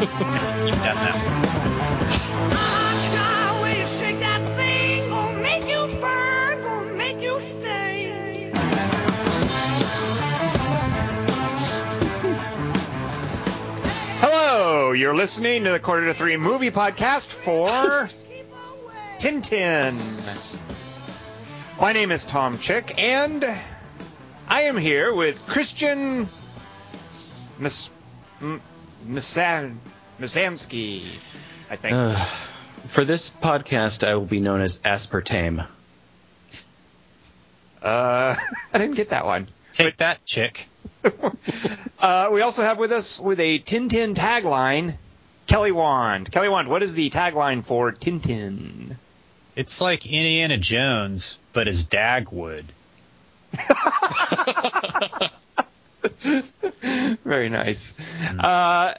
[0.00, 2.28] You've done that.
[14.20, 18.08] Hello, you're listening to the Quarter to Three movie podcast for
[19.18, 19.96] Tintin.
[21.80, 23.44] My name is Tom Chick, and
[24.48, 26.28] I am here with Christian
[27.58, 27.90] Mis-
[28.40, 28.60] M-
[29.06, 29.76] Misan-
[30.20, 31.04] Misamsky,
[31.70, 31.94] I think.
[31.96, 32.14] Uh,
[32.88, 35.66] for this podcast, I will be known as Aspartame.
[37.82, 38.34] Uh,
[38.72, 39.48] I didn't get that one.
[39.72, 40.68] Take that, chick.
[42.00, 44.94] Uh, we also have with us with a Tintin tagline,
[45.48, 46.30] Kelly Wand.
[46.30, 48.94] Kelly Wand, what is the tagline for Tintin?
[49.56, 52.62] It's like Indiana Jones, but as Dagwood.
[57.24, 57.94] Very nice.
[58.38, 58.94] Uh,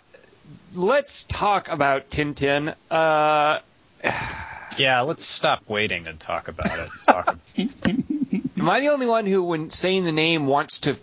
[0.74, 2.76] let's talk about Tintin.
[2.90, 3.60] Uh,
[4.78, 6.90] Yeah, let's stop waiting and talk about it.
[7.06, 10.96] Talk am I the only one who, when saying the name, wants to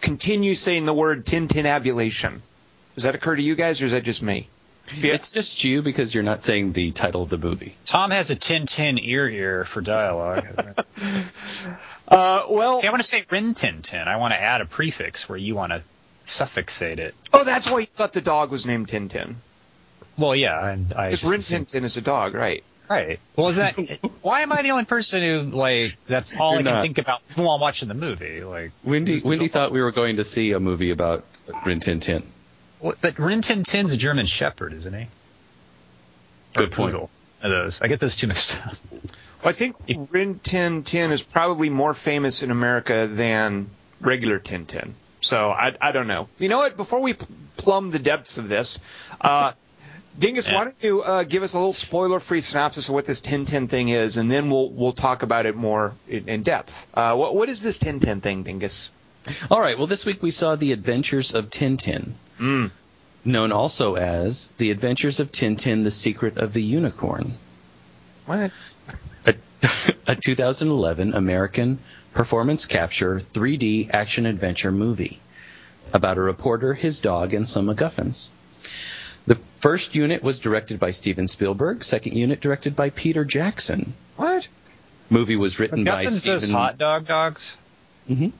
[0.00, 2.40] continue saying the word Tintinabulation?
[2.94, 4.48] Does that occur to you guys, or is that just me?
[4.94, 5.14] Yeah.
[5.14, 7.76] It's just you because you're not saying the title of the movie.
[7.86, 10.46] Tom has a tin tin ear ear for dialogue.
[12.12, 14.06] Uh, well, See, I want to say Rin Tin Tin.
[14.06, 15.82] I want to add a prefix where you want to
[16.26, 17.14] suffixate it.
[17.32, 19.36] oh, that's why you thought the dog was named Tintin.
[20.18, 22.62] Well, yeah, and I Because just Rin assumed- Tintin is a dog, right?
[22.90, 23.20] Right.
[23.36, 23.74] Well, is that
[24.20, 26.82] why am I the only person who like that's all You're I can not.
[26.82, 28.44] think about while I'm watching the movie?
[28.44, 31.24] Like, Wendy, Wendy thought we were going to see a movie about
[31.64, 32.22] Rin Tin Tin.
[32.80, 35.04] Well, but Rin Tin Tin's a German Shepherd, isn't he?
[35.04, 35.08] Or
[36.64, 36.92] Good point.
[36.92, 37.10] Poodle.
[37.42, 37.82] One of those.
[37.82, 38.74] I get those two mixed up.
[39.42, 39.76] Well, I think
[40.10, 43.68] Rin Tin Tin is probably more famous in America than
[44.00, 44.92] regular Tintin.
[45.20, 46.28] So I, I don't know.
[46.38, 46.76] You know what?
[46.76, 47.14] Before we
[47.56, 48.78] plumb the depths of this,
[49.20, 49.52] uh,
[50.18, 50.54] Dingus, Yeah.
[50.56, 53.88] why don't you uh, give us a little spoiler-free synopsis of what this Tintin thing
[53.88, 56.86] is, and then we'll we'll talk about it more in, in depth.
[56.94, 58.92] Uh, what what is this Tintin thing, Dingus?
[59.50, 59.78] All right.
[59.78, 62.70] Well, this week we saw The Adventures of Tintin, Mm.
[63.24, 67.34] Known also as The Adventures of Tintin: The Secret of the Unicorn,
[68.26, 68.50] What?
[69.26, 69.34] a,
[70.08, 71.78] a 2011 American
[72.14, 75.20] performance capture 3D action adventure movie
[75.92, 78.28] about a reporter, his dog, and some MacGuffins.
[79.26, 81.84] The first unit was directed by Steven Spielberg.
[81.84, 83.94] Second unit directed by Peter Jackson.
[84.16, 84.48] What?
[85.10, 87.56] Movie was written by MacGuffins those hot dog dogs.
[88.08, 88.30] hmm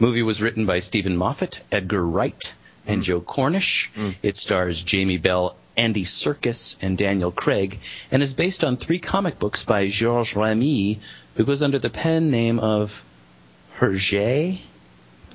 [0.00, 2.54] Movie was written by Steven Moffat, Edgar Wright,
[2.86, 3.90] and Joe Cornish.
[4.22, 7.78] It stars Jamie Bell, Andy Serkis, and Daniel Craig,
[8.10, 11.00] and is based on three comic books by Georges Remi,
[11.36, 13.04] who goes under the pen name of
[13.78, 14.58] Hergé.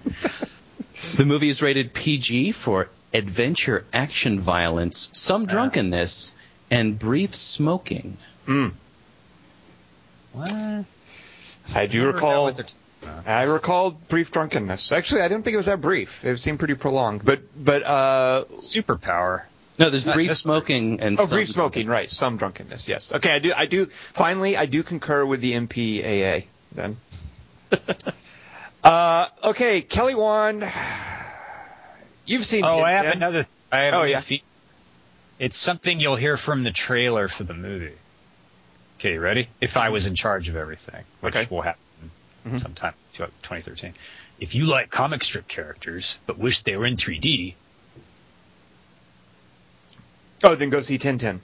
[1.15, 6.33] the movie is rated PG for adventure action violence, some drunkenness,
[6.69, 8.17] and brief smoking.
[8.45, 8.73] Mm.
[10.33, 10.85] What?
[11.73, 12.51] I do Never recall.
[13.13, 14.91] They're t- I recall brief drunkenness.
[14.91, 16.23] Actually, I didn't think it was that brief.
[16.25, 17.23] It seemed pretty prolonged.
[17.25, 19.43] But but uh, Superpower.
[19.79, 22.07] No, there's Not brief just- smoking and Oh, some brief smoking, drunkenness.
[22.07, 22.09] right?
[22.09, 23.13] Some drunkenness, yes.
[23.13, 23.53] Okay, I do.
[23.55, 23.85] I do.
[23.85, 26.45] Finally, I do concur with the MPAA.
[26.73, 26.97] Then.
[28.83, 30.63] uh, okay, Kelly Wand.
[32.25, 32.63] You've seen.
[32.65, 33.15] Oh, I have Tintin.
[33.17, 33.45] another.
[33.71, 34.19] I have Oh, a new yeah.
[34.21, 34.43] fe-
[35.39, 37.93] It's something you'll hear from the trailer for the movie.
[38.99, 39.47] Okay, you ready?
[39.61, 41.47] If I was in charge of everything, which Okay.
[41.53, 41.79] will happen
[42.47, 42.61] Mhm.
[42.61, 43.93] sometime 2013.
[44.39, 47.55] If you like comic strip characters but wish they were in 3D,
[50.43, 51.39] Oh, then go see Tintin.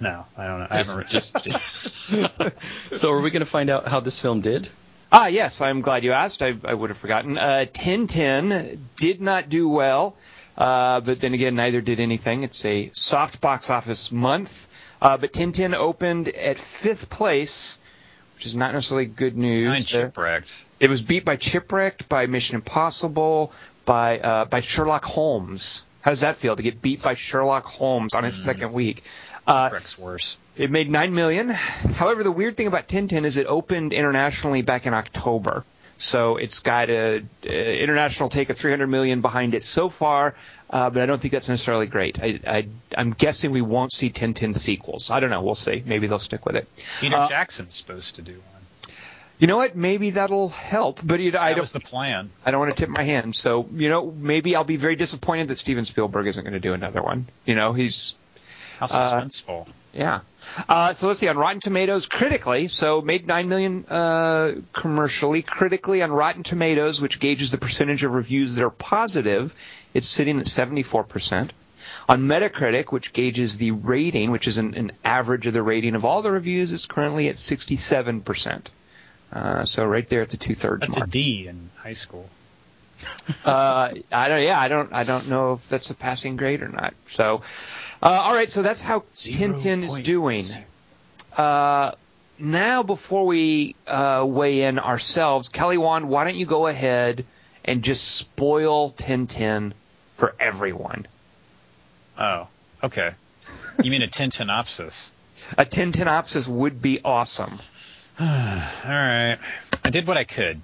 [0.00, 0.66] no, I don't know.
[0.70, 0.96] I haven't.
[0.98, 1.60] re- just, just
[2.98, 4.68] So are we going to find out how this film did?
[5.12, 6.42] Ah, yes, I'm glad you asked.
[6.42, 7.38] I, I would have forgotten.
[7.38, 10.16] Uh, Tintin did not do well,
[10.58, 12.42] uh, but then again, neither did anything.
[12.42, 14.66] It's a soft box office month.
[15.00, 17.78] Uh, but Tintin opened at fifth place,
[18.36, 19.92] which is not necessarily good news.
[20.78, 23.52] It was beat by Chipwrecked, by Mission Impossible,
[23.86, 25.84] by uh, by Sherlock Holmes.
[26.02, 29.02] How does that feel to get beat by Sherlock Holmes on its second week?
[29.46, 30.36] Uh, worse.
[30.56, 31.48] it made nine million.
[31.48, 35.64] However, the weird thing about Tintin is it opened internationally back in October,
[35.96, 40.34] so it's got a, uh international take of 300 million behind it so far.
[40.68, 42.20] Uh, but I don't think that's necessarily great.
[42.20, 42.66] I, I,
[42.96, 45.10] I'm guessing we won't see Tintin sequels.
[45.10, 45.40] I don't know.
[45.42, 45.82] We'll see.
[45.86, 46.68] Maybe they'll stick with it.
[47.00, 48.92] Peter uh, Jackson's supposed to do one.
[49.38, 49.76] You know what?
[49.76, 51.00] Maybe that'll help.
[51.04, 51.60] But you know, I don't.
[51.60, 52.30] was the plan.
[52.44, 53.36] I don't want to tip my hand.
[53.36, 56.72] So, you know, maybe I'll be very disappointed that Steven Spielberg isn't going to do
[56.72, 57.26] another one.
[57.44, 58.16] You know, he's,
[58.80, 59.68] How Uh, suspenseful.
[59.92, 60.20] yeah.
[60.68, 65.42] Uh, so let's see, on Rotten Tomatoes, critically, so made 9 million uh, commercially.
[65.42, 69.54] Critically, on Rotten Tomatoes, which gauges the percentage of reviews that are positive,
[69.92, 71.50] it's sitting at 74%.
[72.08, 76.04] On Metacritic, which gauges the rating, which is an, an average of the rating of
[76.04, 78.66] all the reviews, it's currently at 67%.
[79.32, 81.08] Uh, so right there at the two thirds That's mark.
[81.08, 82.28] a D in high school.
[83.44, 84.42] uh, I don't.
[84.42, 84.92] Yeah, I don't.
[84.92, 86.94] I don't know if that's a passing grade or not.
[87.06, 87.42] So,
[88.02, 88.48] uh, all right.
[88.48, 90.42] So that's how Tintin is doing.
[91.36, 91.92] Uh,
[92.38, 97.24] now, before we uh, weigh in ourselves, Kelly Wand, why don't you go ahead
[97.64, 99.72] and just spoil Tintin
[100.14, 101.06] for everyone?
[102.18, 102.48] Oh,
[102.82, 103.12] okay.
[103.82, 105.08] You mean a Tintinopsis?
[105.58, 107.52] A Tintinopsis would be awesome.
[108.20, 109.38] All right.
[109.84, 110.60] I did what I could.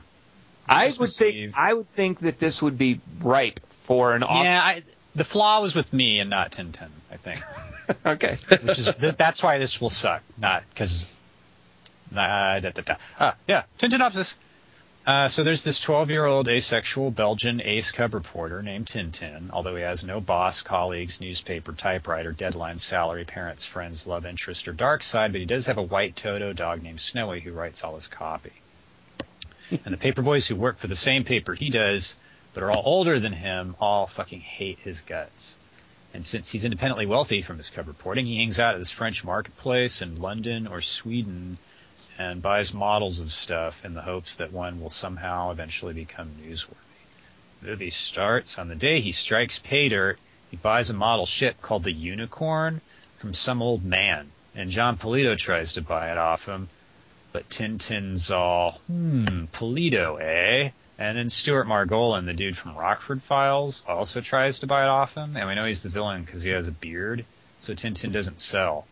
[0.69, 1.53] I Just would think.
[1.57, 4.23] I would think that this would be ripe for an.
[4.23, 4.83] Off- Yeah, I,
[5.15, 7.39] the flaw was with me and not Tintin, I think.
[8.07, 8.37] okay.
[8.63, 11.19] Which is th- that's why this will suck, not because.
[12.11, 12.95] Nah, da, da, da.
[13.19, 14.37] Ah, yeah, Tintinopsis.
[15.05, 19.51] Uh, so there's this 12-year-old asexual Belgian ace cub reporter named Tintin.
[19.51, 24.73] Although he has no boss, colleagues, newspaper, typewriter, deadline, salary, parents, friends, love interest, or
[24.73, 27.97] dark side, but he does have a white Toto dog named Snowy who writes all
[27.97, 28.53] his copy.
[29.85, 32.15] and the paper boys who work for the same paper he does,
[32.55, 35.57] but are all older than him, all fucking hate his guts.
[36.15, 39.25] And since he's independently wealthy from his cub reporting, he hangs out at this French
[39.25, 41.57] marketplace in London or Sweden
[42.19, 46.77] and buys models of stuff in the hopes that one will somehow eventually become newsworthy.
[47.63, 50.19] The movie starts on the day he strikes pay dirt.
[50.51, 52.81] He buys a model ship called the Unicorn
[53.17, 56.69] from some old man, and Jon Polito tries to buy it off him.
[57.33, 60.71] But Tintin's all, hmm, Polito, eh?
[60.99, 65.17] And then Stuart Margolin, the dude from Rockford Files, also tries to buy it off
[65.17, 65.37] him.
[65.37, 67.25] And we know he's the villain because he has a beard,
[67.61, 68.87] so Tintin doesn't sell.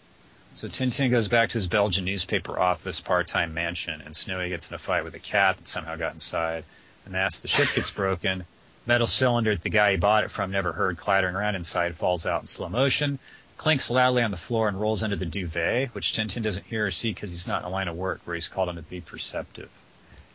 [0.54, 4.74] So Tintin goes back to his Belgian newspaper office part-time mansion, and Snowy gets in
[4.74, 6.64] a fight with a cat that somehow got inside.
[7.06, 8.44] And as the ship gets broken,
[8.86, 12.26] metal cylinder that the guy he bought it from never heard clattering around inside falls
[12.26, 13.18] out in slow motion,
[13.56, 16.90] clinks loudly on the floor, and rolls under the duvet, which Tintin doesn't hear or
[16.90, 19.00] see because he's not in a line of work where he's called on to be
[19.00, 19.70] perceptive.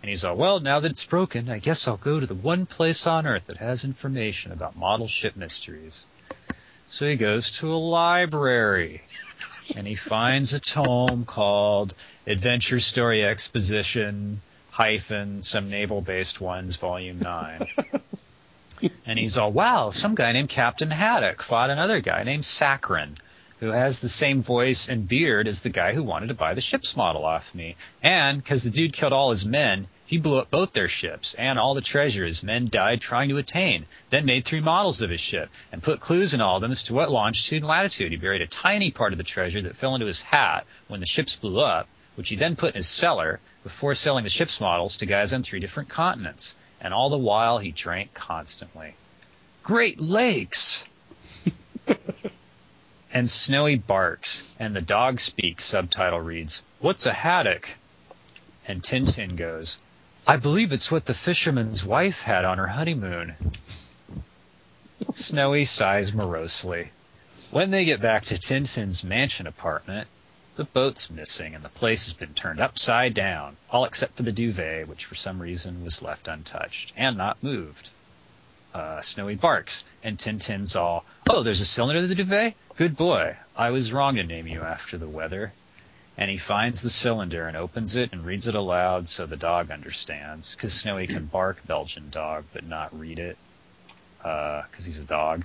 [0.06, 2.68] And he's all, well, now that it's broken, I guess I'll go to the one
[2.68, 6.06] place on Earth that has information about model ship mysteries.
[6.92, 9.02] So he goes to a library
[9.76, 11.96] and he finds a tome called
[12.28, 17.68] Adventure Story Exposition hyphen some naval based ones volume 9
[19.08, 23.16] and he's all wow some guy named captain haddock fought another guy named Sakharine
[23.60, 26.62] who has the same voice and beard as the guy who wanted to buy the
[26.62, 30.52] ship's model off me and because the dude killed all his men he blew up
[30.52, 34.46] both their ships and all the treasure his men died trying to attain, then made
[34.46, 37.10] three models of his ship and put clues in all of them as to what
[37.10, 38.12] longitude and latitude.
[38.12, 41.08] He buried a tiny part of the treasure that fell into his hat when the
[41.08, 44.98] ships blew up, which he then put in his cellar before selling the ship's models
[44.98, 46.54] to guys on three different continents.
[46.80, 48.94] And all the while he drank constantly.
[49.64, 50.84] Great Lakes!
[53.12, 57.70] and Snowy barks, and the dog speaks subtitle reads, What's a haddock?
[58.68, 59.80] And Tintin goes,
[60.28, 63.36] I believe it's what the fisherman's wife had on her honeymoon.
[65.14, 66.90] Snowy sighs morosely.
[67.52, 70.08] When they get back to Tintin's mansion apartment,
[70.56, 74.32] the boat's missing and the place has been turned upside down, all except for the
[74.32, 77.92] duvet, which for some reason was left untouched and not moved.
[78.74, 82.56] Uh, Snowy barks, and Tintin's all, Oh, there's a cylinder to the duvet?
[82.78, 83.38] Good boy.
[83.56, 85.54] I was wrong to name you after the weather
[86.18, 89.72] and he finds the cylinder and opens it and reads it aloud so the dog
[89.72, 90.56] understands.
[90.56, 93.38] Because Snowy can bark Belgian dog, but not read it,
[94.20, 95.44] because he's a dog.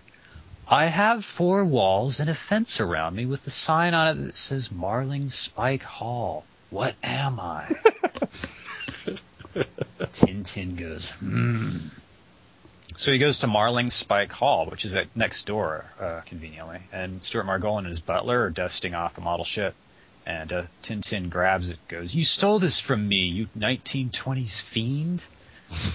[0.69, 4.37] I have four walls and a fence around me with a sign on it that
[4.37, 6.45] says Marlinspike Hall.
[6.71, 7.67] What am I?
[10.13, 11.77] Tintin goes, hmm.
[12.95, 17.47] So he goes to Marlinspike Hall, which is at next door, uh, conveniently, and Stuart
[17.47, 19.75] Margolin and his butler are dusting off a model ship.
[20.27, 25.25] And uh, Tintin grabs it, goes, "You stole this from me, you 1920s fiend!"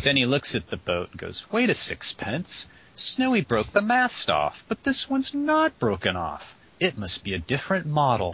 [0.02, 2.66] then he looks at the boat and goes, "Wait a sixpence!
[2.96, 6.56] Snowy broke the mast off, but this one's not broken off.
[6.80, 8.34] It must be a different model."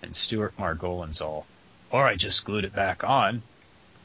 [0.00, 1.48] And Stuart Margolin's all,
[1.90, 3.42] "Or I just glued it back on."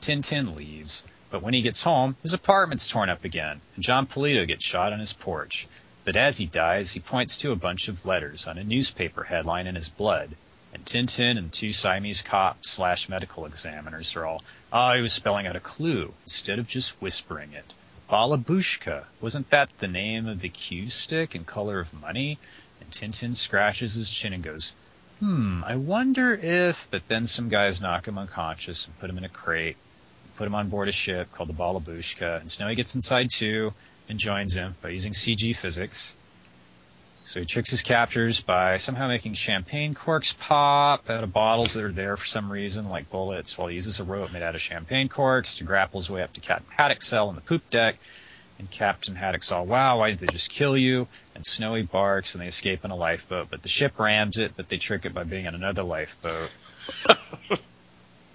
[0.01, 4.48] Tintin leaves, but when he gets home, his apartment's torn up again, and Jon Polito
[4.48, 5.68] gets shot on his porch.
[6.04, 9.68] But as he dies, he points to a bunch of letters on a newspaper headline
[9.68, 10.32] in his blood
[10.74, 15.48] and Tintin and two Siamese cops slash medical examiners are all, oh, he was spelling
[15.48, 17.74] out a clue instead of just whispering it.
[18.10, 22.38] Balabushka, wasn't that the name of the cue stick and color of money?
[22.82, 24.74] And Tintin scratches his chin and goes,
[25.20, 29.24] hmm, I wonder if, but then some guys knock him unconscious and put him in
[29.24, 29.78] a crate,
[30.36, 33.74] put him on board a ship called the Balabushka, and Snowy gets inside too
[34.10, 36.13] and joins him by using CG physics.
[37.25, 41.84] So he tricks his captors by somehow making champagne corks pop out of bottles that
[41.84, 44.62] are there for some reason, like bullets, while he uses a rope made out of
[44.62, 47.98] champagne corks to grapple his way up to Captain Haddock's cell on the poop deck.
[48.60, 51.08] And Captain Haddock's all, wow, why did they just kill you?
[51.34, 54.70] And Snowy barks and they escape in a lifeboat, but the ship rams it, but
[54.70, 56.51] they trick it by being in another lifeboat.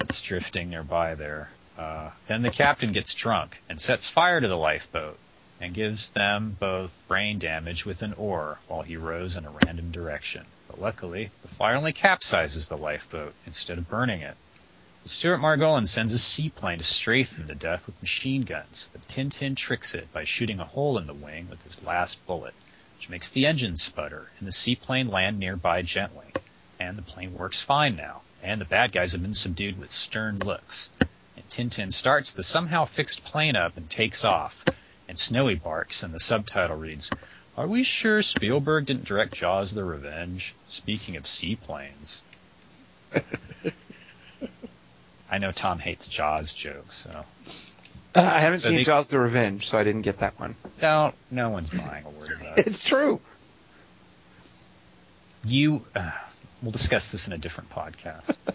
[0.00, 1.49] it's drifting nearby there.
[1.78, 5.19] Uh, then the captain gets drunk and sets fire to the lifeboat
[5.60, 9.90] and gives them both brain damage with an oar while he rows in a random
[9.90, 10.44] direction.
[10.68, 14.36] But luckily, the fire only capsizes the lifeboat instead of burning it.
[15.06, 19.54] Stuart Margolin sends a seaplane to strafe them to death with machine guns, but Tintin
[19.54, 22.54] tricks it by shooting a hole in the wing with his last bullet,
[22.96, 26.26] which makes the engine sputter and the seaplane land nearby gently.
[26.80, 30.40] And the plane works fine now, and the bad guys have been subdued with stern
[30.40, 30.90] looks.
[31.36, 34.64] And Tintin starts the somehow fixed plane up and takes off,
[35.08, 37.10] and Snowy barks, and the subtitle reads,
[37.56, 40.54] Are we sure Spielberg didn't direct Jaws the Revenge?
[40.66, 42.22] Speaking of seaplanes.
[45.30, 47.25] I know Tom hates Jaws jokes, so.
[48.14, 50.54] Uh, I haven't So seen they- Jaws the Revenge, so I didn't get that one.
[50.80, 52.58] Don't, no one's buying a word of that.
[52.66, 53.20] It's true.
[55.44, 56.10] You, uh,
[56.62, 58.36] we'll discuss this in a different podcast.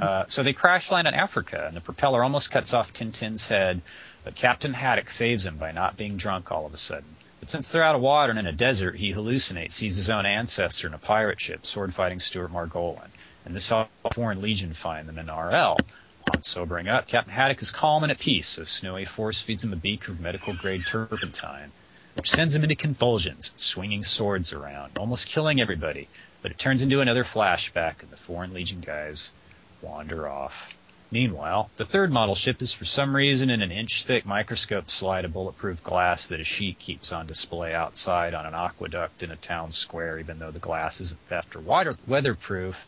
[0.00, 3.80] Uh, so they crash land in Africa, and the propeller almost cuts off Tintin's head,
[4.22, 7.16] but Captain Haddock saves him by not being drunk all of a sudden.
[7.40, 10.26] But since they're out of water and in a desert, he hallucinates, sees his own
[10.26, 13.12] ancestor in a pirate ship, sword fighting Stuart Margolin.
[13.44, 15.86] And this saw Foreign Legion find them in RL.
[16.22, 19.72] Upon sobering up, Captain Haddock is calm and at peace, so Snowy force feeds him
[19.72, 21.72] a beaker of medical grade turpentine,
[22.14, 26.10] which sends him into convulsions, swinging swords around, almost killing everybody.
[26.42, 29.32] But it turns into another flashback, and the Foreign Legion guys
[29.80, 30.76] wander off.
[31.12, 35.24] Meanwhile, the third model ship is for some reason in an inch thick microscope slide
[35.24, 39.36] of bulletproof glass that a sheet keeps on display outside on an aqueduct in a
[39.36, 42.86] town square, even though the glass isn't theft or water- weatherproof.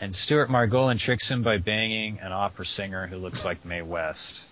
[0.00, 4.42] And Stuart Margolin tricks him by banging an opera singer who looks like Mae West.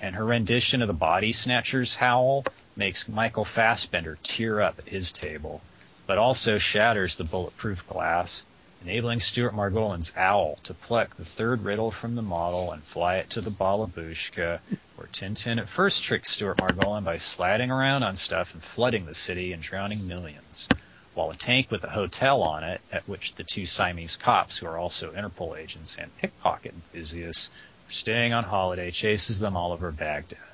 [0.00, 5.12] And her rendition of the Body Snatchers howl makes Michael Fassbender tear up at his
[5.12, 5.60] table,
[6.06, 8.44] but also shatters the bulletproof glass,
[8.82, 13.30] enabling Stuart Margolin's owl to pluck the third riddle from the model and fly it
[13.30, 14.58] to the Balabushka,
[14.96, 19.14] where Tintin at first tricked Stuart Margolin by sliding around on stuff and flooding the
[19.14, 20.68] city and drowning millions,
[21.14, 24.66] while a tank with a hotel on it, at which the two Siamese cops, who
[24.66, 27.50] are also Interpol agents and pickpocket enthusiasts,
[27.88, 30.51] are staying on holiday, chases them all over Baghdad.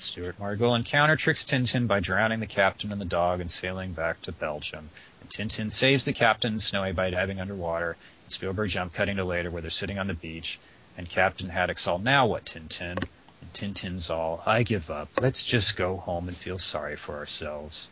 [0.00, 4.22] Stuart Margolin counter tricks Tintin by drowning the captain and the dog and sailing back
[4.22, 4.88] to Belgium.
[5.20, 7.98] And Tintin saves the captain and Snowy by diving underwater.
[8.24, 10.58] And Spielberg jump cutting to later where they're sitting on the beach.
[10.96, 12.96] And Captain Haddock's all, now what, Tintin?
[13.42, 15.10] And Tintin's all, I give up.
[15.20, 17.90] Let's just go home and feel sorry for ourselves.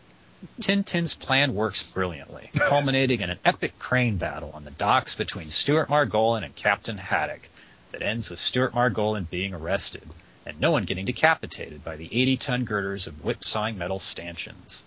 [0.60, 5.90] Tintin's plan works brilliantly, culminating in an epic crane battle on the docks between Stuart
[5.90, 7.50] Margolin and Captain Haddock
[7.90, 10.08] that ends with Stuart Margolin being arrested
[10.48, 14.82] and no one getting decapitated by the 80-ton girders of whip-sawing metal stanchions.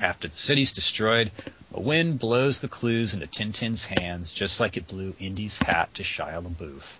[0.00, 1.32] After the city's destroyed,
[1.74, 6.04] a wind blows the clues into Tintin's hands just like it blew Indy's hat to
[6.04, 6.98] Shia LaBeouf.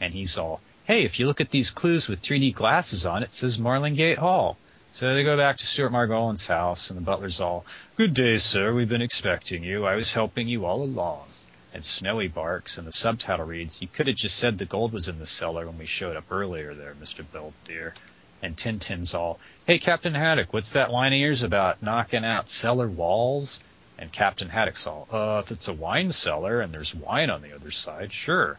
[0.00, 3.32] And he's all, hey, if you look at these clues with 3D glasses on, it
[3.32, 4.58] says Marlingate Hall.
[4.92, 7.64] So they go back to Stuart Margolin's house, and the butler's all,
[7.96, 8.74] Good day, sir.
[8.74, 9.86] We've been expecting you.
[9.86, 11.29] I was helping you all along.
[11.72, 15.08] And Snowy barks, and the subtitle reads, You could have just said the gold was
[15.08, 17.24] in the cellar when we showed up earlier there, Mr.
[17.32, 17.94] Belvedere.
[18.42, 22.88] And Tintin's all, Hey, Captain Haddock, what's that line of yours about knocking out cellar
[22.88, 23.60] walls?
[23.98, 27.54] And Captain Haddock's all, Uh, if it's a wine cellar and there's wine on the
[27.54, 28.58] other side, sure.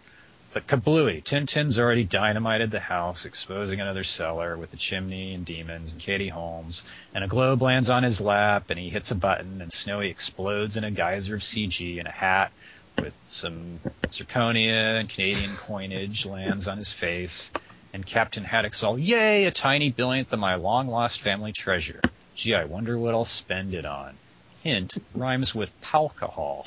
[0.53, 5.94] But kablooey, Tintin's already dynamited the house, exposing another cellar with a chimney and demons
[5.94, 6.84] and Katie Holmes.
[7.13, 10.77] And a globe lands on his lap, and he hits a button, and Snowy explodes
[10.77, 12.51] in a geyser of CG, and a hat
[12.98, 13.79] with some
[14.10, 17.51] zirconia and Canadian coinage lands on his face.
[17.93, 22.01] And Captain Haddock's all, yay, a tiny billionth of my long lost family treasure.
[22.36, 24.15] Gee, I wonder what I'll spend it on.
[24.63, 26.65] Hint rhymes with alcohol.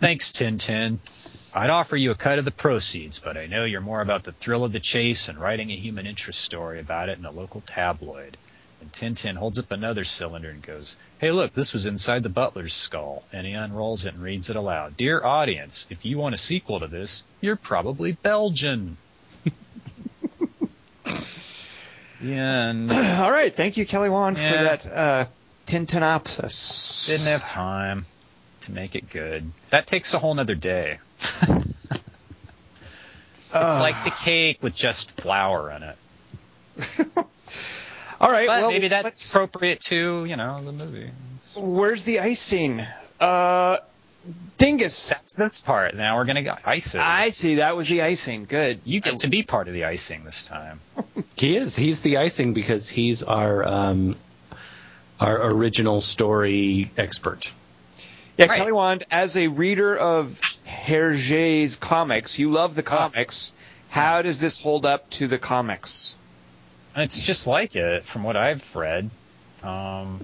[0.00, 0.98] Thanks, Tintin.
[1.54, 4.32] I'd offer you a cut of the proceeds, but I know you're more about the
[4.32, 7.60] thrill of the chase and writing a human interest story about it in a local
[7.62, 8.36] tabloid.
[8.80, 12.74] And Tintin holds up another cylinder and goes, Hey, look, this was inside the butler's
[12.74, 13.22] skull.
[13.32, 14.96] And he unrolls it and reads it aloud.
[14.96, 18.96] Dear audience, if you want a sequel to this, you're probably Belgian.
[22.20, 22.90] the end.
[22.92, 25.26] All right, thank you, Kelly Wand, for that uh,
[25.66, 27.06] Tintinopsis.
[27.06, 28.04] Didn't have time
[28.62, 29.50] to make it good.
[29.70, 30.98] That takes a whole nother day.
[33.52, 33.80] It's Ugh.
[33.80, 35.96] like the cake with just flour in it.
[38.20, 41.10] All right, But well, maybe that's let's- appropriate to you know the movie.
[41.56, 42.84] Where's the icing?
[43.18, 43.78] Uh,
[44.58, 45.08] Dingus.
[45.08, 45.94] That's this part.
[45.94, 47.00] Now we're gonna go ice it.
[47.00, 47.56] I see.
[47.56, 48.44] That was the icing.
[48.44, 48.80] Good.
[48.84, 50.80] you get to be part of the icing this time.
[51.36, 51.74] He is.
[51.74, 54.16] He's the icing because he's our um,
[55.18, 57.50] our original story expert.
[58.36, 58.58] Yeah, Right.
[58.58, 63.54] Kelly Wand, as a reader of Hergé's comics, you love the comics.
[63.88, 66.14] How does this hold up to the comics?
[67.00, 69.10] It's just like it from what I've read.
[69.62, 70.20] Um,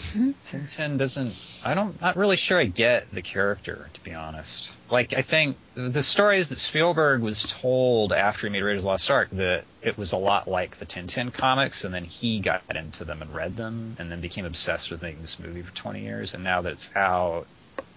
[0.44, 1.60] Tintin doesn't.
[1.64, 2.00] I don't.
[2.00, 4.74] Not really sure I get the character to be honest.
[4.90, 8.88] Like I think the stories that Spielberg was told after he made Raiders of the
[8.88, 12.62] Lost Ark that it was a lot like the Tintin comics, and then he got
[12.74, 16.00] into them and read them, and then became obsessed with making this movie for 20
[16.00, 16.34] years.
[16.34, 17.46] And now that it's out,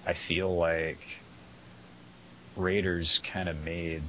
[0.05, 1.19] I feel like
[2.55, 4.03] Raiders kind of made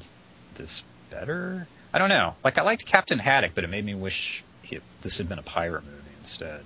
[0.55, 1.67] this better.
[1.95, 2.35] I don't know.
[2.43, 5.43] Like I liked Captain Haddock, but it made me wish he, this had been a
[5.43, 6.61] pirate movie instead.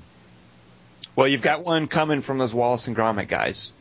[1.14, 3.74] Well, you've got one coming from those Wallace and Gromit guys.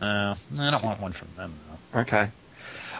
[0.00, 1.52] Uh, I don't want one from them
[1.92, 2.00] though.
[2.00, 2.30] Okay.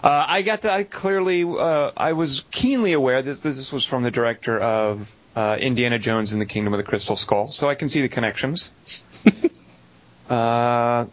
[0.04, 0.70] Uh, I got the.
[0.70, 1.44] I clearly.
[1.44, 6.34] Uh, I was keenly aware that this was from the director of uh, Indiana Jones
[6.34, 8.70] and the Kingdom of the Crystal Skull, so I can see the connections.
[10.28, 11.06] uh,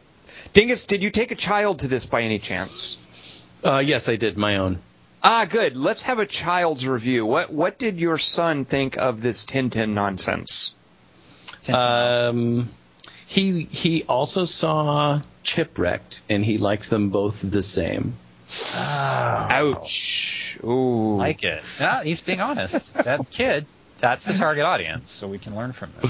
[0.51, 3.45] Dingus, did you take a child to this by any chance?
[3.63, 4.81] Uh, yes, I did my own.
[5.23, 5.77] Ah, good.
[5.77, 7.25] Let's have a child's review.
[7.25, 10.75] What What did your son think of this Tintin nonsense?
[11.71, 12.69] Um,
[13.25, 18.15] he he also saw Chipwrecked, and he liked them both the same.
[19.25, 20.59] Ouch.
[20.63, 21.17] Ooh.
[21.17, 21.63] like it.
[21.79, 22.93] Yeah, he's being honest.
[22.93, 23.65] That kid,
[23.99, 26.09] that's the target audience, so we can learn from it.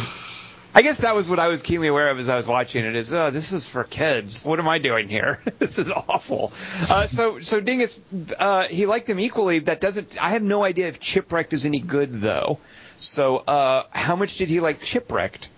[0.76, 2.96] I guess that was what I was keenly aware of as I was watching it.
[2.96, 4.44] Is oh, this is for kids.
[4.44, 5.40] What am I doing here?
[5.60, 6.52] this is awful.
[6.90, 8.02] Uh, so, so Dingus,
[8.40, 9.60] uh, he liked them equally.
[9.60, 10.22] That doesn't.
[10.22, 12.58] I have no idea if Chipwrecked is any good though.
[12.98, 15.50] So, uh, how much did he like Chipwrecked?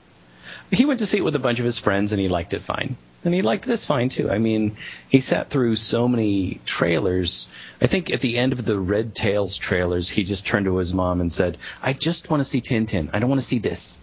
[0.72, 2.62] He went to see it with a bunch of his friends, and he liked it
[2.62, 2.98] fine.
[3.24, 4.30] And he liked this fine too.
[4.30, 4.76] I mean,
[5.08, 7.50] he sat through so many trailers.
[7.82, 10.94] I think at the end of the Red Tails trailers, he just turned to his
[10.94, 13.10] mom and said, "I just want to see Tintin.
[13.14, 14.02] I don't want to see this."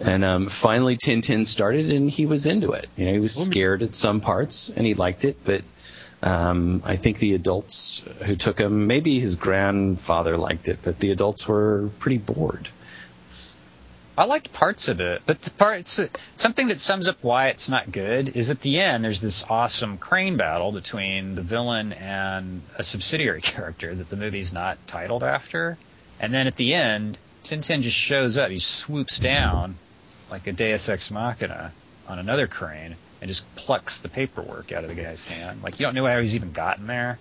[0.00, 2.88] And um, finally, Tintin started, and he was into it.
[2.96, 5.36] You know, he was scared at some parts, and he liked it.
[5.44, 5.62] But
[6.22, 11.10] um, I think the adults who took him, maybe his grandfather liked it, but the
[11.10, 12.68] adults were pretty bored.
[14.16, 16.00] I liked parts of it, but the parts
[16.36, 19.98] something that sums up why it's not good is at the end there's this awesome
[19.98, 25.76] crane battle between the villain and a subsidiary character that the movie's not titled after,
[26.20, 28.50] and then at the end Tintin just shows up.
[28.50, 29.74] He swoops down
[30.34, 31.70] like a Deus Ex Machina
[32.08, 35.62] on another crane and just plucks the paperwork out of the guy's hand.
[35.62, 37.18] Like you don't know how he's even gotten there.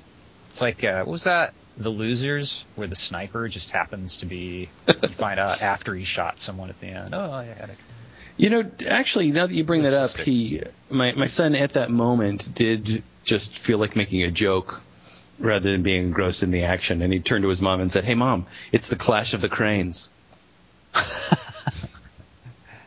[0.49, 1.53] It's like uh, what was that?
[1.77, 4.67] The Losers, where the sniper just happens to be.
[4.87, 7.13] You find out after he shot someone at the end.
[7.13, 7.73] Oh, I had a
[8.37, 11.91] You know, actually, now that you bring that up, he, my my son at that
[11.91, 14.81] moment did just feel like making a joke
[15.37, 18.05] rather than being engrossed in the action, and he turned to his mom and said,
[18.05, 20.09] "Hey, mom, it's the Clash of the Cranes."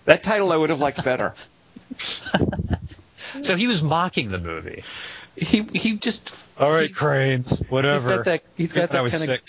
[0.07, 1.35] That title I would have liked better.
[3.43, 4.83] So he was mocking the movie.
[5.37, 7.95] He he just All right, cranes, whatever.
[7.95, 9.41] He's got that he's got I that was kind of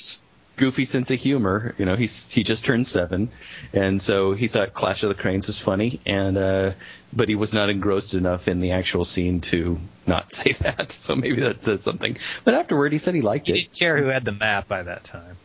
[0.57, 1.73] goofy sense of humor.
[1.77, 3.29] You know, he's he just turned seven,
[3.73, 6.71] and so he thought Clash of the Cranes was funny, and uh,
[7.13, 10.91] but he was not engrossed enough in the actual scene to not say that.
[10.91, 12.17] So maybe that says something.
[12.43, 13.55] But afterward, he said he liked He it.
[13.63, 15.37] didn't care who had the map by that time.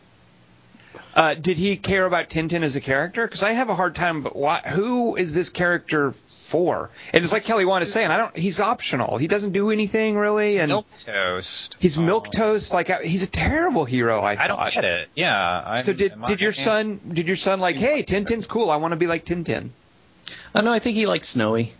[1.15, 3.25] Uh, did he care about Tintin as a character?
[3.27, 4.21] Because I have a hard time.
[4.23, 6.89] But why, who is this character for?
[7.13, 8.09] And it's like Kelly Wand is saying.
[8.09, 8.35] I don't.
[8.35, 9.17] He's optional.
[9.17, 10.57] He doesn't do anything really.
[10.57, 11.77] and Milk toast.
[11.79, 12.73] he's Um, milk toast.
[12.73, 14.21] Like uh, he's a terrible hero.
[14.21, 15.09] I I don't get it.
[15.15, 15.63] Yeah.
[15.65, 18.93] I'm, So did did your son did your son like hey Tintin's cool I want
[18.93, 19.69] to be like Tintin
[20.55, 20.71] I know.
[20.71, 21.73] I think he likes Snowy.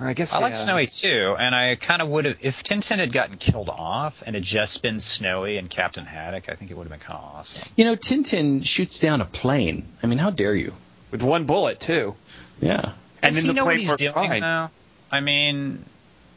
[0.00, 0.56] I guess I like.
[0.56, 4.34] Snowy too, and I kind of would have if Tintin had gotten killed off and
[4.34, 6.48] had just been Snowy and Captain Haddock.
[6.48, 7.68] I think it would have been kind of awesome.
[7.76, 9.86] You know, Tintin shoots down a plane.
[10.02, 10.72] I mean, how dare you?
[11.10, 12.14] with one bullet too
[12.58, 12.92] Yeah.
[13.22, 14.40] and Does then he the know what plane he's works doing fine.
[14.40, 14.70] though?
[15.10, 15.84] I mean,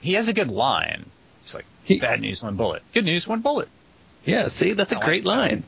[0.01, 1.05] he has a good line.
[1.43, 2.83] He's like, He- "Bad news, one bullet.
[2.93, 3.69] Good news, one bullet."
[4.25, 4.49] Yeah.
[4.49, 5.29] See, that's a I like great that.
[5.29, 5.63] line.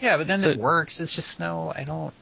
[0.00, 1.00] Yeah, but then So- it works.
[1.00, 1.72] It's just no.
[1.74, 2.14] I don't.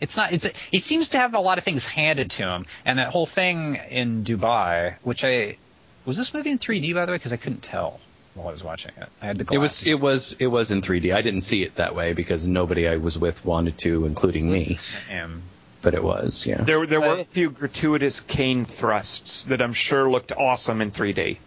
[0.00, 0.32] It's not.
[0.32, 0.48] It's.
[0.72, 3.76] It seems to have a lot of things handed to him, and that whole thing
[3.90, 5.56] in Dubai, which I
[6.04, 8.00] was this movie in 3D by the way, because I couldn't tell
[8.34, 9.08] while I was watching it.
[9.20, 9.86] I had the glasses.
[9.86, 11.14] It was it was it was in 3D.
[11.14, 14.74] I didn't see it that way because nobody I was with wanted to, including me.
[14.74, 15.42] Same.
[15.82, 16.62] But it was, yeah.
[16.62, 21.38] There there were a few gratuitous cane thrusts that I'm sure looked awesome in 3D.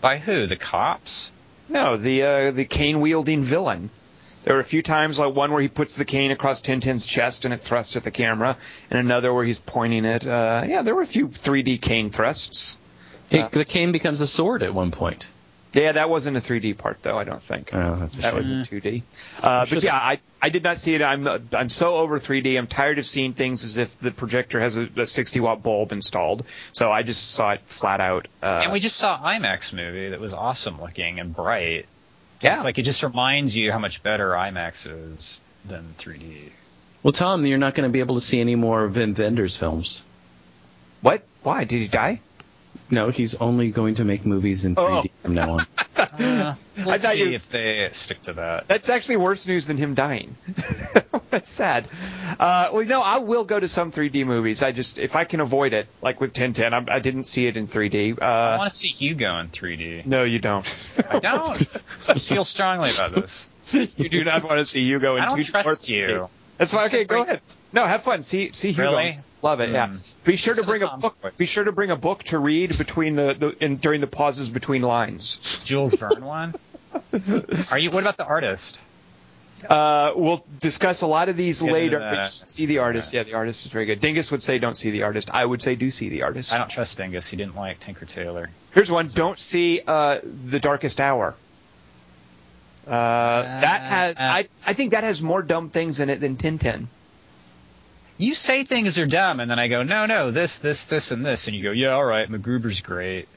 [0.00, 0.46] By who?
[0.46, 1.30] The cops?
[1.68, 3.90] No, the uh, the cane wielding villain.
[4.48, 7.44] There were a few times, like one where he puts the cane across Tintin's chest
[7.44, 8.56] and it thrusts at the camera,
[8.90, 10.26] and another where he's pointing it.
[10.26, 12.78] Uh, yeah, there were a few 3D cane thrusts.
[13.30, 15.28] It, the cane becomes a sword at one point.
[15.74, 17.18] Yeah, that wasn't a 3D part though.
[17.18, 17.74] I don't think.
[17.74, 18.36] Oh, that's a That shame.
[18.38, 19.02] was a 2D.
[19.42, 21.02] Uh, but yeah, I, I did not see it.
[21.02, 22.56] I'm I'm so over 3D.
[22.56, 25.92] I'm tired of seeing things as if the projector has a, a 60 watt bulb
[25.92, 26.46] installed.
[26.72, 28.28] So I just saw it flat out.
[28.42, 31.84] Uh, And we just saw IMAX movie that was awesome looking and bright.
[32.40, 32.54] Yeah.
[32.56, 36.50] It's like it just reminds you how much better IMAX is than 3D.
[37.02, 39.56] Well, Tom, you're not going to be able to see any more of Wim Wenders
[39.56, 40.02] films.
[41.00, 41.22] what?
[41.42, 42.20] Why did he die?
[42.90, 45.10] No, he's only going to make movies in 3D Oh.
[45.22, 45.66] from now on.
[46.12, 48.68] Uh, we'll I thought see you- if they stick to that.
[48.68, 50.36] That's actually worse news than him dying.
[51.30, 51.86] That's sad.
[52.40, 54.62] Uh, well, no, I will go to some 3D movies.
[54.62, 57.56] I just, if I can avoid it, like with Tintin, I, I didn't see it
[57.56, 58.20] in 3D.
[58.22, 60.06] I Uh, want to see Hugo in 3D.
[60.06, 60.64] no, you don't.
[61.10, 61.64] I don't.
[62.08, 63.50] I just feel strongly about this.
[63.72, 65.88] you do not want to see Hugo in I don't 2D trust 3D.
[65.88, 66.28] you.
[66.58, 66.86] That's fine.
[66.86, 67.40] Okay, go ahead.
[67.72, 68.22] No, have fun.
[68.22, 68.90] See, see Hugo.
[68.90, 69.12] Really?
[69.42, 69.70] Love it.
[69.70, 69.88] Yeah.
[69.88, 70.24] Mm.
[70.24, 71.16] Be sure to bring a book.
[71.36, 74.50] Be sure to bring a book to read between the, the in, during the pauses
[74.50, 75.60] between lines.
[75.64, 76.54] Jules Verne one.
[77.72, 77.90] Are you?
[77.90, 78.80] What about the artist?
[79.68, 81.98] Uh, we'll discuss a lot of these Get later.
[81.98, 82.14] that.
[82.14, 83.12] but you should see the artist.
[83.12, 84.00] Yeah, the artist is very good.
[84.00, 85.30] Dingus would say don't see the artist.
[85.32, 86.52] I would say do see the artist.
[86.52, 87.28] I don't trust Dingus.
[87.28, 88.50] He didn't like Tinker Tailor.
[88.72, 89.08] Here's one.
[89.08, 91.36] Don't see uh, the Darkest Hour.
[92.88, 94.20] Uh, that has.
[94.20, 96.86] I I think that has more dumb things in it than Tintin.
[98.16, 101.24] You say things are dumb, and then I go, no, no, this, this, this, and
[101.24, 103.28] this, and you go, yeah, all right, MacGruber's great.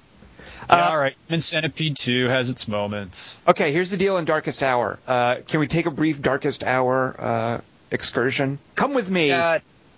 [0.70, 3.38] Yeah, Uh, all right, Human Centipede 2 has its moments.
[3.48, 4.98] Okay, here's the deal in Darkest Hour.
[5.08, 7.62] Uh, can we take a brief Darkest Hour uh,
[7.92, 8.58] excursion?
[8.74, 9.32] Come with me.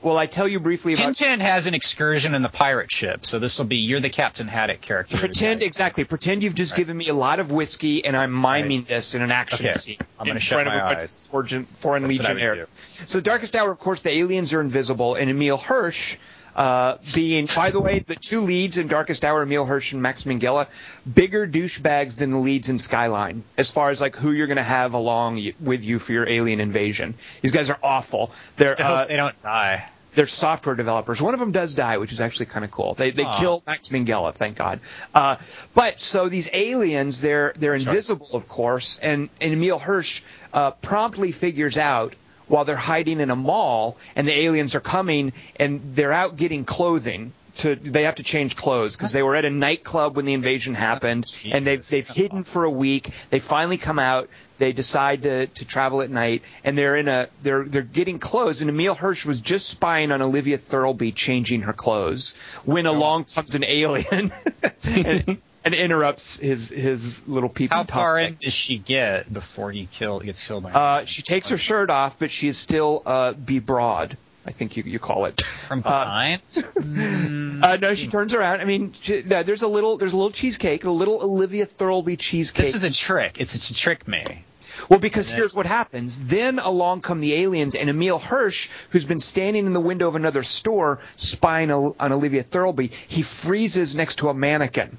[0.04, 3.40] Will I tell you briefly about Tintin has an excursion in the pirate ship, so
[3.40, 5.16] this will be you're the Captain Haddock character.
[5.18, 5.68] Pretend again.
[5.68, 6.04] exactly.
[6.04, 9.32] Pretend you've just given me a lot of whiskey and I'm miming this in an
[9.32, 9.78] action Okay.
[9.78, 9.98] scene.
[10.20, 11.28] I'm gonna in shut my eyes.
[11.32, 12.68] Foreign, foreign That's what legionnaires.
[12.74, 16.18] So Darkest Hour, of course, the aliens are invisible, and Emile Hirsch,
[16.56, 20.26] uh, being, by the way, the two leads in Darkest Hour, Emile Hirsch and Max
[20.26, 20.68] Minghella,
[21.12, 24.64] bigger douchebags than the leads in Skyline, as far as like who you're going to
[24.64, 27.16] have along with you for your alien invasion.
[27.42, 28.32] These guys are awful.
[28.58, 29.90] They're uh, they don't die.
[30.16, 31.22] They're software developers.
[31.22, 32.94] One of them does die, which is actually kind of cool.
[32.94, 33.40] They they Aw.
[33.40, 34.80] kill Max Minghella, thank God.
[35.14, 35.38] Uh,
[35.74, 40.22] but so these aliens, they're they're invisible, of course, and, and Emile Hirsch
[40.54, 42.16] uh, promptly figures out
[42.48, 46.66] while they're hiding in a mall, and the aliens are coming, and they're out getting
[46.66, 47.34] clothing.
[47.58, 50.74] To, they have to change clothes because they were at a nightclub when the invasion
[50.74, 53.12] happened, and they've they've hidden for a week.
[53.30, 54.30] They finally come out.
[54.58, 58.62] They decide to, to travel at night, and they're in a they're they're getting clothes.
[58.62, 63.56] And Emile Hirsch was just spying on Olivia Thirlby changing her clothes when along comes
[63.56, 64.32] an alien
[64.84, 69.86] and, and interrupts his his little peeping How far in does she get before he
[69.86, 70.72] kill gets killed by?
[70.72, 74.18] Uh, she takes her shirt off, but she is still uh, be broad.
[74.46, 75.42] I think you you call it.
[75.42, 76.42] from behind?
[76.42, 78.60] Mm, Uh, no, she turns around.
[78.60, 82.18] I mean, she, no, there's a little there's a little cheesecake, a little Olivia Thirlby
[82.18, 82.66] cheesecake.
[82.66, 83.38] this is a trick.
[83.40, 84.44] It's it's a trick me.
[84.90, 86.26] Well, because here's what happens.
[86.28, 90.16] Then along come the aliens, and Emile Hirsch, who's been standing in the window of
[90.16, 94.98] another store spying on Olivia Thirlby, he freezes next to a mannequin.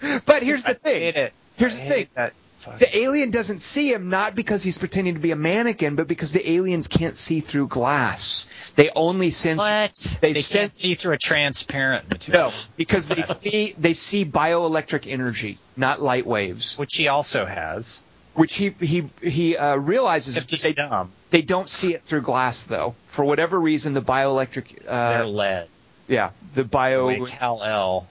[0.00, 0.22] that.
[0.26, 1.00] But here's the I thing.
[1.02, 1.32] hate it.
[1.56, 2.06] Here's I the thing.
[2.14, 2.32] that.
[2.60, 2.78] Fuck.
[2.78, 6.32] The alien doesn't see him not because he's pretending to be a mannequin, but because
[6.34, 8.46] the aliens can't see through glass.
[8.76, 9.60] They only sense.
[9.60, 10.18] What?
[10.20, 10.52] They, They, sense.
[10.60, 12.50] can't see through a transparent material.
[12.50, 16.76] No, because they see they see bioelectric energy, not light waves.
[16.78, 18.02] Which he also has.
[18.34, 21.10] which he he he uh, realizes Except that he's they, dumb.
[21.30, 22.94] they don't see it through glass though.
[23.06, 25.68] For whatever reason, the bioelectric It's their uh, lead.
[26.08, 27.06] yeah the bio.
[27.06, 28.06] Like Cal L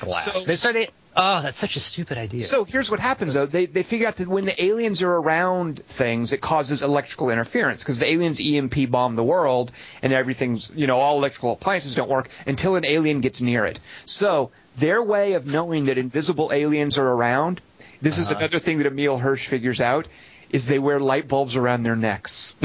[0.00, 0.24] glass.
[0.32, 2.40] So- they, so they, oh, that's such a stupid idea.
[2.40, 3.46] So here's what happens though.
[3.46, 7.82] They they figure out that when the aliens are around things, it causes electrical interference
[7.82, 9.72] because the aliens EMP bomb the world
[10.02, 13.78] and everything's you know all electrical appliances don't work until an alien gets near it.
[14.04, 17.60] So their way of knowing that invisible aliens are around.
[18.00, 18.38] This is Uh-huh.
[18.38, 20.08] another thing that Emile Hirsch figures out.
[20.50, 22.54] Is they wear light bulbs around their necks.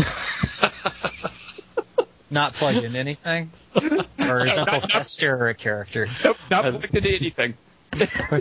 [2.30, 3.50] not plugged into anything?
[4.20, 6.08] or is Uncle Fester a character?
[6.24, 7.54] Nope, not plugged into anything.
[8.32, 8.40] Are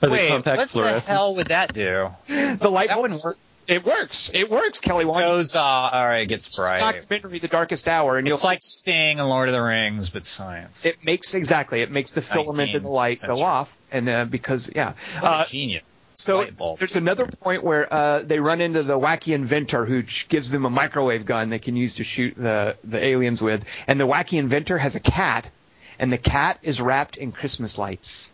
[0.00, 2.10] they Wait, compact what the hell would that do?
[2.28, 3.00] The light That bulbs.
[3.00, 3.36] wouldn't work.
[3.66, 4.30] It works.
[4.32, 5.26] It works, Kelly Wand.
[5.26, 5.92] Goes off.
[5.92, 6.78] All right, it gets It's bright.
[6.80, 10.24] documentary, The Darkest Hour, and It's you'll like Sting and Lord of the Rings, but
[10.24, 10.86] science.
[10.86, 14.70] it makes exactly it makes the filament in the light go off, and uh, because
[14.74, 14.94] yeah.
[15.20, 15.82] What Uh, genius.
[16.14, 16.46] so
[16.78, 20.64] there's another point where uh, they run into the wacky inventor who sh- gives them
[20.64, 24.38] a microwave gun they can use to shoot the the aliens with, and the wacky
[24.38, 25.50] inventor has a cat,
[25.98, 28.32] and the cat is wrapped in Christmas lights.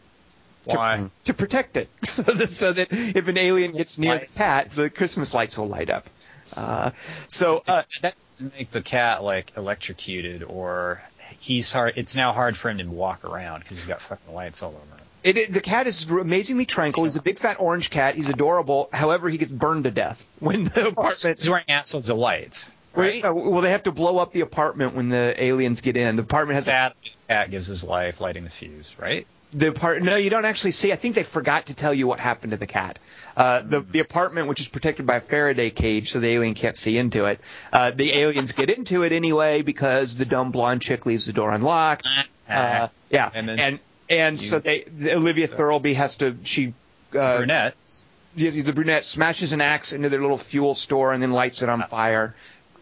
[0.68, 1.10] To, Why?
[1.24, 4.90] to protect it, so that, so that if an alien gets near the cat, the
[4.90, 6.06] Christmas lights will light up.
[6.56, 6.90] Uh,
[7.28, 11.02] so uh, that doesn't make the cat like electrocuted or
[11.40, 11.94] he's hard.
[11.96, 14.78] It's now hard for him to walk around because he's got fucking lights all over
[14.78, 15.06] him.
[15.24, 17.04] It, it- the cat is amazingly tranquil.
[17.04, 18.14] He's a big fat orange cat.
[18.14, 18.88] He's adorable.
[18.92, 21.38] However, he gets burned to death when the apartment.
[21.38, 23.24] He's wearing assholes of lights, right?
[23.24, 26.16] Uh, well, they have to blow up the apartment when the aliens get in.
[26.16, 26.92] The apartment has Sad
[27.28, 29.26] cat gives his life lighting the fuse, right?
[29.54, 30.02] The part.
[30.02, 30.92] No, you don't actually see.
[30.92, 32.98] I think they forgot to tell you what happened to the cat.
[33.36, 36.76] Uh, the the apartment, which is protected by a Faraday cage, so the alien can't
[36.76, 37.40] see into it.
[37.72, 41.50] Uh, the aliens get into it anyway because the dumb blonde chick leaves the door
[41.52, 42.08] unlocked.
[42.48, 43.78] Uh, yeah, And and
[44.10, 46.74] and, so they Olivia Thirlby has to she.
[47.16, 47.74] Uh, brunette.
[48.34, 51.68] the, the brunette smashes an axe into their little fuel store and then lights it
[51.68, 52.34] on fire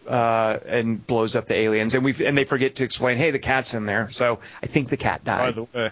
[0.07, 1.95] uh, and blows up the aliens.
[1.95, 4.09] And we and they forget to explain, hey, the cat's in there.
[4.11, 5.55] So I think the cat By dies.
[5.55, 5.91] the way,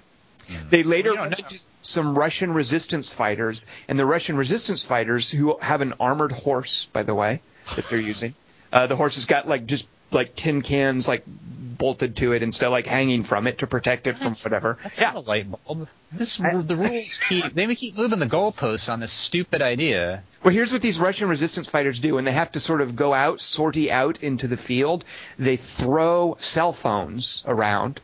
[0.69, 1.37] They later We don't know.
[1.37, 6.87] into some Russian resistance fighters, and the Russian resistance fighters who have an armored horse,
[6.93, 7.41] by the way,
[7.75, 8.33] that they're using.
[8.73, 12.69] Uh, the horse has got like just like tin cans like bolted to it instead,
[12.69, 14.77] like hanging from it to protect it from whatever.
[14.83, 15.89] that's yeah, not a light bulb.
[16.11, 20.23] This the rules keep they keep moving the goalposts on this stupid idea.
[20.43, 23.13] Well, here's what these Russian resistance fighters do and they have to sort of go
[23.13, 25.03] out, sortie out into the field.
[25.39, 27.99] They throw cell phones around.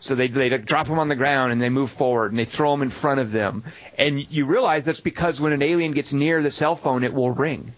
[0.00, 2.72] So they, they drop them on the ground and they move forward and they throw
[2.72, 3.62] them in front of them.
[3.98, 7.30] And you realize that's because when an alien gets near the cell phone, it will
[7.30, 7.74] ring.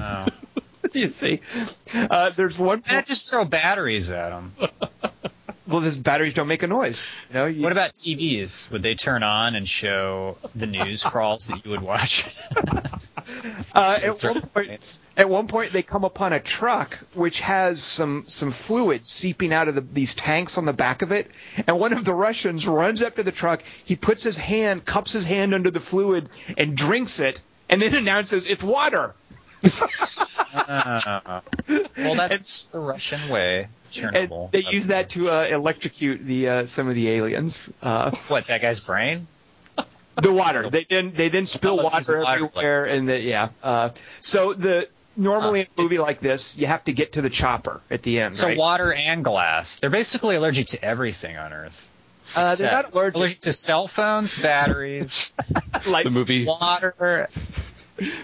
[0.00, 0.26] Oh.
[0.92, 1.40] you see?
[1.92, 2.82] Uh, there's one.
[2.88, 4.52] And just throw batteries at them.
[5.72, 7.10] Well, these batteries don't make a noise.
[7.30, 8.70] You know, you, What about TVs?
[8.70, 12.28] Would they turn on and show the news crawls that you would watch?
[13.74, 18.24] Uh, at, one point, at one point, they come upon a truck which has some
[18.26, 21.30] some fluid seeping out of the, these tanks on the back of it,
[21.66, 23.62] and one of the Russians runs up to the truck.
[23.84, 27.94] He puts his hand, cups his hand under the fluid, and drinks it, and then
[28.02, 29.14] announces it's water.
[30.54, 31.40] Uh,
[31.96, 33.68] well, that's the Russian way.
[33.90, 34.50] Chernobyl.
[34.50, 37.72] they use that to uh, electrocute the uh, some of the aliens.
[37.82, 39.26] Uh, What that guy's brain?
[40.16, 40.68] the water.
[40.68, 42.26] They then they then spill Oh, water water.
[42.44, 43.48] everywhere, and the, yeah.
[43.62, 47.30] Uh, so the normally in a movie like this, you have to get to the
[47.30, 48.36] chopper at the end.
[48.36, 48.56] So right?
[48.58, 49.78] water and glass.
[49.78, 51.88] They're basically allergic to everything on Earth.
[52.34, 53.16] Uh, they're not allergic.
[53.16, 55.32] Allergic to cell phones, batteries,
[55.86, 56.44] like The movie.
[56.46, 57.71] water, The movie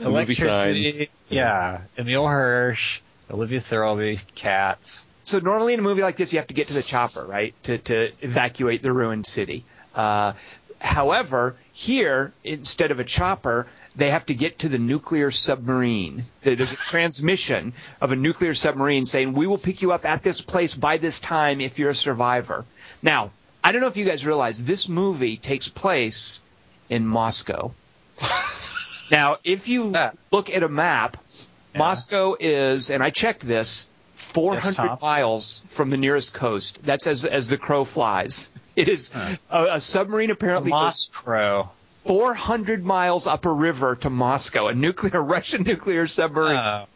[0.00, 0.90] electricity.
[0.90, 1.10] signs.
[1.28, 3.00] Yeah, Emile Hirsch,
[3.30, 5.04] Olivia Thirlby, cats.
[5.22, 7.54] so normally in a movie like this, you have to get to the chopper, right,
[7.64, 9.64] to to evacuate the ruined city.
[9.94, 10.32] Uh,
[10.80, 16.22] however, here instead of a chopper, they have to get to the nuclear submarine.
[16.42, 20.40] There's a transmission of a nuclear submarine saying, "We will pick you up at this
[20.40, 22.64] place by this time if you're a survivor."
[23.02, 26.40] Now, I don't know if you guys realize this movie takes place
[26.88, 27.72] in Moscow.
[29.10, 30.10] Now, if you Yeah.
[30.30, 31.16] look at a map,
[31.74, 31.78] Yeah.
[31.78, 36.80] Moscow is, and I checked this, 400 miles from the nearest coast.
[36.84, 38.50] That's as as the crow flies.
[38.78, 39.10] It is
[39.50, 41.70] a, a submarine apparently Moscow.
[41.84, 44.68] 400 miles up a river to Moscow.
[44.68, 46.86] A nuclear Russian nuclear submarine Uh,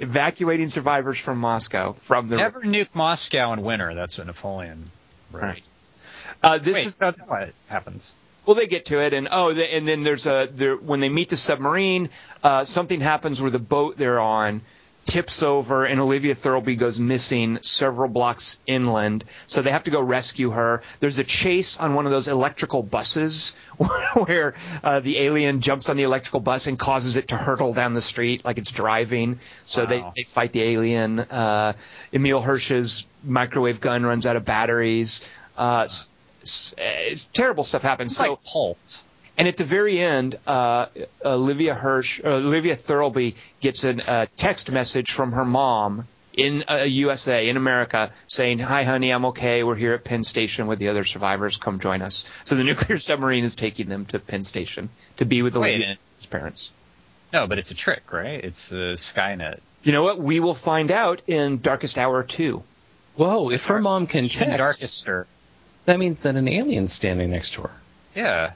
[0.00, 3.94] evacuating survivors from Moscow from the never nuke Moscow in winter.
[3.94, 4.84] That's what Napoleon
[5.32, 5.42] wrote.
[5.42, 5.62] Right.
[6.42, 8.12] Uh, this Wait, is that's what happens.
[8.46, 11.08] Well, they get to it, and oh, the, and then there's a there when they
[11.08, 12.08] meet the submarine,
[12.42, 14.62] uh, something happens where the boat they're on
[15.06, 19.24] tips over, and Olivia Thirlby goes missing several blocks inland.
[19.48, 20.82] So they have to go rescue her.
[21.00, 23.56] There's a chase on one of those electrical buses
[24.14, 27.94] where uh, the alien jumps on the electrical bus and causes it to hurtle down
[27.94, 29.40] the street like it's driving.
[29.64, 30.12] So they, Wow.
[30.14, 31.18] they fight the alien.
[31.18, 31.72] Uh,
[32.14, 35.28] Emile Hirsch's microwave gun runs out of batteries.
[35.58, 36.09] Uh, s- s- it's
[37.32, 38.12] terrible stuff happens.
[38.12, 39.02] It's so like Pulse.
[39.38, 40.86] and at the very end, uh,
[41.24, 46.76] Olivia Hirsch, uh, Olivia Thirlby gets a uh, text message from her mom in uh,
[46.84, 49.62] USA, in America, saying, "Hi, honey, I'm okay.
[49.64, 51.56] We're here at Penn Station with the other survivors.
[51.56, 55.42] Come join us." So the nuclear submarine is taking them to Penn Station to be
[55.42, 56.72] with Wait, Olivia's and- parents.
[57.32, 58.42] No, but it's a trick, right?
[58.44, 59.60] It's uh, Skynet.
[59.84, 60.18] You know what?
[60.18, 62.62] We will find out in Darkest Hour two.
[63.16, 65.26] Whoa, if her mom can In text, Darkester.
[65.86, 67.70] That means that an alien's standing next to her.
[68.14, 68.52] Yeah.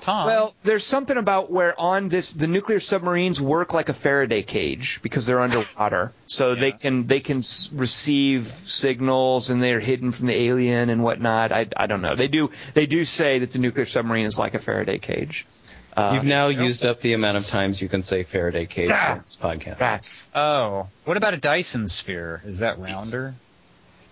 [0.00, 0.26] Tom.
[0.26, 5.00] Well, there's something about where on this the nuclear submarines work like a Faraday cage
[5.02, 7.42] because they're underwater, so they can they can
[7.74, 11.52] receive signals and they're hidden from the alien and whatnot.
[11.52, 12.14] I, I don't know.
[12.16, 15.46] They do they do say that the nuclear submarine is like a Faraday cage.
[15.94, 19.12] Uh, You've now used up the amount of times you can say Faraday cage Yeah.
[19.14, 19.80] on this podcast.
[19.80, 20.30] Rats.
[20.34, 22.40] oh, what about a Dyson sphere?
[22.46, 23.34] Is that rounder?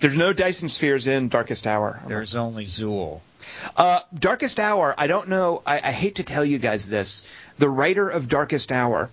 [0.01, 2.01] There's no Dyson spheres in Darkest Hour.
[2.07, 3.21] There's only Zuul.
[3.77, 4.95] Uh, Darkest Hour.
[4.97, 5.63] I don't know.
[5.67, 7.29] I, I hate to tell you guys this.
[7.59, 9.11] The writer of Darkest Hour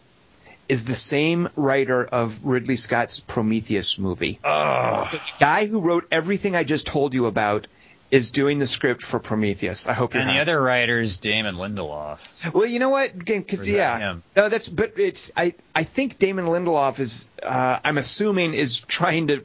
[0.67, 4.39] is the same writer of Ridley Scott's Prometheus movie.
[4.43, 7.67] Oh, So the guy who wrote everything I just told you about
[8.11, 9.87] is doing the script for Prometheus.
[9.87, 10.41] I hope you're and the happy.
[10.51, 12.53] other writer's Damon Lindelof.
[12.53, 13.13] Well, you know what?
[13.15, 16.99] Again, 'cause- Or is that yeah, no, that's but it's I I think Damon Lindelof
[16.99, 19.41] is uh, I'm assuming is trying to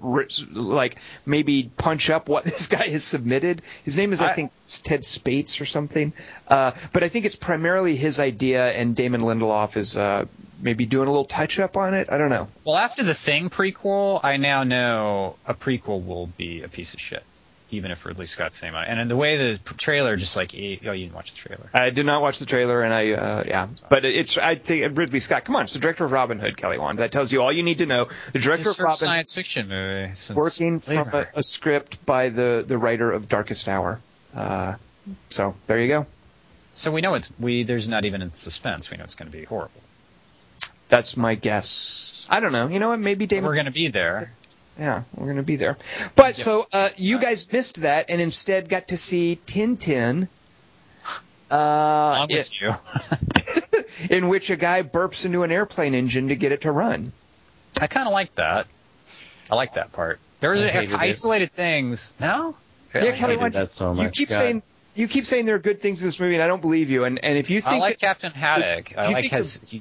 [0.52, 3.62] like maybe punch up what this guy has submitted.
[3.84, 4.52] His name is I, I- think
[4.84, 6.12] Ted Spaihts or something.
[6.46, 10.26] Uh, but I think it's primarily his idea, and Damon Lindelof is uh,
[10.60, 12.10] maybe doing a little touch up on it.
[12.12, 12.48] I don't know.
[12.64, 17.00] Well, after the Thing prequel, I now know a prequel will be a piece of
[17.00, 17.22] shit,
[17.70, 18.84] even if Ridley Scott's saying it.
[18.88, 21.70] And in the way the trailer just like, oh, you didn't watch the trailer.
[21.72, 25.20] I did not watch the trailer, and I uh, yeah, but it's I think Ridley
[25.20, 25.44] Scott.
[25.44, 26.98] Come on, it's the director of Robin Hood, Kelly Wand.
[26.98, 28.08] That tells you all you need to know.
[28.32, 32.64] The director of Robin science fiction movie since working from a, a script by the,
[32.66, 34.00] the writer of Darkest Hour.
[34.34, 34.74] Uh,
[35.28, 36.06] so there you go.
[36.74, 37.62] So we know it's we.
[37.64, 38.90] There's not even in suspense.
[38.90, 39.80] We know it's going to be horrible.
[40.88, 42.26] That's my guess.
[42.30, 42.68] I don't know.
[42.68, 42.98] You know what?
[42.98, 43.44] Maybe Damon.
[43.44, 44.32] We're going to be there.
[44.78, 45.76] Yeah, we're gonna be there.
[46.16, 50.28] But so uh, you guys missed that and instead got to see Tintin.
[51.50, 52.72] Uh, I'm with it- you.
[54.16, 57.12] in which a guy burps into an airplane engine to get it to run.
[57.80, 58.66] I kind of like that.
[59.50, 60.20] I like that part.
[60.38, 60.96] There I are hated it.
[60.96, 62.12] isolated things.
[62.20, 62.56] No.
[62.94, 64.16] Yeah, I Kelly, hated why don't that so You much.
[64.16, 64.40] keep God.
[64.40, 64.62] saying
[64.94, 67.04] you keep saying there are good things in this movie, and I don't believe you.
[67.04, 68.92] And and if you think I like that- Captain Haddock.
[68.92, 69.74] if I like think his.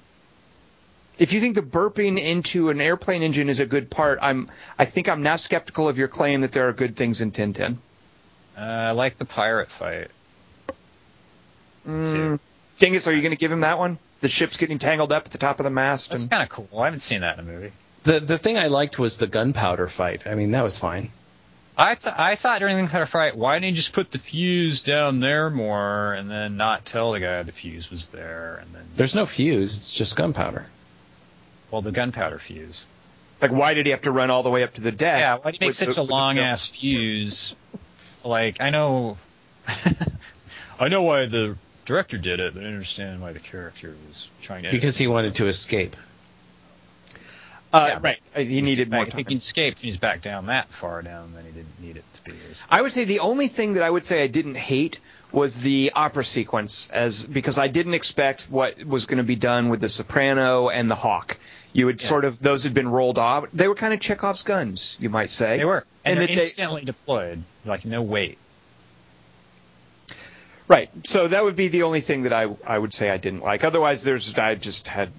[1.20, 4.86] If you think the burping into an airplane engine is a good part, I'm I
[4.86, 7.78] think I'm now skeptical of your claim that there are good things in Tintin.
[8.58, 10.10] Uh, I like the pirate fight.
[11.88, 12.40] Mm,
[12.80, 13.98] Dingus, are you going to give him that one?
[14.20, 16.10] The ship's getting tangled up at the top of the mast.
[16.12, 16.68] That's And, kind of cool.
[16.80, 17.72] I haven't seen that in a movie.
[18.04, 20.26] The the thing I liked was the gunpowder fight.
[20.26, 21.12] I mean, that was fine.
[21.78, 24.84] I th- I thought during the gunpowder fight, why didn't you just put the fuse
[24.84, 28.84] down there more and then not tell the guy the fuse was there and then
[28.98, 29.78] There's no fuse.
[29.78, 30.66] It's just gunpowder.
[31.72, 32.86] Well the gunpowder fuse.
[33.42, 35.20] like, why did he have to run all the way up to the deck?
[35.20, 37.56] Yeah, why do you make such the- a with the- long ass fuse?
[38.26, 39.18] Like I know,
[40.80, 41.56] I know why the
[41.86, 44.72] director did it, but I understand why the character was trying to.
[44.72, 45.96] Because he wanted to escape.
[47.72, 48.18] Uh, Yeah, right.
[48.36, 49.34] Uh, He needed more I think time.
[49.34, 49.80] he escaped.
[49.80, 52.38] He's back down that far down, then he didn't need it to be.
[52.50, 55.00] As, I would say the only thing that I would say I didn't hate
[55.32, 59.70] was the opera sequence, as because I didn't expect what was going to be done
[59.70, 61.38] with the soprano and the hawk.
[61.72, 62.08] You had Yeah.
[62.08, 63.46] sort of those had been rolled off.
[63.54, 65.58] They were kind of Chekhov's guns, you might say.
[65.58, 68.38] they were, and, And they're that they- instantly deployed, like no wait.
[70.68, 70.90] Right.
[71.06, 73.64] So that would be the only thing that I I would say I didn't like.
[73.64, 75.10] Otherwise, there's I just had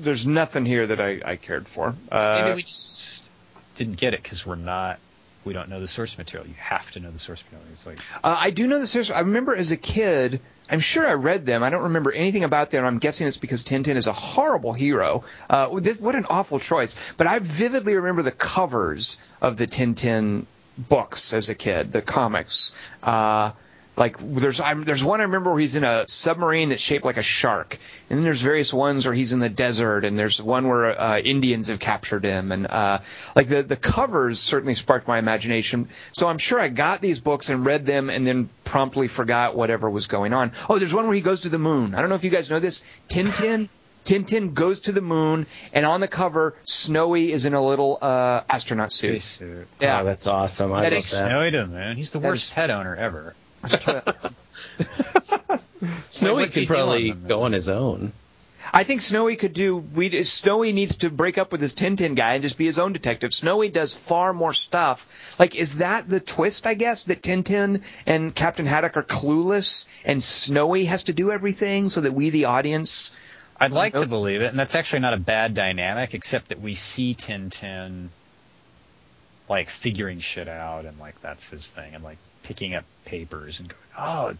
[0.00, 1.94] there's nothing here that I, I cared for.
[2.10, 3.30] Uh, Maybe we just
[3.76, 4.98] didn't get it because we're not.
[5.44, 6.48] We don't know the source material.
[6.48, 7.68] You have to know the source material.
[7.72, 9.10] It's like Uh, I do know the series.
[9.10, 10.40] I remember as a kid.
[10.70, 11.62] I'm sure I read them.
[11.62, 12.84] I don't remember anything about them.
[12.86, 15.24] I'm guessing it's because Tintin is a horrible hero.
[15.50, 16.96] Uh, this, what an awful choice.
[17.18, 20.46] But I vividly remember the covers of the Tintin
[20.78, 22.72] books as a kid, the comics.
[23.02, 23.52] Uh,
[23.96, 27.16] like there's I'm, there's one I remember where he's in a submarine that's shaped like
[27.16, 27.78] a shark,
[28.10, 31.18] and then there's various ones where he's in the desert, and there's one where uh,
[31.18, 32.98] Indians have captured him, and uh,
[33.36, 35.88] like the the covers certainly sparked my imagination.
[36.12, 39.88] So I'm sure I got these books and read them, and then promptly forgot whatever
[39.88, 40.52] was going on.
[40.68, 41.94] Oh, there's one where he goes to the moon.
[41.94, 42.84] I don't know if you guys know this.
[43.08, 43.68] Tintin.
[44.04, 48.42] Tintin goes to the moon, and on the cover, Snowy is in a little uh,
[48.50, 49.22] astronaut suit.
[49.22, 49.66] spacesuit.
[49.80, 50.02] Yeah.
[50.02, 50.74] Oh, that's awesome.
[50.74, 51.28] I That love is that.
[51.28, 51.96] Snowy to man.
[51.96, 53.34] He's the That worst is- pet owner ever.
[56.06, 57.26] Snowy what's he could probably doing?
[57.26, 58.12] go on his own.
[58.72, 59.76] I think Snowy could do.
[59.76, 62.92] We Snowy needs to break up with his Tintin guy and just be his own
[62.92, 63.32] detective.
[63.32, 65.36] Snowy does far more stuff.
[65.38, 66.66] Like, is that the twist?
[66.66, 71.88] I guess that Tintin and Captain Haddock are clueless, and Snowy has to do everything
[71.88, 73.14] so that we, the audience,
[73.60, 74.04] I'd like Nope.
[74.04, 78.08] to believe it, and that's actually not a bad dynamic, except that we see Tintin
[79.48, 82.84] like figuring shit out, and like that's his thing, and like picking up
[83.18, 84.36] papers and going, oh,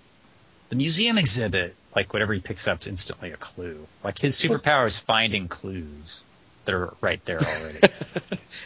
[0.68, 3.87] the museum exhibit, like whatever he picks up is instantly a clue.
[4.03, 6.25] Like his superpower is finding clues
[6.64, 7.79] that are right there already.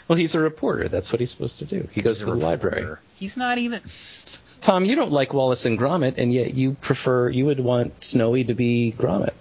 [0.08, 0.88] Well, he's a reporter.
[0.88, 1.86] That's what he's supposed to do.
[1.92, 2.96] He goes to a the library.
[3.16, 3.82] He's not even.
[4.62, 8.44] Tom, you don't like Wallace and Gromit, and yet you prefer you would want Snowy
[8.44, 9.34] to be Gromit.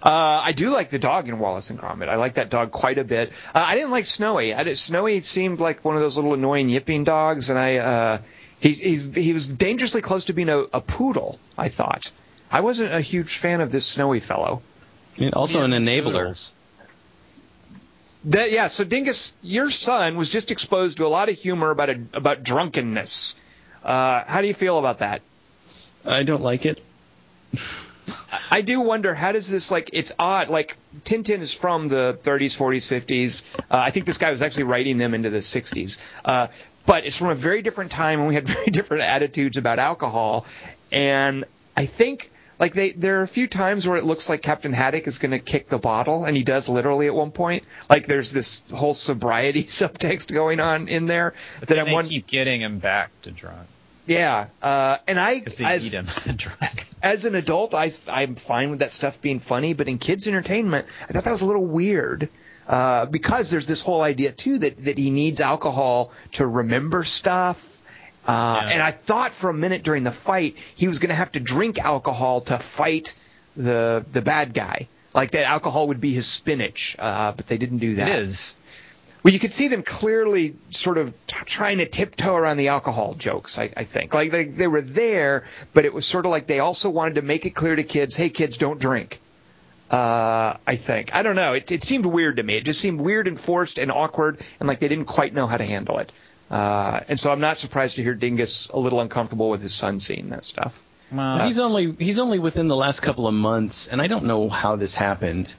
[0.00, 2.08] Uh, I do like the dog in Wallace and Gromit.
[2.08, 3.32] I like that dog quite a bit.
[3.54, 4.54] Uh, I didn't like Snowy.
[4.54, 8.18] I did, Snowy seemed like one of those little annoying yipping dogs, and I uh,
[8.62, 11.38] he's, he's he was dangerously close to being a, a poodle.
[11.58, 12.10] I thought.
[12.50, 14.62] I wasn't a huge fan of this Snowy fellow.
[15.16, 16.04] I mean, also Yeah, an enabler.
[16.12, 16.52] poodles.
[18.26, 21.90] That, yeah, so Dingus, your son was just exposed to a lot of humor about
[21.90, 23.34] a, about drunkenness.
[23.82, 25.22] Uh, how do you feel about that?
[26.06, 26.80] I don't like it.
[28.50, 32.56] I do wonder how does this like it's odd like Tintin is from the 30s
[32.56, 36.48] 40s 50s uh, I think this guy was actually writing them into the 60s uh,
[36.86, 40.46] but it's from a very different time and we had very different attitudes about alcohol
[40.90, 41.44] and
[41.76, 45.06] I think like they there are a few times where it looks like Captain Haddock
[45.06, 48.32] is going to kick the bottle and he does literally at one point like there's
[48.32, 52.60] this whole sobriety subtext going on in there But that I'm they one keep getting
[52.60, 53.66] him back to drunk
[54.06, 56.04] yeah uh, and I as, eat him
[56.36, 56.86] drunk.
[57.02, 60.86] as an adult, I I'm fine with that stuff being funny, but in kids' entertainment,
[61.02, 62.28] I thought that was a little weird.
[62.66, 67.82] Uh, because there's this whole idea too that, that he needs alcohol to remember stuff.
[68.26, 68.68] Uh, Yeah.
[68.70, 71.40] And I thought for a minute during the fight he was going to have to
[71.40, 73.14] drink alcohol to fight
[73.56, 74.88] the the bad guy.
[75.14, 78.08] Like that alcohol would be his spinach, uh, but they didn't do that.
[78.08, 78.54] It is.
[79.22, 83.14] Well, you could see them clearly sort of t- trying to tiptoe around the alcohol
[83.14, 83.58] jokes.
[83.58, 85.44] I, I think like they they were there,
[85.74, 88.16] but it was sort of like they also wanted to make it clear to kids,
[88.16, 89.20] "Hey, kids, don't drink."
[89.92, 91.52] Uh, I think I don't know.
[91.52, 92.56] It, it seemed weird to me.
[92.56, 95.58] It just seemed weird and forced and awkward, and like they didn't quite know how
[95.58, 96.10] to handle it.
[96.50, 100.00] Uh, and so I'm not surprised to hear Dingus a little uncomfortable with his son
[100.00, 100.86] seeing that stuff.
[101.10, 104.48] Well, he's only he's only within the last couple of months, and I don't know
[104.48, 105.54] how this happened.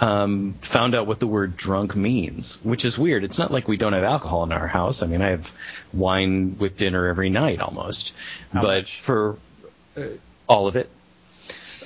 [0.00, 3.22] Um, found out what the word drunk means, which is weird.
[3.22, 5.04] It's not like we don't have alcohol in our house.
[5.04, 5.52] I mean, I have
[5.92, 8.16] wine with dinner every night almost,
[8.52, 9.00] How but much?
[9.00, 9.36] for
[9.96, 10.02] uh,
[10.48, 10.90] all of it.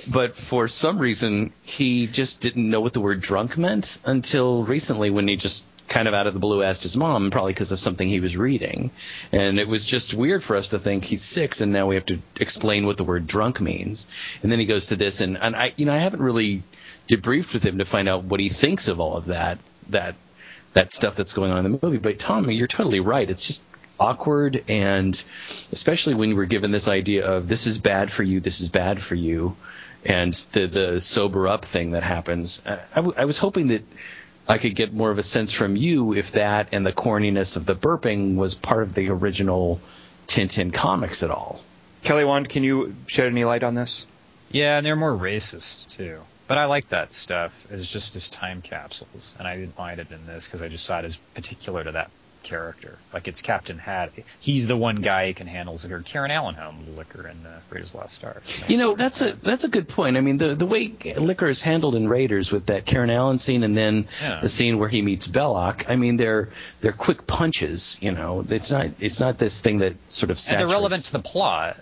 [0.09, 5.09] But for some reason, he just didn't know what the word drunk meant until recently
[5.09, 7.79] when he just kind of out of the blue asked his mom, probably because of
[7.79, 8.91] something he was reading.
[9.31, 12.05] And it was just weird for us to think he's six and now we have
[12.07, 14.07] to explain what the word drunk means.
[14.41, 16.63] And then he goes to this and, and I, you know, I haven't really
[17.07, 20.15] debriefed with him to find out what he thinks of all of that, that,
[20.73, 21.97] that stuff that's going on in the movie.
[21.97, 23.29] But Tom, you're totally right.
[23.29, 23.65] It's just
[23.99, 25.13] awkward and
[25.71, 29.01] especially when we're given this idea of this is bad for you, this is bad
[29.01, 29.57] for you,
[30.05, 32.61] and the the sober up thing that happens.
[32.65, 33.83] I, I, w- I was hoping that
[34.47, 37.65] I could get more of a sense from you if that and the corniness of
[37.65, 39.79] the burping was part of the original
[40.27, 41.61] Tintin comics at all.
[42.03, 44.07] Kelly Wand, can you shed any light on this?
[44.51, 46.19] Yeah, and they're more racist too.
[46.47, 50.11] But I like that stuff as just as time capsules, and I didn't find it
[50.11, 52.11] in this because I just saw it as particular to that
[52.43, 52.97] character.
[53.13, 54.11] Like it's Captain Had.
[54.39, 56.01] He's the one guy who can handle liquor.
[56.05, 58.59] Karen Allenholm, the liquor in uh, Raiders Lost Stars.
[58.69, 60.17] You know, that's a that's a good point.
[60.17, 63.63] I mean, the the way liquor is handled in Raiders with that Karen Allen scene
[63.63, 64.39] and then Yeah.
[64.41, 65.89] the scene where he meets Belloq.
[65.89, 66.49] I mean, they're
[66.81, 67.97] they're quick punches.
[68.01, 70.67] You know, it's not it's not this thing that sort of and saturates.
[70.69, 71.77] they're relevant to the plot.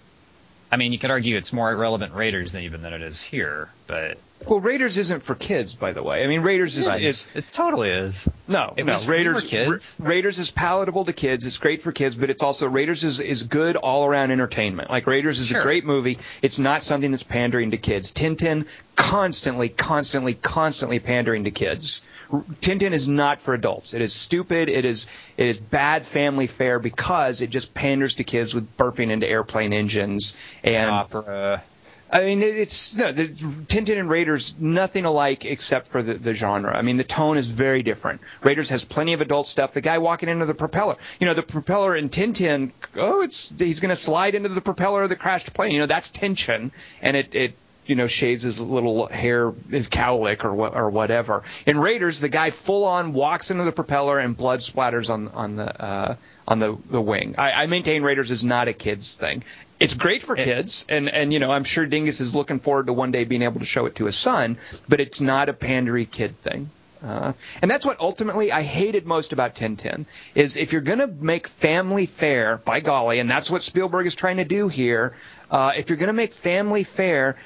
[0.71, 3.69] I mean, you could argue it's more relevant Raiders than even than it is here,
[3.87, 4.17] but
[4.47, 6.23] Well, Raiders isn't for kids, by the way.
[6.23, 7.01] I mean, Raiders is, Right.
[7.01, 8.25] it's totally is.
[8.47, 8.93] No, It no.
[8.93, 9.95] was Raiders for kids.
[9.99, 11.45] Ra- Raiders is palatable to kids.
[11.45, 14.89] It's great for kids, but it's also Raiders is, is good all around entertainment.
[14.89, 15.59] Like Raiders is Sure.
[15.59, 16.19] a great movie.
[16.41, 18.13] It's not something that's pandering to kids.
[18.13, 18.65] Tintin
[18.95, 22.01] constantly, constantly, constantly pandering to kids.
[22.31, 23.93] Tintin is not for adults.
[23.93, 24.69] It is stupid.
[24.69, 25.07] It is
[25.37, 29.73] it is bad family fare because it just panders to kids with burping into airplane
[29.73, 31.63] engines and opera.
[32.11, 36.33] I mean, it- it's no, the, Tintin and Raiders nothing alike except for the, the
[36.33, 36.75] genre.
[36.75, 38.21] I mean, the tone is very different.
[38.41, 39.73] Raiders has plenty of adult stuff.
[39.73, 43.79] The guy walking into the propeller, you know, the propeller in Tintin, oh, it's he's
[43.79, 45.71] going to slide into the propeller of the crashed plane.
[45.71, 46.71] You know, that's tension,
[47.01, 47.53] and it it
[47.89, 51.43] you know shaves his little hair, his cowlick or or whatever.
[51.65, 55.55] In Raiders, the guy full on walks into the propeller and blood splatters on on
[55.55, 56.15] the uh,
[56.47, 57.35] on the the wing.
[57.37, 59.43] I, I maintain Raiders is not a kids thing.
[59.79, 62.93] It's great for kids, and and you know I'm sure Dingus is looking forward to
[62.93, 66.09] one day being able to show it to his son, but it's not a pandery
[66.09, 66.69] kid thing.
[67.01, 67.31] Uh,
[67.61, 71.47] and that's what ultimately I hated most about Tintin is if you're going to make
[71.47, 75.15] family fare, by golly, and that's what Spielberg is trying to do here.
[75.49, 77.37] Uh, if you're going to make family fare,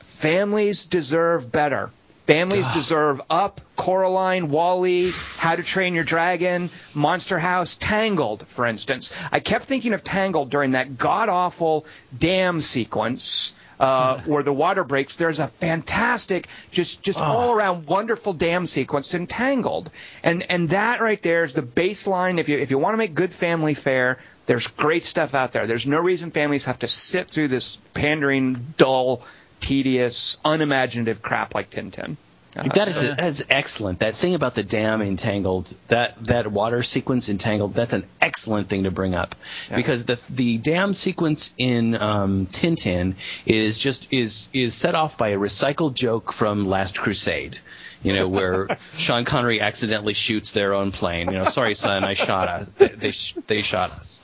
[0.00, 1.90] families deserve better.
[2.26, 9.14] Families deserve Up, Coraline, WALL-E, How to Train Your Dragon, Monster House, Tangled, for instance.
[9.30, 13.54] I kept thinking of Tangled during that god awful dam sequence.
[13.78, 19.12] Uh, where the water breaks, there's a fantastic, just just all around wonderful dam sequence
[19.12, 19.90] in Tangled,
[20.22, 22.38] and and that right there is the baseline.
[22.38, 25.66] If you if you want to make good family fare, there's great stuff out there.
[25.66, 29.22] There's no reason families have to sit through this pandering, dull,
[29.60, 32.16] tedious, unimaginative crap like Tintin.
[32.56, 33.98] That is that is excellent.
[33.98, 38.04] That thing about the dam in Tangled, that that water sequence in Tangled, that's an
[38.20, 39.34] excellent thing to bring up
[39.74, 45.28] because the the dam sequence in um, Tintin is just is is set off by
[45.28, 47.58] a recycled joke from Last Crusade.
[48.02, 51.28] You know, where Sean Connery accidentally shoots their own plane.
[51.32, 52.68] You know, sorry, son, I shot us.
[52.78, 54.22] They they, sh- they shot us.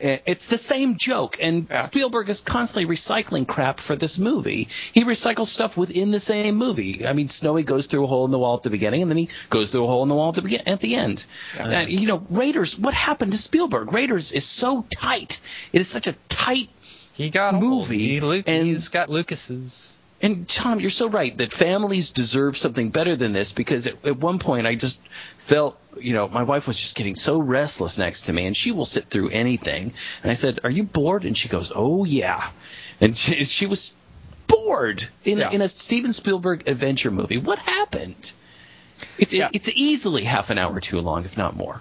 [0.00, 1.80] It's the same joke, and Yeah.
[1.80, 4.68] Spielberg is constantly recycling crap for this movie.
[4.92, 7.04] He recycles stuff within the same movie.
[7.04, 9.18] I mean, Snowy goes through a hole in the wall at the beginning, and then
[9.18, 11.26] he goes through a hole in the wall at the, begin- at the end.
[11.58, 12.78] And, you know, Raiders.
[12.78, 13.92] What happened to Spielberg?
[13.92, 15.40] Raiders is so tight.
[15.72, 16.68] It is such a tight.
[17.14, 17.64] He got old.
[17.64, 19.94] Movie, He, Luke, and- he's got Lucas's.
[20.22, 24.16] And Tom, you're so right that families deserve something better than this because at, at
[24.18, 25.02] one point I just
[25.36, 28.70] felt, you know, my wife was just getting so restless next to me, and she
[28.70, 29.92] will sit through anything.
[30.22, 32.50] And I said, "Are you bored?" And she goes, "Oh yeah,"
[33.00, 33.94] and she, she was
[34.46, 35.48] bored in Yeah.
[35.50, 37.38] a, in a Steven Spielberg adventure movie.
[37.38, 38.32] What happened?
[39.18, 39.48] It's Yeah.
[39.52, 41.80] it's easily half an hour too long, if not more.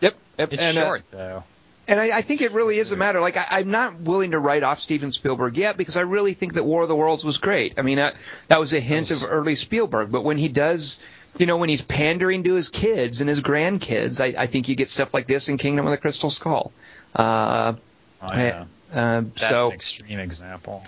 [0.00, 0.14] Yep.
[0.38, 0.52] yep.
[0.52, 1.42] It's and, uh, short though.
[1.88, 3.20] And I, I think it really is a matter.
[3.20, 6.54] Like I, I'm not willing to write off Steven Spielberg yet because I really think
[6.54, 7.74] that War of the Worlds was great.
[7.78, 8.16] I mean, that,
[8.48, 10.12] that was a hint of early Spielberg.
[10.12, 11.04] But when he does,
[11.38, 14.76] you know, when he's pandering to his kids and his grandkids, I, I think you
[14.76, 16.72] get stuff like this in Kingdom of the Crystal Skull.
[17.14, 17.74] Uh,
[18.22, 18.64] Oh, yeah.
[18.92, 20.84] uh, That's so an extreme example.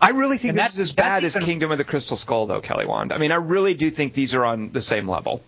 [0.00, 2.62] I really think And this is as bad as Kingdom of the Crystal Skull, though,
[2.62, 3.12] Kelly Wand.
[3.12, 5.42] I mean, I really do think these are on the same level.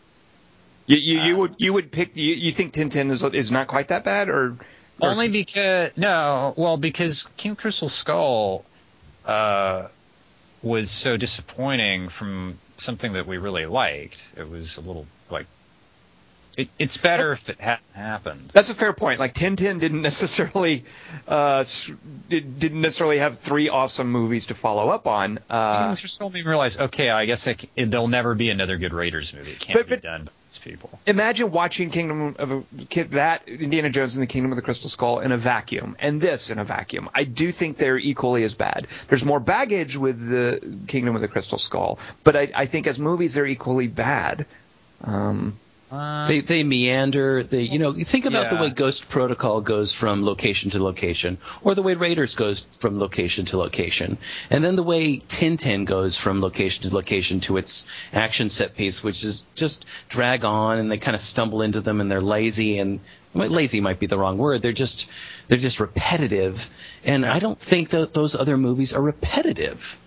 [0.86, 3.66] You, you, you Uh, would you would pick you, you think Tintin is is not
[3.68, 4.56] quite that bad or
[5.02, 8.64] Only because no, well, because King Crystal Skull
[9.26, 9.88] uh,
[10.62, 14.32] was so disappointing from something that we really liked.
[14.36, 15.46] It was a little like
[16.56, 18.50] it, it's better That's- if it hadn't happened.
[18.52, 19.18] That's a fair point.
[19.20, 20.84] Like Tintin didn't necessarily
[21.26, 21.64] uh,
[22.28, 25.38] didn't necessarily have three awesome movies to follow up on.
[25.50, 28.50] Uh, Crystal Skull made me realize, okay, I guess I c it, there'll never be
[28.50, 29.50] another good Raiders movie.
[29.52, 30.28] It can't But- be but- done
[30.58, 30.98] people.
[31.06, 34.90] imagine watching Kingdom of a Kid that Indiana Jones and the Kingdom of the Crystal
[34.90, 37.08] Skull in a vacuum, and this in a vacuum.
[37.14, 38.86] I do think they're equally as bad.
[39.08, 42.98] There's more baggage with the Kingdom of the Crystal Skull, but I, I think as
[42.98, 44.46] movies they're equally bad.
[45.04, 45.58] Um,
[45.92, 47.42] Uh, They they meander.
[47.42, 51.36] They you know you think about the way Ghost Protocol goes from location to location,
[51.62, 54.16] or the way Raiders goes from location to location,
[54.48, 57.84] and then the way Tintin goes from location to location to its
[58.14, 62.00] action set piece, which is just drag on, and they kind of stumble into them,
[62.00, 63.00] and they're lazy, and
[63.34, 64.62] well, lazy might be the wrong word.
[64.62, 65.10] They're just
[65.48, 66.70] they're just repetitive,
[67.04, 69.98] and I don't think that those other movies are repetitive.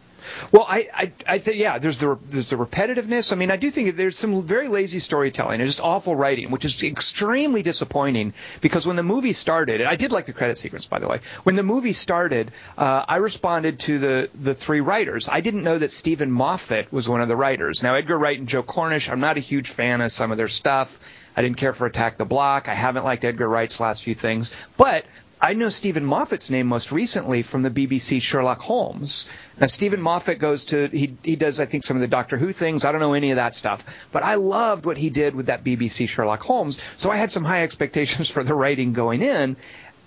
[0.51, 1.79] Well, I, I, I think yeah.
[1.79, 3.31] There's the there's the repetitiveness.
[3.31, 6.65] I mean, I do think there's some very lazy storytelling and just awful writing, which
[6.65, 8.33] is extremely disappointing.
[8.61, 11.19] Because when the movie started, and I did like the credit sequence, by the way.
[11.43, 15.29] When the movie started, uh, I responded to the the three writers.
[15.29, 17.83] I didn't know that Steven Moffat was one of the writers.
[17.83, 20.47] Now, Edgar Wright and Joe Cornish, I'm not a huge fan of some of their
[20.47, 20.99] stuff.
[21.38, 22.69] I didn't care for Attack the Block.
[22.69, 25.05] I haven't liked Edgar Wright's last few things, but
[25.46, 29.30] I know Steven Moffat's name most recently from the BBC Sherlock Holmes.
[29.60, 32.52] Now Steven Moffat goes to he he does I think some of the Doctor Who
[32.52, 32.84] things.
[32.84, 35.64] I don't know any of that stuff, but I loved what he did with that
[35.64, 36.82] BBC Sherlock Holmes.
[36.98, 39.56] So I had some high expectations for the writing going in.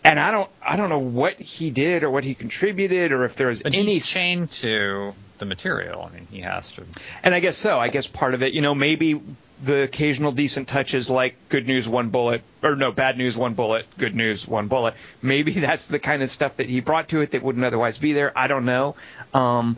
[0.05, 3.37] And I don't I don't know what he did or what he contributed or if
[3.37, 6.09] there was but any he's chained to the material.
[6.11, 6.85] I mean, he has to.
[7.23, 7.79] and I guess so.
[7.79, 9.21] I guess part of it, you know, maybe
[9.63, 13.87] the occasional decent touches like good news, one bullet, or no, bad news, one bullet,
[13.99, 14.95] good news, one bullet.
[15.21, 18.13] Maybe that's the kind of stuff that he brought to it that wouldn't otherwise be
[18.13, 18.33] there.
[18.39, 18.95] I don't know.
[19.35, 19.77] Um,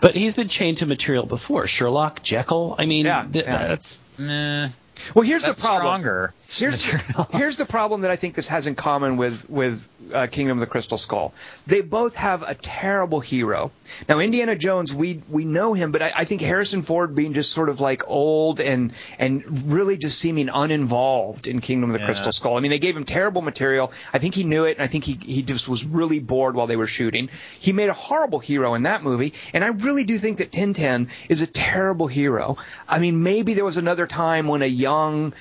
[0.00, 1.66] But he's been chained to material before.
[1.66, 2.74] Sherlock, Jekyll.
[2.78, 3.66] I mean, Yeah, th- yeah.
[3.68, 4.68] that's Nah,
[5.14, 6.00] well, here's that's the problem.
[6.00, 6.32] stronger.
[6.50, 7.28] Here's material.
[7.32, 10.60] here's the problem that I think this has in common with with uh, Kingdom of
[10.60, 11.34] the Crystal Skull.
[11.66, 13.70] They both have a terrible hero.
[14.08, 17.52] Now Indiana Jones, we we know him, but I, I think Harrison Ford being just
[17.52, 22.06] sort of like old and and really just seeming uninvolved in Kingdom of the Yeah.
[22.06, 22.56] Crystal Skull.
[22.56, 23.92] I mean, they gave him terrible material.
[24.14, 26.66] I think he knew it, and I think he he just was really bored while
[26.66, 27.28] they were shooting.
[27.58, 31.08] He made a horrible hero in that movie, and I really do think that Tintin
[31.28, 32.56] is a terrible hero.
[32.88, 35.34] I mean, maybe there was another time when a young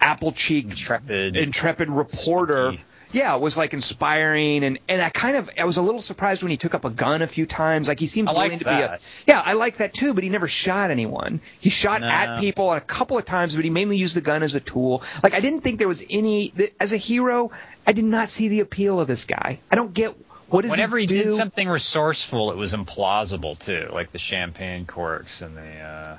[0.00, 1.36] apple cheeked Intrepid.
[1.36, 2.82] intrepid reporter Spooky.
[3.12, 6.42] yeah it was like inspiring and and i kind of i was a little surprised
[6.42, 8.70] when he took up a gun a few times like he seems willing to be
[8.70, 12.06] a yeah i like that too but he never shot anyone he shot No.
[12.08, 15.02] at people a couple of times but he mainly used the gun as a tool
[15.22, 17.50] like i didn't think there was any as a hero
[17.86, 20.14] i did not see the appeal of this guy i don't get
[20.50, 21.24] what does Whenever he, do?
[21.24, 25.78] did something resourceful, it was implausible too, like the champagne corks and the.
[25.78, 26.16] Uh,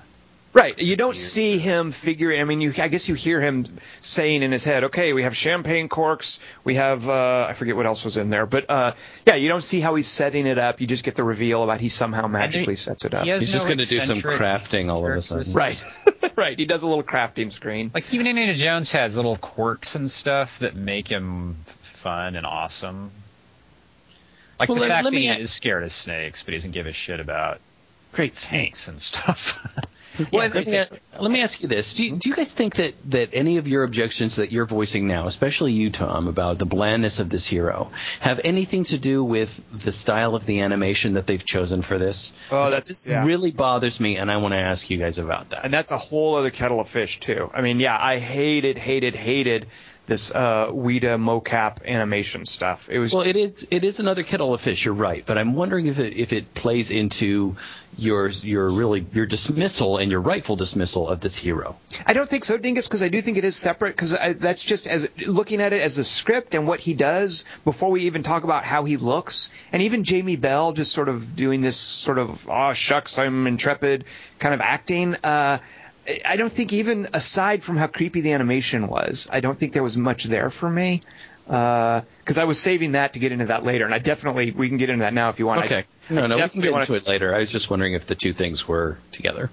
[0.60, 0.78] Right.
[0.78, 2.42] You don't see him figuring.
[2.42, 2.74] I mean, you.
[2.78, 3.66] I guess you hear him
[4.02, 6.40] saying in his head, "Okay, we have champagne corks.
[6.66, 7.08] We have.
[7.08, 8.94] Uh, I forget what else was in there, but uh,
[9.26, 10.82] yeah, you don't see how he's setting it up.
[10.82, 13.24] You just get the reveal about he somehow magically sets it up.
[13.24, 15.54] He He's no just going to do some crafting all of a sudden.
[15.54, 15.82] Right.
[16.36, 16.60] right.
[16.60, 17.92] He does a little crafting screen.
[17.94, 23.12] Like even Indiana Jones has little quirks and stuff that make him fun and awesome.
[24.60, 26.58] Like Well, the let- fact let that he a- is scared of snakes, but he
[26.58, 27.60] doesn't give a shit about
[28.12, 29.58] Great snakes and stuff.
[30.34, 30.84] Well, let, me,
[31.20, 33.68] let me ask you this: do you, do you guys think that that any of
[33.68, 37.92] your objections that you're voicing now, especially you, Tom, about the blandness of this hero,
[38.20, 42.34] have anything to do with the style of the animation that they've chosen for this?
[42.52, 43.24] Oh, That just yeah.
[43.24, 45.64] really bothers me, and I want to ask you guys about that.
[45.66, 47.50] and that's a whole other kettle of fish too.
[47.54, 49.68] I mean, yeah, I hated, hated, hated
[50.10, 52.90] this uh, Weta mocap animation stuff.
[52.90, 54.84] It was Well, it is it is another kettle of fish.
[54.84, 57.56] You're right, but I'm wondering if it if it plays into
[57.98, 61.78] your your really your dismissal and your rightful dismissal of this hero.
[62.06, 63.96] I don't think so, Dingus, because I do think it is separate.
[63.96, 67.92] Because that's just as looking at it as the script and what he does before
[67.92, 71.62] we even talk about how he looks, and even Jamie Bell just sort of doing
[71.62, 74.06] this sort of oh shucks, I'm intrepid
[74.40, 75.16] kind of acting.
[75.24, 75.60] Uh,
[76.26, 79.84] I don't think even aside from how creepy the animation was, I don't think there
[79.84, 81.02] was much there for me.
[81.48, 84.68] Uh, because I was saving that to get into that later, and I definitely we
[84.70, 85.62] can get into that now if you want.
[85.62, 87.34] I- Okay, I no, no, we can get into it later.
[87.34, 89.50] I was just wondering if the two things were together.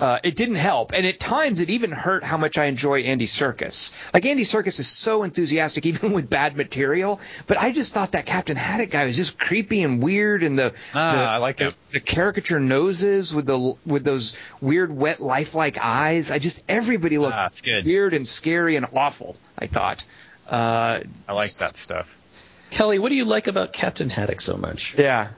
[0.00, 0.92] Uh, it didn't help.
[0.94, 4.12] And at times, it even hurt how much I enjoy Andy Serkis.
[4.14, 7.20] Like Andy Serkis is so enthusiastic, even with bad material.
[7.46, 10.72] But I just thought that Captain Haddock guy was just creepy and weird, and the
[10.94, 15.76] Ah, the, I like the, the caricature noses with the with those weird, wet, lifelike
[15.80, 16.30] eyes.
[16.30, 17.84] I just everybody looked Ah, good.
[17.84, 19.36] weird and scary and awful.
[19.58, 20.04] I thought.
[20.48, 22.16] Uh, I like that stuff.
[22.70, 24.94] Kelly, what do you like about Captain Haddock so much?
[24.96, 25.28] yeah.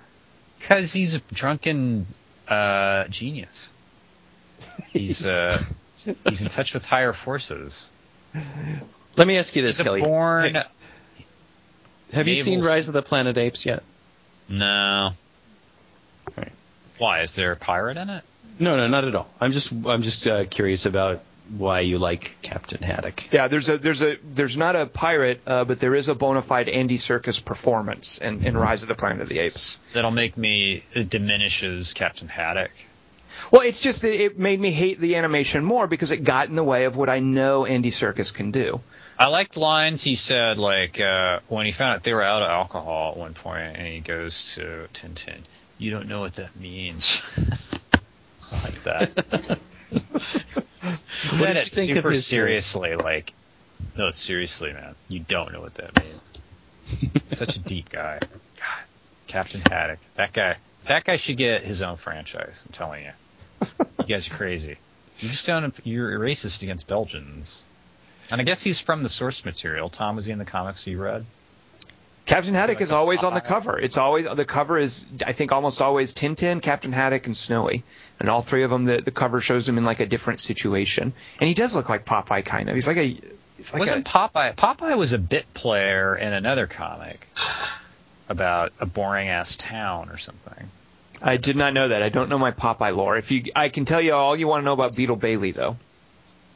[0.59, 2.07] Because he's a drunken
[2.47, 3.69] uh, genius.
[4.93, 5.63] He's uh,
[6.29, 7.89] he's in touch with higher forces.
[9.17, 10.01] Let me ask you this, He's Kelly.
[10.01, 10.55] born.
[10.55, 10.65] Hey,
[12.13, 13.83] have you seen Rise of the Planet Apes yet?
[14.49, 15.13] No.
[16.37, 16.53] Right.
[16.99, 18.25] Why is there a pirate in it?
[18.59, 19.29] No, no, not at all.
[19.41, 21.23] I'm just I'm just uh, curious about
[21.57, 23.33] why you like Captain Haddock.
[23.33, 26.43] Yeah, there's a there's a there's not a pirate, uh, but there is a bona
[26.43, 29.79] fide Andy Serkis performance in, in Rise of the Planet of the Apes.
[29.93, 32.71] That'll make me it diminishes Captain Haddock.
[33.51, 36.57] Well, it's just that it made me hate the animation more because it got in
[36.57, 38.81] the way of what I know Andy Serkis can do.
[39.19, 42.49] I liked lines he said, like uh, when he found out they were out of
[42.49, 45.43] alcohol at one point, and he goes to Tintin,
[45.79, 47.23] "You don't know what that means."
[48.53, 49.59] I like that.
[50.83, 53.33] He said it super his, uh, seriously, like,
[53.97, 57.23] no, seriously, man, you don't know what that means.
[57.27, 58.19] Such a deep guy.
[58.21, 58.85] God,
[59.29, 60.01] Captain Haddock.
[60.15, 60.57] That guy.
[60.87, 62.63] That guy should get his own franchise.
[62.67, 63.13] I'm telling you.
[63.99, 64.77] You guys are crazy.
[65.19, 65.75] You just don't.
[65.85, 67.63] You're racist against Belgians.
[68.31, 69.89] And I guess he's from the source material.
[69.89, 71.25] Tom, was he in the comics you read?
[72.25, 73.79] Captain Haddock is always on the cover.
[73.79, 77.83] It's always the cover is I think almost always Tintin, Captain Haddock, and Snowy,
[78.21, 78.85] and all three of them.
[78.85, 82.05] The, the cover shows him in like a different situation, and he does look like
[82.05, 82.75] Popeye kind of.
[82.75, 83.17] He's like a.
[83.57, 84.55] He's like Wasn't a, Popeye?
[84.55, 87.29] Popeye was a bit player in another comic
[88.29, 90.71] about a boring ass town or something.
[91.23, 92.03] I did not know that.
[92.03, 93.17] I don't know my Popeye lore.
[93.17, 95.77] If you, I can tell you all you want to know about Beetle Bailey though.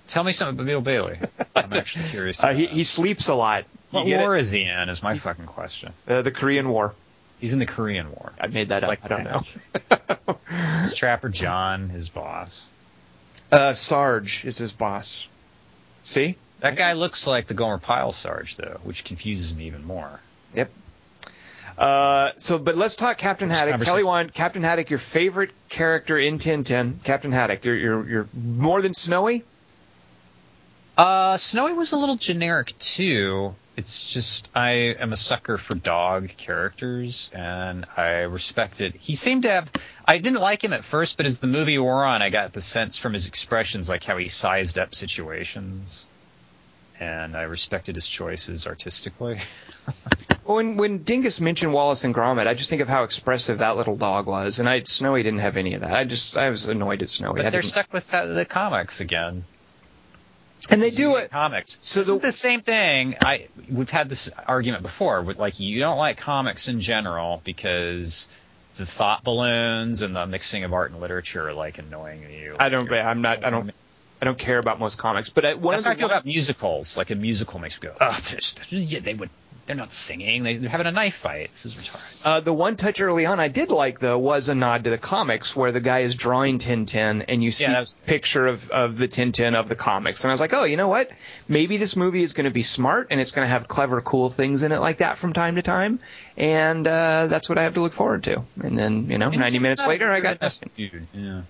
[0.09, 1.19] Tell me something about Beetle Bailey.
[1.57, 2.43] I'm actually curious.
[2.43, 3.65] Uh, he, he sleeps a lot.
[3.91, 4.41] What war it?
[4.41, 4.89] is he in?
[4.89, 5.93] Is my fucking question.
[6.07, 6.95] Uh, the Korean War.
[7.41, 8.33] He's in the Korean War.
[8.41, 8.89] I made that up.
[8.89, 10.39] Like I don't know.
[10.85, 12.67] Is Trapper John his boss?
[13.53, 15.29] Uh, Sarge is his boss.
[16.03, 16.37] See?
[16.61, 20.21] That guy looks like the Gomer Pyle Sarge, though, which confuses me even more.
[20.55, 20.71] Yep.
[21.79, 23.83] Uh, so, but let's talk Captain This Haddock.
[23.83, 27.65] Kelly Wand, Captain Haddock, your favorite character in Tintin, Captain Haddock.
[27.65, 29.45] You're, you're, you're more than Snowy?
[30.97, 33.55] Uh, Snowy was a little generic too.
[33.77, 38.95] It's just I am a sucker for dog characters, and I respected.
[38.95, 39.71] He seemed to have.
[40.07, 42.63] I didn't like him at first, but as the movie wore on, I got the
[42.63, 46.07] sense from his expressions, like how he sized up situations,
[47.01, 49.39] and I respected his choices artistically.
[50.45, 53.97] When, when Dingus mentioned Wallace and Gromit, I just think of how expressive that little
[53.97, 55.93] dog was, and I, Snowy didn't have any of that.
[55.93, 57.41] I just, I was annoyed at Snowy.
[57.41, 59.43] I they're didn't- stuck with the, the comics again.
[60.71, 61.33] and they do it.
[61.33, 61.79] comics.
[61.81, 63.17] So this the- is the same thing.
[63.25, 65.21] I we've had this argument before.
[65.23, 68.29] With like you don't like comics in general because
[68.77, 72.55] the thought balloons and the mixing of art and literature are like annoying you.
[72.61, 73.73] I don't, I'm not, I don't,
[74.21, 76.97] I don't care about most comics, but I, one That's how I feel about musicals.
[76.97, 78.19] Like a musical makes me go, oh,
[78.71, 79.31] yeah, they would
[79.67, 80.45] they're not singing.
[80.45, 81.51] They, they're having a knife fight.
[81.53, 82.25] This is retarded.
[82.25, 84.99] Uh, the one touch early on I did like though was a nod to the
[84.99, 88.71] comics where the guy is drawing Tintin and you see Yeah, that a picture of,
[88.71, 91.11] of the Tintin of the comics and I was like, oh, you know what?
[91.49, 94.31] Maybe this movie is going to be smart and it's going to have clever, cool
[94.31, 95.99] things in it like that from time to time,
[96.37, 98.45] and uh, that's what I have to look forward to.
[98.63, 100.61] And then you know, 90 minutes later, I got.
[100.77, 101.43] Dude, yeah.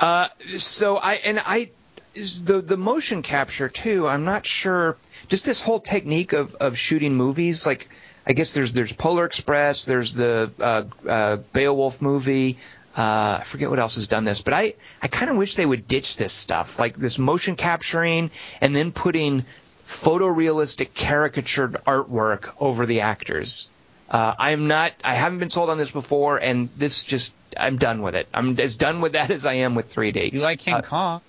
[0.00, 1.68] Uh, so I and I
[2.14, 4.08] the the motion capture too.
[4.08, 4.96] I'm not sure.
[5.28, 7.88] Just this whole technique of of shooting movies, like
[8.26, 12.58] I guess there's there's Polar Express, there's the uh, uh, Beowulf movie.
[12.96, 15.66] Uh, I forget what else has done this, but I I kind of wish they
[15.66, 18.30] would ditch this stuff, like this motion capturing
[18.62, 19.44] and then putting
[19.84, 23.68] photorealistic caricatured artwork over the actors.
[24.10, 24.92] Uh, I'm not.
[25.04, 27.34] I haven't been sold on this before, and this just.
[27.56, 28.28] I'm done with it.
[28.32, 30.32] I'm as done with that as I am with 3D.
[30.32, 31.20] You like King Uh, Kong?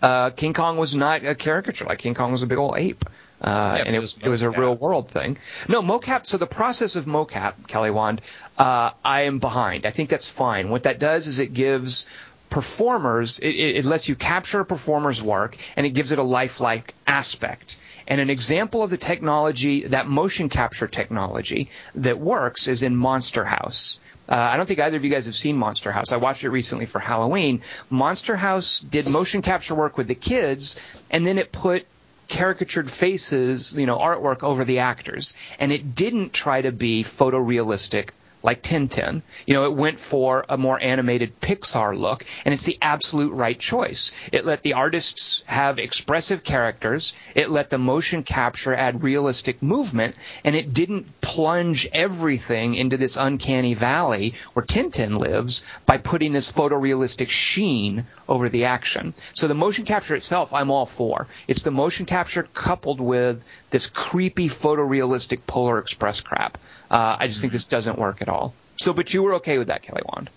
[0.00, 1.84] Uh, King Kong was not a caricature.
[1.84, 3.04] Like King Kong was a big old ape,
[3.40, 5.38] uh, but and it it was was it was a real world thing.
[5.68, 6.26] No mocap.
[6.26, 8.20] So the process of mocap, Kelly Wand,
[8.58, 9.86] uh, I am behind.
[9.86, 10.68] I think that's fine.
[10.68, 12.06] What that does is it gives
[12.48, 13.38] performers.
[13.38, 16.94] It, it, it lets you capture a performer's work, and it gives it a lifelike
[17.06, 17.77] aspect.
[18.08, 23.44] And an example of the technology, that motion capture technology that works, is in Monster
[23.44, 24.00] House.
[24.26, 26.10] Uh, I don't think either of you guys have seen Monster House.
[26.10, 27.60] I watched it recently for Halloween.
[27.90, 30.80] Monster House did motion capture work with the kids,
[31.10, 31.86] and then it put
[32.28, 35.34] caricatured faces, you know, artwork over the actors.
[35.58, 38.10] And it didn't try to be photorealistic
[38.42, 39.22] like Tintin.
[39.46, 43.58] You know, it went for a more animated Pixar look, and it's the absolute right
[43.58, 44.12] choice.
[44.32, 50.14] It let the artists have expressive characters, it let the motion capture add realistic movement,
[50.44, 56.50] and it didn't plunge everything into this uncanny valley where Tintin lives by putting this
[56.50, 59.14] photorealistic sheen over the action.
[59.34, 61.26] So the motion capture itself, I'm all for.
[61.46, 66.58] It's the motion capture coupled with this creepy photorealistic Polar Express crap.
[66.90, 68.54] Uh, I just think this doesn't work at all.
[68.76, 70.30] So, but you were okay with that, Kelly Wand.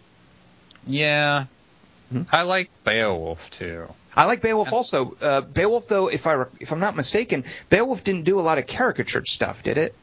[0.85, 1.45] Yeah.
[2.11, 2.23] Hmm?
[2.31, 3.87] I like Beowulf too.
[4.15, 5.15] I like Beowulf also.
[5.21, 8.67] Uh, Beowulf, though, if I if I'm not mistaken, Beowulf didn't do a lot of
[8.67, 9.95] caricatured stuff, did it?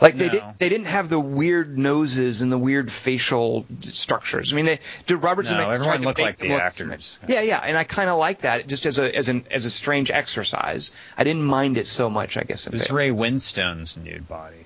[0.00, 0.32] Like they No.
[0.32, 4.50] did, they didn't have the weird noses and the weird facial structures.
[4.52, 7.18] I mean, they did Robert No, Zemeckis tried to make like them the look- actors.
[7.28, 9.70] Yeah, yeah, and I kind of like that just as a as an as a
[9.70, 10.92] strange exercise.
[11.16, 12.66] I didn't mind it so much, I guess.
[12.66, 14.64] It was Ray Winstone's nude body.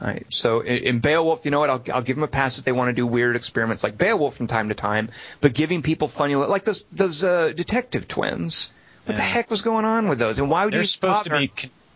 [0.00, 0.26] All right.
[0.28, 1.70] So in, Beowulf, you know what?
[1.70, 4.36] I'll, I'll give them a pass if they want to do weird experiments like Beowulf
[4.36, 8.72] from time to time, but giving people funny like those those uh, detective twins.
[9.06, 10.38] What the heck was going on with those?
[10.38, 11.52] And why would They're you supposed to be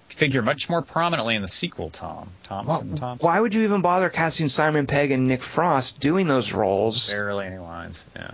[0.09, 1.91] figure much more prominently in the sequel.
[1.91, 2.91] Tom Thompson.
[2.91, 3.27] Why, Thompson.
[3.27, 7.47] why would you even bother casting Simon Pegg and Nick Frost doing those roles, Barely
[7.47, 8.05] any lines.
[8.15, 8.31] Yeah.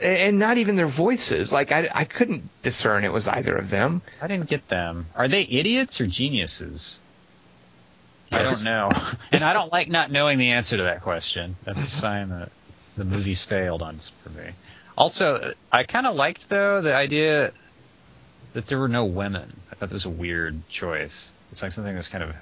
[0.00, 1.52] and and not even their voices?
[1.52, 4.02] Like I, I couldn't discern it was either of them.
[4.22, 5.06] I didn't get them.
[5.14, 6.98] Are they idiots or geniuses?
[8.34, 8.90] I don't know.
[9.32, 11.56] and I don't like not knowing the answer to that question.
[11.64, 12.50] That's a sign that
[12.96, 14.50] the movie's failed on for me.
[14.96, 17.52] Also, I kind of liked though the idea
[18.52, 19.52] that there were no women.
[19.70, 21.28] I thought that was a weird choice.
[21.52, 22.34] It's like something that's kind of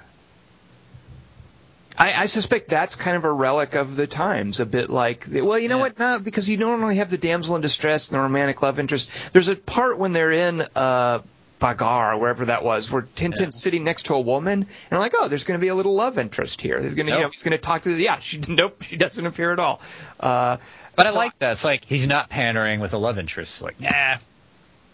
[1.97, 5.59] I, I suspect that's kind of a relic of the times, a bit like, well,
[5.59, 5.81] you know Yeah.
[5.81, 5.99] what?
[5.99, 9.31] No, because you normally have the damsel in distress and the romantic love interest.
[9.31, 11.19] There's a part when they're in uh,
[11.63, 13.61] Bagghar, wherever that was, where Tintin's Yeah.
[13.63, 15.95] sitting next to a woman, and I'm like, oh, there's going to be a little
[15.95, 16.81] love interest here.
[16.81, 18.97] There's going to, you know, he's going to talk to the, yeah, she, nope, she
[18.97, 19.79] doesn't appear at all.
[20.19, 20.57] Uh,
[20.97, 21.53] But I like that.
[21.53, 23.61] It's like he's not pandering with a love interest.
[23.61, 24.17] Like, nah,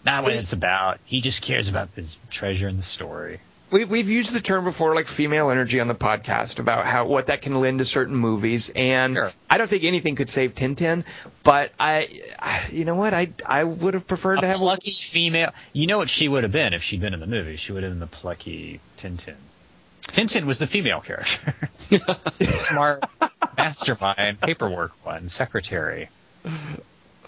[0.04, 1.00] not what it's about.
[1.04, 3.40] He just cares about his treasure in the story.
[3.70, 7.26] We, we've used the term before, like female energy, on the podcast about how what
[7.26, 9.32] that can lend to certain movies, and Sure.
[9.48, 11.04] I don't think anything could save Tintin.
[11.44, 14.90] But I, I you know what, I I would have preferred A to have plucky
[14.90, 15.52] female.
[15.72, 17.56] You know what she would have been if she'd been in the movie?
[17.56, 19.36] She would have been the plucky Tintin.
[20.02, 21.54] Tintin was the female character.
[22.42, 23.04] Smart
[23.56, 26.08] mastermind, paperwork one, secretary,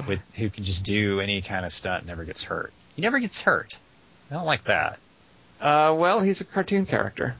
[0.09, 2.72] with who can just do any kind of stunt, and never gets hurt.
[2.97, 3.78] He never gets hurt.
[4.30, 4.99] I don't like that.
[5.63, 7.37] Uh, well, he's a cartoon character.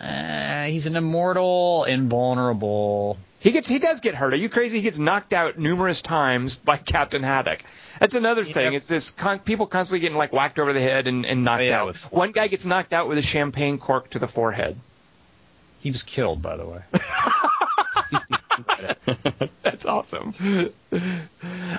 [0.00, 3.16] Uh, he's an immortal, invulnerable.
[3.38, 4.32] He gets he does get hurt.
[4.34, 4.78] Are you crazy?
[4.78, 7.62] He gets knocked out numerous times by Captain Haddock.
[8.00, 8.74] That's another thing.
[8.74, 11.82] It's this con- people constantly getting like whacked over the head and, and knocked Yeah,
[11.82, 11.96] out.
[12.12, 14.76] One guy gets knocked out with a champagne cork to the forehead.
[15.80, 16.80] He was killed, by the way.
[19.62, 20.34] That's awesome.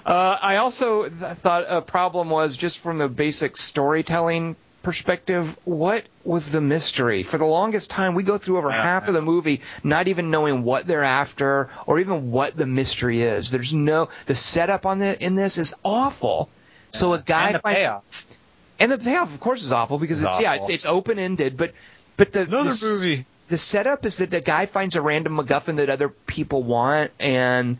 [0.05, 4.55] Uh, I also th- thought a problem was just from the basic storytelling
[4.87, 5.59] perspective.
[5.65, 7.21] What was the mystery?
[7.21, 10.63] For the longest time, we go through over half of the movie not even knowing
[10.63, 13.51] what they're after or even what the mystery is.
[13.51, 16.47] There's no the setup on the in this is awful.
[16.91, 18.37] So a guy and the finds payoff.
[18.79, 21.57] and the payoff, of course, is awful because It's it's, yeah, it's, it's open ended.
[21.57, 21.73] But
[22.15, 23.25] But the Another the, movie.
[23.49, 27.77] The setup is that the guy finds a random MacGuffin that other people want, and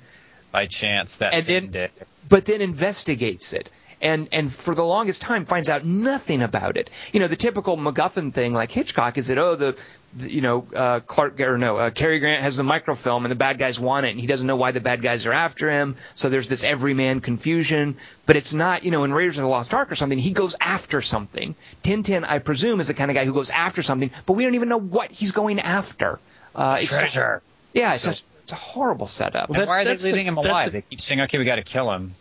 [0.52, 1.90] By chance that And then- day.
[2.28, 3.70] but then investigates it.
[4.00, 6.90] And and for the longest time finds out nothing about it.
[7.14, 9.76] You know, the typical MacGuffin thing like Hitchcock is that oh the,
[10.16, 13.36] the you know uh, Clark or no uh, Cary Grant has the microfilm and the
[13.36, 15.96] bad guys want it and he doesn't know why the bad guys are after him.
[16.14, 17.96] So there's this everyman confusion.
[18.28, 20.56] But it's not you know in Raiders of the Lost Ark or something he goes
[20.62, 21.56] after something.
[21.84, 24.54] Tintin I presume is the kind of guy who goes after something, but we don't
[24.56, 26.20] even know what he's going after.
[26.56, 27.42] Uh, it's Treasure.
[27.74, 29.50] yeah, it's, a, it's a horrible setup.
[29.50, 30.66] Well, And why are they that's the- leaving him alive?
[30.68, 32.12] the- they keep saying, "Okay, we got to kill him."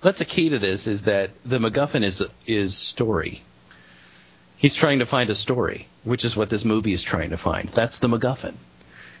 [0.00, 3.42] That's a key to this is that the MacGuffin is is story.
[4.56, 7.68] He's trying to find a story, which is what this movie is trying to find.
[7.68, 8.54] That's the MacGuffin.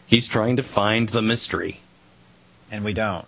[0.06, 1.80] He's trying to find the mystery,
[2.70, 3.24] And we don't.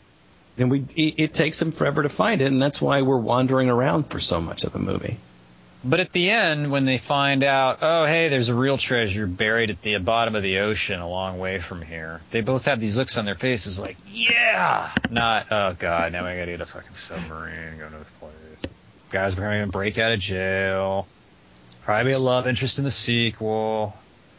[0.59, 3.69] and we it, it takes him forever to find it, and that's why we're wandering
[3.69, 5.19] around for so much of the movie.
[5.83, 9.71] But at the end, when they find out, oh, hey, there's a real treasure buried
[9.71, 12.99] at the bottom of the ocean a long way from here, they both have these
[12.99, 14.93] looks on their faces like, yeah!
[15.11, 18.73] Not, oh, God, now I gotta get a fucking submarine, go to this place.
[19.11, 21.09] Guys, we're gonna break out of jail.
[21.83, 23.97] Probably a love interest in the sequel.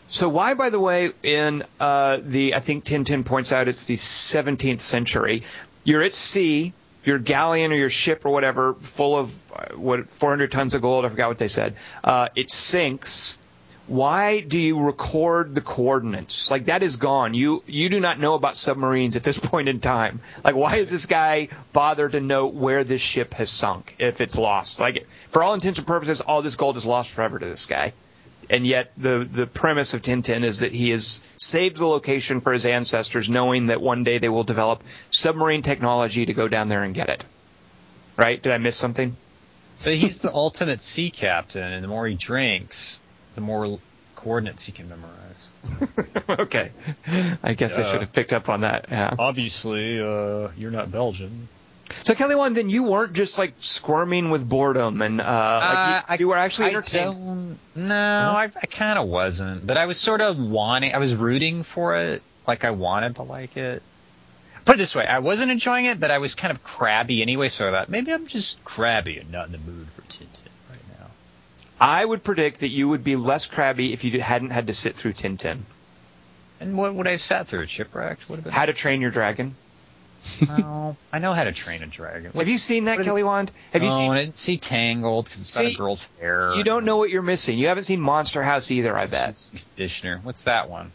[0.08, 3.96] So why, by the way, in uh, the I think Tintin points out it's the
[3.96, 5.44] 17th century.
[5.84, 6.74] You're at sea,
[7.04, 11.06] your galleon or your ship or whatever, full of uh, what 400 tons of gold.
[11.06, 11.76] I forgot what they said.
[12.04, 13.38] Uh, it sinks.
[13.88, 16.50] Why do you record the coordinates?
[16.50, 17.34] Like that is gone.
[17.34, 20.22] You you do not know about submarines at this point in time.
[20.44, 24.38] Like why is this guy bother to note where this ship has sunk if it's
[24.38, 24.80] lost?
[24.80, 27.94] Like for all intents and purposes, all this gold is lost forever to this guy
[28.52, 32.52] and yet the the premise of Tintin is that he has saved the location for
[32.52, 36.84] his ancestors, knowing that one day they will develop submarine technology to go down there
[36.84, 37.26] and get it.
[38.18, 38.40] Right?
[38.42, 39.16] Did I miss something?
[39.84, 43.00] But he's the ultimate sea captain, and the more he drinks,
[43.36, 43.80] the more
[44.16, 45.50] coordinates he can memorize.
[46.42, 46.72] okay.
[47.42, 48.88] I guess I should have picked up on that.
[48.92, 49.16] Yeah.
[49.18, 51.48] Obviously, uh, you're not Belgian.
[52.04, 56.14] So Kelly Wand, then you weren't just like squirming with boredom and uh, like you,
[56.14, 57.58] Uh, you were actually entertained.
[57.76, 60.94] no, I, I kind of wasn't, but I was sort of wanting.
[60.94, 63.84] I was rooting for it, like I wanted to like it.
[64.66, 67.50] Put it this way, I wasn't enjoying it, but I was kind of crabby anyway.
[67.50, 70.28] So I thought maybe I'm just crabby and not in the mood for Tintin
[70.70, 71.08] right now.
[71.80, 74.96] I would predict that you would be less crabby if you hadn't had to sit
[74.96, 75.60] through Tintin.
[76.60, 77.66] And what would I have sat through?
[77.66, 78.24] Shipwrecked?
[78.28, 78.54] Have been.
[78.54, 79.56] How to Train Your Dragon.
[80.48, 82.32] No, I know how to train a dragon.
[82.34, 83.52] Have you seen that, Kelly Wand?
[83.74, 84.12] Have you seen?
[84.12, 86.54] I didn't see Tangled because it's got See, a girl's hair.
[86.56, 87.58] You don't know what you're missing.
[87.58, 89.36] You haven't seen Monster House either, I bet.
[89.78, 90.24] Dishner.
[90.24, 90.92] What's that one?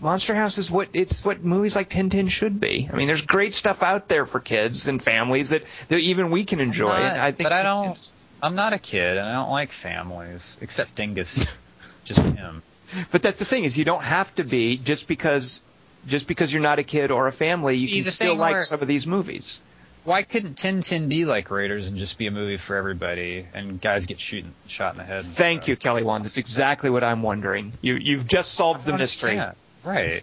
[0.00, 2.88] Monster House is what it's what movies like Tintin should be.
[2.92, 6.44] I mean, there's great stuff out there for kids and families that, that even we
[6.44, 6.88] can enjoy.
[6.88, 8.24] Not- and I think but I don't.
[8.42, 11.46] I'm not a kid, and I don't like families except Dingus.
[12.04, 12.62] Just him.
[13.10, 15.62] But that's the thing is you don't have to be just because
[16.06, 17.74] just because you're not a kid or a family.
[17.76, 19.62] You See, can still like where- some of these movies.
[20.04, 24.04] Why couldn't Tintin be like Raiders and just be a movie for everybody, and guys
[24.04, 25.22] get shooting shot in the head?
[25.24, 25.68] Thank stuff?
[25.70, 26.26] you, Kelly Wand.
[26.26, 27.72] That's exactly what I'm wondering.
[27.80, 29.40] You you've just solved the mystery.
[29.82, 30.22] Right.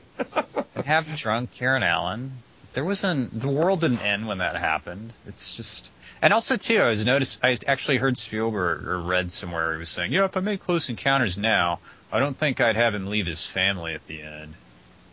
[0.75, 2.31] and have drunk Karen Allen.
[2.73, 5.13] There wasn't the world didn't end when that happened.
[5.27, 5.89] It's just
[6.21, 9.89] and also too, I was noticed I actually heard Spielberg or read somewhere he was
[9.89, 11.79] saying, Yeah, if I made close encounters now,
[12.11, 14.53] I don't think I'd have him leave his family at the end.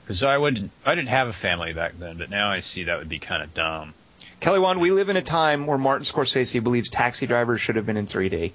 [0.08, 2.98] Because I wouldn't I didn't have a family back then, but now I see that
[2.98, 3.92] would be kind of dumb.
[4.40, 7.84] Kelly Wand, we live in a time where Martin Scorsese believes Taxi Driver should have
[7.84, 8.52] been in 3D.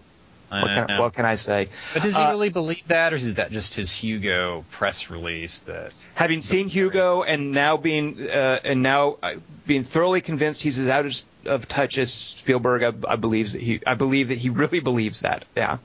[0.50, 1.70] I What can, what can I say?
[1.94, 5.62] but does he uh, really believe that, or is that just his Hugo press release
[5.62, 9.36] that Having seen Hugo and now being uh, and now uh,
[9.68, 13.62] being thoroughly convinced he's as out of, of touch as Spielberg, I, I believes that
[13.62, 15.46] he I believe that he really believes that.
[15.56, 15.78] Yeah.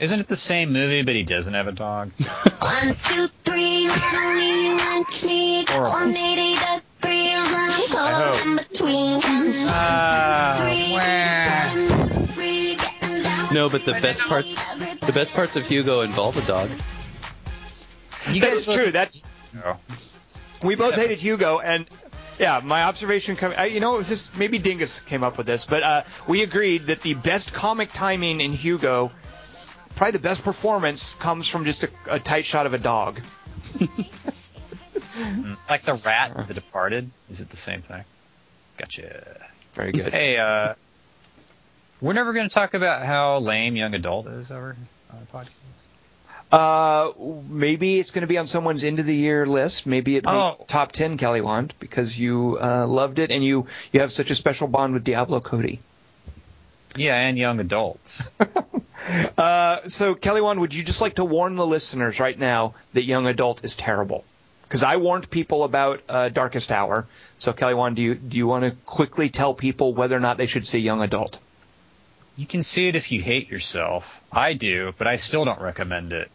[0.00, 2.10] Isn't it the same movie, but he doesn't have a dog?
[2.60, 5.64] One, two, three, only lunch me.
[5.68, 5.90] Horrible.
[5.90, 7.90] 180 degrees and I'm hope.
[7.90, 9.20] caught in between.
[9.72, 12.16] Ah, Three, wah.
[12.16, 13.54] one, three, getting down.
[13.54, 16.70] No, but the best part, the best parts of Hugo involve a dog.
[18.32, 18.90] You That guys look- true.
[18.90, 19.32] That's
[19.64, 19.76] Oh.
[20.62, 21.86] we both hated Hugo, and
[22.38, 23.34] yeah, my observation.
[23.36, 24.34] Com- I, you know, it was this.
[24.36, 28.40] Maybe Dingus came up with this, but uh, we agreed that the best comic timing
[28.40, 29.10] in Hugo,
[30.00, 33.20] probably the best performance, comes from just a, a tight shot of a dog.
[35.68, 37.10] Like the rat in The Departed?
[37.28, 38.04] Is it the same thing?
[38.78, 39.36] Gotcha.
[39.74, 40.10] Very good.
[40.10, 40.74] Hey, uh,
[42.00, 44.76] we're never going to talk about how lame young adult is over
[45.12, 45.60] on the podcast.
[46.50, 47.12] Uh,
[47.50, 49.86] maybe it's going to be on someone's end of the year list.
[49.86, 50.56] Maybe it Oh.
[50.58, 54.30] be top ten, Kelly Wand, because you uh, loved it and you you have such
[54.30, 55.80] a special bond with Diablo Cody.
[56.96, 58.28] Yeah, and young adults.
[59.36, 63.04] Uh, so, Kelly Wand, would you just like to warn the listeners right now that
[63.04, 64.24] young adult is terrible?
[64.62, 67.06] Because I warned people about uh, Darkest Hour.
[67.38, 70.36] So, Kelly Wand, do you do you want to quickly tell people whether or not
[70.36, 71.40] they should see young adult?
[72.36, 74.22] You can see it if you hate yourself.
[74.30, 76.30] I do, but I still don't recommend it.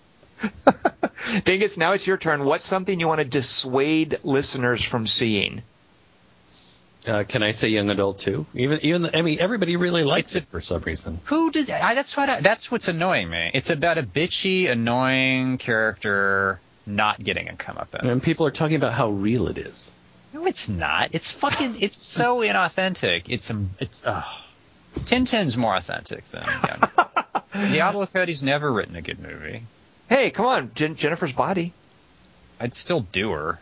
[1.45, 2.43] Dingus, now it's your turn.
[2.43, 5.61] What's something you want to dissuade listeners from seeing?
[7.07, 8.45] Uh, can I say young adult too?
[8.55, 11.19] Even even the, I mean everybody really likes it for some reason.
[11.25, 11.69] Who did?
[11.69, 12.29] I, that's what.
[12.29, 13.51] I, that's what's annoying me.
[13.53, 18.09] It's about a bitchy, annoying character not getting a comeuppance.
[18.09, 19.93] And people are talking about how real it is.
[20.33, 21.09] No, it's not.
[21.13, 21.75] It's fucking.
[21.79, 23.23] It's so inauthentic.
[23.27, 23.69] It's um.
[23.79, 24.03] It's.
[24.05, 24.41] Oh.
[25.05, 27.07] Tintin's more authentic than Young.
[27.71, 29.63] Diablo Cody's never written a good movie.
[30.07, 31.73] Hey, come on, Jen- Jennifer's Body.
[32.59, 33.59] I'd still do her,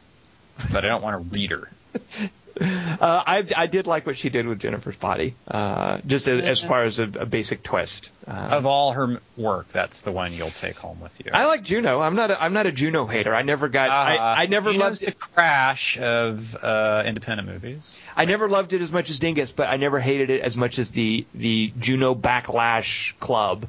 [0.71, 1.71] but I don't want to read her.
[2.59, 6.61] Uh, I I did like what she did with Jennifer's Body, uh, just as, as
[6.61, 8.11] far as a, a basic twist.
[8.27, 11.31] Uh, Of all her work, that's the one you'll take home with you.
[11.33, 11.99] I like Juno.
[12.01, 13.33] I'm not a, I'm not a Juno hater.
[13.33, 17.99] I never got Uh, I, I never Juno's loved the crash of uh, independent movies.
[18.15, 20.77] I never loved it as much as Dingus, but I never hated it as much
[20.77, 23.65] as the the Juno Backlash Club.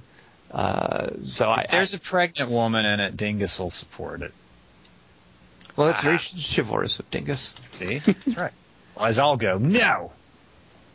[0.50, 4.32] Uh, so I, there's a pregnant woman in it, Dingus will support it.
[4.32, 7.56] I well, that's very chivalrous of Dingus.
[7.72, 7.98] See?
[7.98, 8.52] That's right.
[9.00, 10.12] As I'll go, no!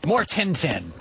[0.06, 0.92] More Tintin!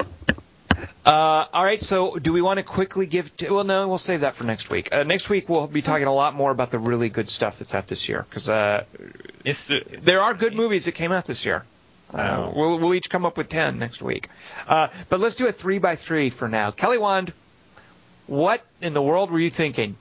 [1.05, 3.35] Uh, all right, so do we want to quickly give?
[3.37, 4.95] T- well, no, we'll save that for next week.
[4.95, 7.75] Uh, next week we'll be talking a lot more about the really good stuff that's
[7.75, 8.85] out this year because uh,
[9.45, 9.71] If
[10.03, 11.65] there are good movies that came out this year.
[12.13, 12.19] Uh,
[12.49, 12.53] Oh.
[12.57, 14.29] we'll, we'll each come up with ten next week.
[14.67, 16.71] Uh, but let's do a three by three for now.
[16.71, 17.33] Kelly Wand,
[18.27, 19.97] what in the world were you thinking?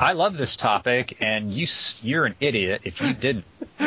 [0.00, 1.66] I love this topic, and you
[2.02, 3.44] you're an idiot if you didn't.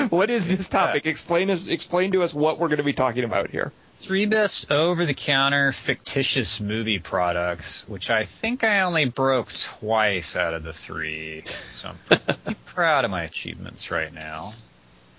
[0.09, 1.05] What is this topic?
[1.05, 1.67] Explain us.
[1.67, 3.71] Explain to us what we're going to be talking about here.
[3.97, 10.63] Three best over-the-counter fictitious movie products, which I think I only broke twice out of
[10.63, 11.43] the three.
[11.45, 14.51] So I'm pretty proud of my achievements right now.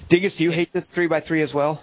[0.08, 1.82] Dingus, do you hate this three by three as well?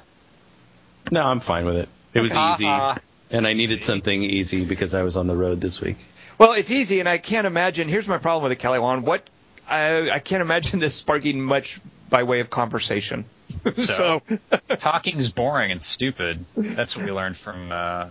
[1.11, 1.89] No, I'm fine with it.
[2.13, 2.97] It was Ah, easy, ah.
[3.31, 5.97] and I needed something easy because I was on the road this week.
[6.37, 7.87] Well, it's easy, and I can't imagine.
[7.89, 9.03] Here's my problem with it, Kelly Wand.
[9.03, 9.27] What
[9.67, 11.79] I, I can't imagine this sparking much
[12.13, 13.25] by way of conversation.
[13.73, 14.21] so,
[14.69, 16.45] Talking's boring and stupid.
[16.55, 18.09] That's what we learned from uh,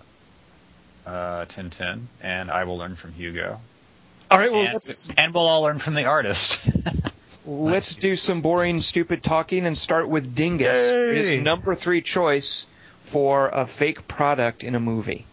[1.07, 3.61] uh, Tintin, and I will learn from Hugo.
[4.29, 4.51] all right.
[4.51, 6.61] Well, and, let's and we'll all learn from the artist.
[7.47, 10.93] let's do some boring, stupid talking and start with Dingus.
[10.93, 11.15] Yay.
[11.15, 12.67] His number three choice
[12.99, 15.27] for a fake product in a movie.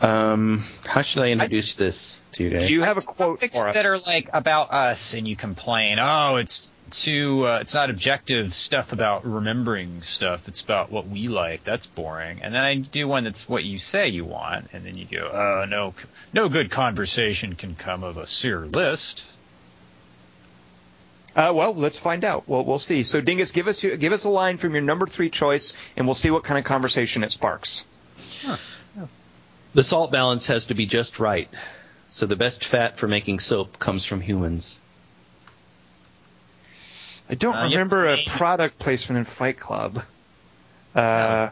[0.00, 2.66] Um, how should I introduce this to you guys?
[2.66, 3.74] Do you have a quote for us?
[3.74, 8.52] that are like about us, and you complain, oh, it's too, uh, it's not objective
[8.52, 10.48] stuff about remembering stuff.
[10.48, 11.64] It's about what we like.
[11.64, 12.40] That's boring.
[12.42, 15.26] And then I do one that's what you say you want, and then you go,
[15.26, 15.94] uh, no,
[16.32, 19.36] no good conversation can come of a sear list.
[21.34, 22.46] Uh, well, let's find out.
[22.46, 23.04] Well, we'll see.
[23.04, 26.14] So, Dingus, give us give us a line from your number three choice, and we'll
[26.14, 27.86] see what kind of conversation it sparks.
[29.74, 31.48] The salt balance has to be just right.
[32.08, 34.78] So the best fat for making soap comes from humans.
[37.30, 40.02] I don't Uh, you- remember a product placement in Fight Club.
[40.94, 41.48] Uh,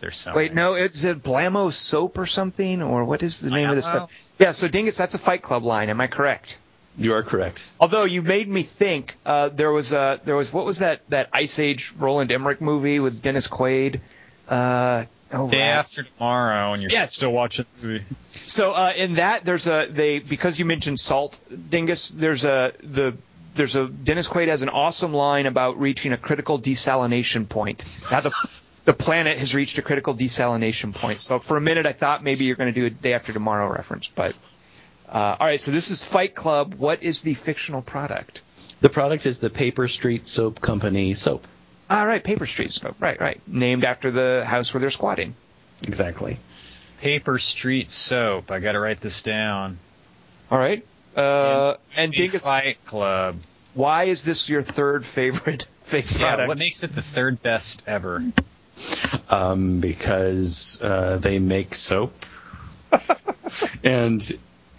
[0.00, 0.66] There's so wait, many.
[0.66, 4.08] no, is it Blamo soap or something, or what is the name of this Blamo?
[4.08, 4.32] stuff?
[4.38, 5.90] Yeah, so Dingus, that's a Fight Club line.
[5.90, 6.58] Am I correct?
[6.98, 7.64] You are correct.
[7.78, 11.28] Although you made me think, uh, there was a there was what was that that
[11.32, 14.00] Ice Age Roland Emmerich movie with Dennis Quaid?
[14.48, 15.90] Uh, oh, Day rats.
[15.90, 17.12] after tomorrow, and you're Yes.
[17.14, 18.04] still watching the movie.
[18.32, 21.38] So uh, in that, there's a they because you mentioned salt,
[21.70, 22.08] Dingus.
[22.10, 23.14] There's a the
[23.54, 27.84] there's a Dennis Quaid has an awesome line about reaching a critical desalination point.
[28.10, 28.32] Now the
[28.84, 31.20] the planet has reached a critical desalination point.
[31.20, 33.70] So for a minute, I thought maybe you're going to do a day after tomorrow
[33.70, 34.34] reference, but
[35.08, 35.60] uh, all right.
[35.60, 36.74] So this is Fight Club.
[36.74, 38.42] What is the fictional product?
[38.80, 41.46] The product is the Paper Street Soap Company soap.
[41.90, 42.96] All right, Paper Street soap.
[43.00, 43.40] Right, right.
[43.46, 45.34] Named after the house where they're squatting.
[45.82, 46.38] Exactly.
[47.00, 48.50] Paper Street Soap.
[48.50, 49.78] I got to write this down.
[50.50, 50.84] All right.
[51.20, 53.36] Uh, and The Dingus, Fight Club.
[53.74, 56.48] why is this your third favorite fake Yeah, product?
[56.48, 58.22] what makes it the third best ever?
[59.28, 62.14] Um, because uh, they make soap,
[63.84, 64.20] and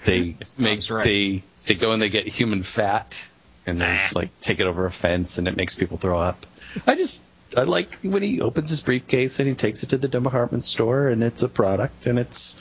[0.06, 1.04] they make right.
[1.04, 3.28] they they go and they get human fat,
[3.66, 6.46] and they like take it over a fence, and it makes people throw up.
[6.88, 7.24] I just
[7.56, 11.08] I like when he opens his briefcase and he takes it to the department store,
[11.10, 12.60] and it's a product, and it's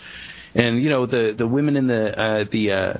[0.54, 2.94] and you know the the women in the uh, the uh,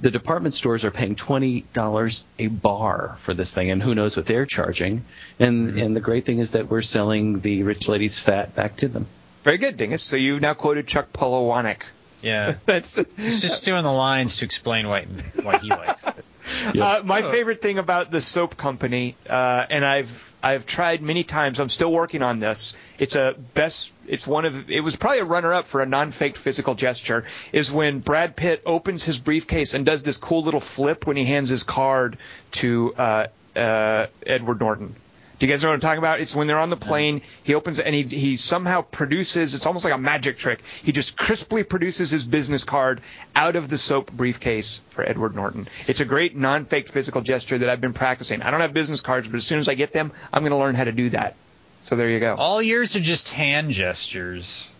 [0.00, 4.16] the department stores are paying twenty dollars a bar for this thing, and who knows
[4.16, 5.04] what they're charging.
[5.38, 5.78] And mm-hmm.
[5.78, 9.06] and the great thing is that we're selling the rich lady's fat back to them.
[9.42, 10.02] Very good, Dingus.
[10.02, 11.82] So you've now quoted Chuck Palahniuk.
[12.22, 15.04] Yeah, That's he's just doing the lines to explain why
[15.42, 16.14] why he likes it.
[16.66, 21.60] Uh, my favorite thing about the soap company, uh, and I've I've tried many times.
[21.60, 22.74] I'm still working on this.
[22.98, 23.92] It's a best.
[24.06, 24.70] It's one of.
[24.70, 27.24] It was probably a runner-up for a non-faked physical gesture.
[27.52, 31.24] Is when Brad Pitt opens his briefcase and does this cool little flip when he
[31.24, 32.18] hands his card
[32.52, 34.94] to uh, uh, Edward Norton.
[35.38, 36.20] Do you guys know what I'm talking about?
[36.20, 37.20] It's when they're on the plane.
[37.42, 39.54] He opens it and he he somehow produces.
[39.54, 40.60] It's almost like a magic trick.
[40.64, 43.00] He just crisply produces his business card
[43.34, 45.66] out of the soap briefcase for Edward Norton.
[45.88, 48.42] It's a great non-faked physical gesture that I've been practicing.
[48.42, 50.58] I don't have business cards, but as soon as I get them, I'm going to
[50.58, 51.34] learn how to do that.
[51.82, 52.34] So there you go.
[52.36, 54.70] All yours are just hand gestures.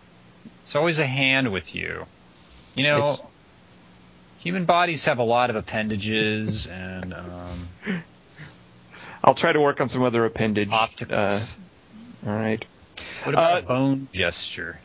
[0.63, 2.05] It's always a hand with you.
[2.75, 3.21] You know, It's-
[4.39, 7.67] human bodies have a lot of appendages and um,
[9.25, 10.69] I'll try to work on some other appendage.
[10.71, 11.39] Uh,
[12.27, 12.63] all right.
[13.23, 14.79] what about uh, a bone gesture?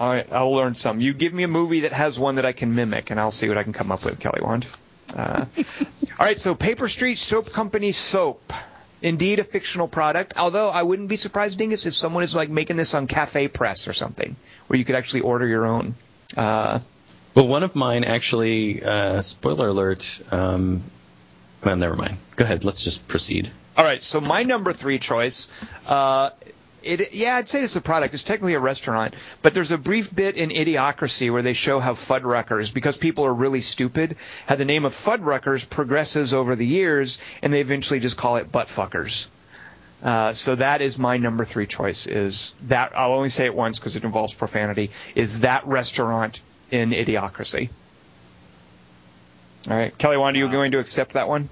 [0.00, 1.00] All right, I'll learn some.
[1.00, 3.48] You give me a movie that has one that I can mimic, and I'll see
[3.48, 4.66] what I can come up with, Kelly Wand.
[5.14, 8.52] Uh, all right, so Paper Street Soap Company soap.
[9.00, 10.34] Indeed, a fictional product.
[10.36, 13.86] Although I wouldn't be surprised, Dingus, if someone is like making this on Cafe Press
[13.86, 14.34] or something,
[14.66, 15.94] where you could actually order your own.
[16.36, 16.80] Uh,
[17.34, 20.20] Well, one of mine actually, uh, spoiler alert.
[20.32, 20.82] Um,
[21.64, 22.18] well, never mind.
[22.36, 22.64] Go ahead.
[22.64, 23.50] Let's just proceed.
[23.76, 25.48] all right, so my number three choice.
[25.88, 26.30] Uh,
[26.82, 28.14] it, yeah, I'd say it's a product.
[28.14, 31.94] It's technically a restaurant, but there's a brief bit in Idiocracy where they show how
[31.94, 37.18] Fuddruckers, because people are really stupid, how the name of Fuddruckers progresses over the years,
[37.42, 39.26] and they eventually just call it buttfuckers.
[40.02, 42.06] Uh, so that is my number three choice.
[42.06, 44.90] Is that I'll only say it once because it involves profanity.
[45.14, 46.40] Is that restaurant
[46.70, 47.70] in Idiocracy?
[49.68, 51.48] All right, Kelly, Wand, are you going to accept that one?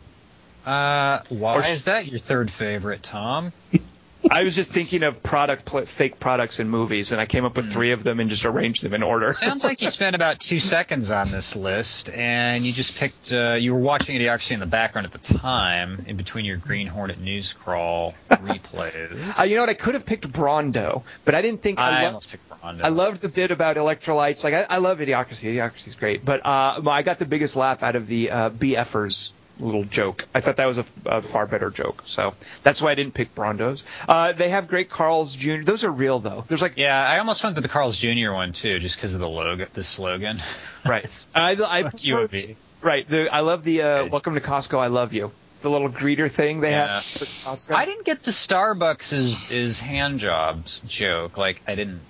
[0.64, 3.52] Uh, why Or is that your third favorite, Tom?
[4.30, 7.56] I was just thinking of product pl- fake products in movies, and I came up
[7.56, 9.30] with three of them and just arranged them in order.
[9.34, 13.34] Sounds like you spent about two seconds on this list, and you just picked.
[13.34, 16.86] Uh, you were watching Idiocracy in the background at the time, in between your Green
[16.86, 19.38] Hornet news crawl replays.
[19.38, 19.68] Uh, you know what?
[19.68, 22.50] I could have picked Brawndo, but I didn't think I I, lo- almost picked.
[22.64, 24.42] I loved the bit about electrolytes.
[24.44, 25.54] Like I, I love Idiocracy.
[25.54, 29.32] Idiocracy is great, but uh, I got the biggest laugh out of the uh, BFers
[29.60, 30.26] little joke.
[30.34, 32.34] I thought that was a far better joke, so
[32.64, 33.84] that's why I didn't pick Brawndos.
[34.08, 35.62] Uh, they have great Carl's Jr.
[35.62, 36.44] Those are real though.
[36.48, 38.32] There's like Yeah, I almost went to the Carl's Jr.
[38.32, 40.38] one too, just because of the logo, the slogan.
[40.86, 41.24] right.
[41.34, 43.06] I, I prefer- you and right.
[43.08, 44.06] The, I love the uh.
[44.06, 44.78] Welcome to Costco.
[44.78, 45.30] I love you.
[45.60, 46.88] The little greeter thing they Yeah.
[46.88, 47.74] have Costco.
[47.74, 51.38] I didn't get the Starbucks is is hand jobs joke.
[51.38, 52.00] Like I didn't.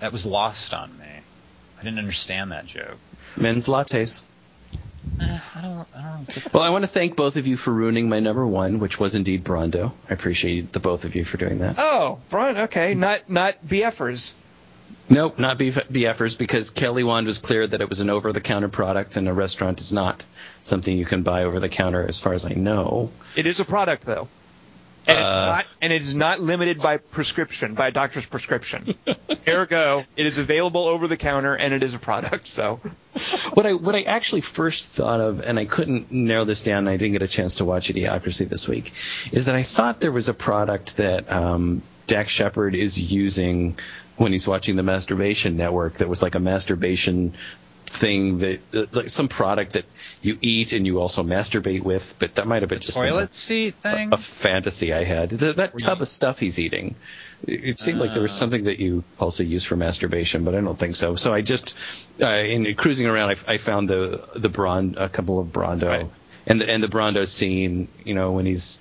[0.00, 1.04] That was lost on me.
[1.78, 2.98] I didn't understand that joke.
[3.36, 4.22] Men's lattes.
[5.20, 5.86] Uh, I don't.
[5.96, 6.54] I don't.
[6.54, 9.14] Well, I want to thank both of you for ruining my number one, which was
[9.14, 9.92] indeed Brawndo.
[10.10, 11.76] I appreciate the both of you for doing that.
[11.78, 12.56] Oh, Bron.
[12.56, 14.34] Okay, not not BFers.
[15.08, 19.16] Nope, not BF- BFers, because Kelly Wand was clear that it was an over-the-counter product,
[19.16, 20.24] and a restaurant is not
[20.62, 23.12] something you can buy over the counter, as far as I know.
[23.36, 24.26] It is a product though,
[25.06, 25.46] and it's Uh.
[25.46, 28.94] not and it is not limited by prescription by a doctor's prescription.
[29.48, 32.46] Ergo, it is available over the counter and it is a product.
[32.46, 32.80] So
[33.52, 36.88] What I what I actually first thought of, and I couldn't narrow this down, and
[36.88, 38.92] I didn't get a chance to watch Idiocracy this week,
[39.32, 43.78] is that I thought there was a product that um, Dax Shepard is using
[44.16, 47.34] when he's watching the Masturbation Network that was like a masturbation
[47.86, 49.84] thing that uh, like some product that
[50.22, 53.10] you eat and you also masturbate with, but that might have been just been a-
[53.10, 54.12] toilet seat thing.
[54.12, 55.30] a fantasy I had.
[55.30, 56.94] Th- that tub of stuff he's eating.
[57.46, 60.60] It it seemed like there was something that you also use for masturbation, but I
[60.60, 61.16] don't think so.
[61.16, 61.74] So I just,
[62.20, 66.06] uh, in cruising around, I, I found the the Bron, a couple of Brawndo, Right.
[66.46, 67.88] and the and the Brawndo scene.
[68.04, 68.80] You know when he's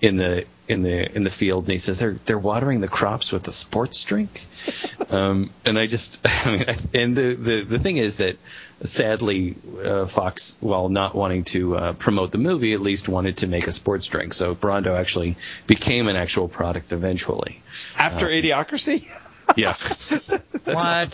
[0.00, 3.32] in the in the in the field and he says they're they're watering the crops
[3.32, 4.46] with a sports drink.
[5.10, 8.36] um, and I just, I mean, I- and the, the the thing is that
[8.82, 13.46] sadly, uh, Fox, while not wanting to uh, promote the movie, at least wanted to
[13.46, 14.34] make a sports drink.
[14.34, 17.62] So Brawndo actually became an actual product eventually.
[17.96, 19.04] after Idiocracy,
[19.56, 19.76] Yeah.
[20.64, 21.10] what?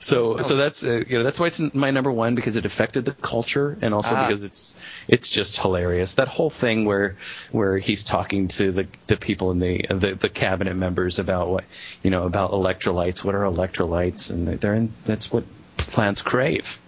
[0.00, 3.04] So so that's uh, you know that's why it's my number one because it affected
[3.04, 4.26] the culture and also Ah.
[4.26, 4.76] because it's
[5.06, 7.16] it's just hilarious that whole thing where
[7.52, 11.64] where he's talking to the the people in the the, the cabinet members about what
[12.02, 15.44] you know about electrolytes what are electrolytes and they're in that's what
[15.76, 16.80] plants crave.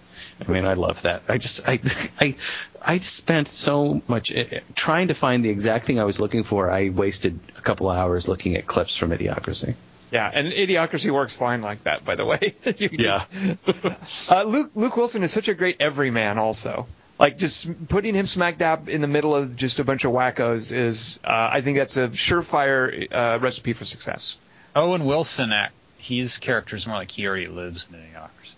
[0.45, 1.23] I mean I love that.
[1.29, 1.79] I just I
[2.19, 2.35] I
[2.81, 4.43] I spent so much uh,
[4.75, 6.69] trying to find the exact thing I was looking for.
[6.71, 9.75] I wasted a couple of hours looking at clips from Idiocracy.
[10.11, 12.03] Yeah, and Idiocracy works fine like that.
[12.05, 13.23] By the way, Yeah.
[13.65, 16.37] just- uh, Luke Luke Wilson is such a great everyman.
[16.37, 16.87] Also,
[17.19, 20.71] like just putting him smack dab in the middle of just a bunch of wackos
[20.71, 24.37] is, uh, I think that's a surefire uh, recipe for success.
[24.75, 28.55] Owen Wilson ac- his character is more like he already lives in Idiocracy.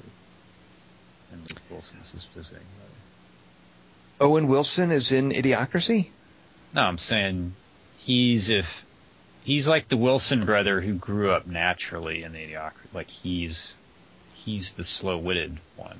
[1.32, 2.64] And Luke Wilson's his visiting.
[4.22, 6.10] Owen Wilson is in Idiocracy.
[6.74, 7.54] No, I'm saying
[7.98, 8.86] he's if
[9.44, 12.94] he's like the Wilson brother who grew up naturally in the Idiocracy.
[12.94, 13.76] Like he's
[14.34, 15.98] he's the slow-witted one.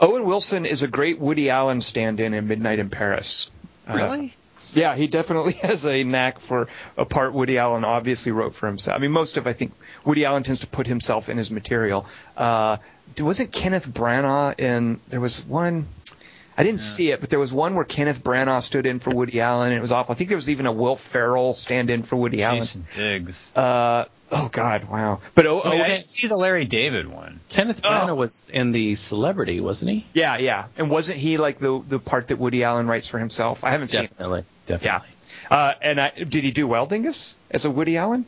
[0.00, 3.50] Owen Wilson is a great Woody Allen stand-in in Midnight in Paris.
[3.88, 4.34] Uh, Really?
[4.74, 8.96] Yeah, he definitely has a knack for a part Woody Allen obviously wrote for himself.
[8.96, 9.72] I mean, most of I think
[10.04, 12.06] Woody Allen tends to put himself in his material.
[12.36, 12.76] Uh,
[13.18, 15.00] wasn't Kenneth Branagh in?
[15.08, 15.86] There was one.
[16.58, 19.40] I didn't see it, but there was one where Kenneth Branagh stood in for Woody
[19.40, 20.12] Allen, and it was awful.
[20.12, 23.48] I think there was even a Will Ferrell stand-in for Woody Jason Biggs.
[23.54, 23.70] Allen.
[23.70, 25.20] Uh, oh God, wow!
[25.36, 27.38] But oh, Oh, I didn't see the Larry David one.
[27.48, 28.14] Kenneth Branagh Oh.
[28.16, 30.06] was in the Celebrity, wasn't he?
[30.12, 30.66] yeah, yeah.
[30.76, 33.62] And wasn't he like the the part that Woody Allen writes for himself?
[33.62, 34.10] I haven't seen it.
[34.18, 35.08] Definitely, definitely.
[35.50, 38.26] Uh, and I, did he do well, Dingus, as a Woody Allen?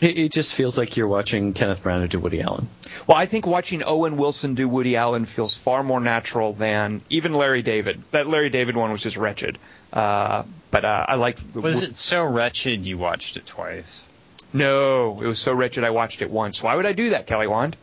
[0.00, 2.68] It, it just feels like you're watching Kenneth Branagh do Woody Allen.
[3.06, 7.34] Well, I think watching Owen Wilson do Woody Allen feels far more natural than even
[7.34, 8.02] Larry David.
[8.10, 9.58] That Larry David one was just wretched.
[9.92, 11.42] Uh, but uh, I liked.
[11.54, 14.04] Was it so wretched you watched it twice?
[14.52, 15.84] No, it was so wretched.
[15.84, 16.62] I watched it once.
[16.62, 17.76] Why would I do that, Kelly Wand?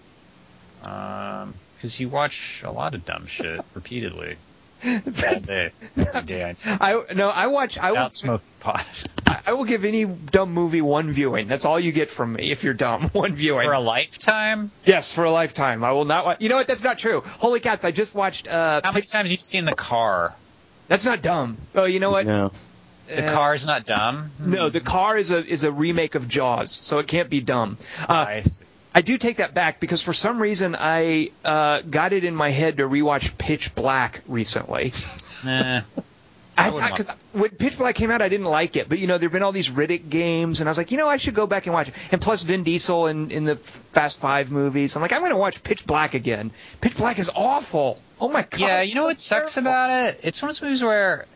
[0.86, 4.38] Um, because you watch a lot of dumb shit repeatedly
[4.86, 6.54] all day, every day.
[6.66, 7.78] I I no, I watch.
[7.78, 8.86] I will, Without smoking pot
[9.46, 11.48] I will give any dumb movie one viewing.
[11.48, 13.04] That's all you get from me if you're dumb.
[13.10, 13.66] One viewing.
[13.68, 14.72] for a lifetime.
[14.86, 15.84] yes, for a lifetime.
[15.84, 16.26] I will not.
[16.26, 16.68] Wa- you know what?
[16.68, 17.22] That's not true.
[17.40, 17.86] Holy cats!
[17.86, 18.48] I just watched.
[18.48, 20.34] Uh, How many Pitch- times have you seen the car?
[20.88, 21.58] that's not dumb.
[21.76, 22.26] Oh, you know what?
[22.26, 22.52] No.
[23.08, 24.32] The Uh, car's not dumb.
[24.40, 27.78] No, the car is a is a remake of Jaws, so it can't be dumb.
[28.08, 28.66] Uh, I see.
[28.98, 32.50] I do take that back because for some reason I uh, got it in my
[32.50, 34.92] head to rewatch Pitch Black recently.
[35.46, 35.82] Nah.
[36.58, 39.20] I wouldn't because when Pitch Black came out, I didn't like it, but you know
[39.20, 41.46] there've been all these Riddick games, and I was like, you know, I should go
[41.46, 41.94] back and watch it.
[42.12, 45.38] And plus Vin Diesel in in the Fast Five movies, I'm like, I'm going to
[45.38, 46.50] watch Pitch Black again.
[46.82, 48.02] Pitch Black is awful.
[48.20, 48.60] Oh my god.
[48.60, 49.70] Yeah, you know what sucks Terrible.
[49.72, 50.22] about it?
[50.24, 51.28] It's one of those movies where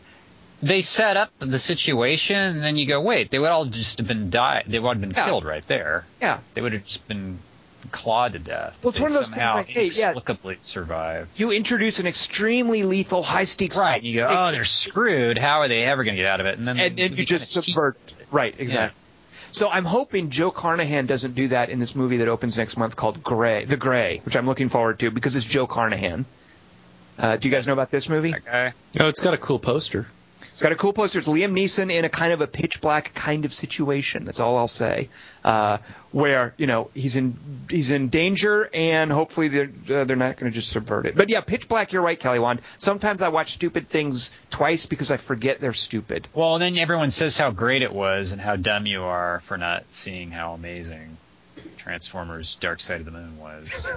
[0.63, 4.07] they set up the situation, and then you go, wait, they would all just have
[4.07, 4.63] been died.
[4.65, 5.25] They would have been Yeah.
[5.25, 6.05] killed right there.
[6.19, 6.39] Yeah.
[6.55, 7.37] They would have just been
[7.91, 8.79] clawed to death.
[8.81, 10.11] Well, it's They one of those things somehow like, hey, yeah.
[10.11, 11.29] inexplicably survive.
[11.35, 13.77] You introduce an extremely lethal, high stakes.
[13.77, 14.01] Right.
[14.01, 15.37] You go, oh, they're screwed.
[15.37, 16.57] How are they ever going to get out of it?
[16.57, 17.97] And then and the then you just kinda subvert.
[18.31, 18.97] Right, exactly.
[19.51, 22.95] So I'm hoping Joe Carnahan doesn't do that in this movie that opens next month
[22.95, 26.25] called Grey, The Grey, which I'm looking forward to because it's Joe Carnahan.
[27.19, 28.31] Uh, do you guys know about this movie?
[28.31, 28.73] That guy.
[28.99, 30.07] Oh, it's got a cool poster.
[30.41, 31.19] It's got a cool poster.
[31.19, 34.25] It's Liam Neeson in a kind of a pitch black kind of situation.
[34.25, 35.09] That's all I'll say.
[35.43, 35.77] Uh,
[36.11, 37.37] where you know he's in
[37.69, 41.15] he's in danger, and hopefully they're uh, they're not going to just subvert it.
[41.15, 41.93] But yeah, pitch black.
[41.93, 42.61] You're right, Kelly Wand.
[42.77, 46.27] Sometimes I watch stupid things twice because I forget they're stupid.
[46.33, 49.85] Well, then everyone says how great it was and how dumb you are for not
[49.89, 51.17] seeing how amazing
[51.81, 53.91] Transformers: Dark Side of the Moon was.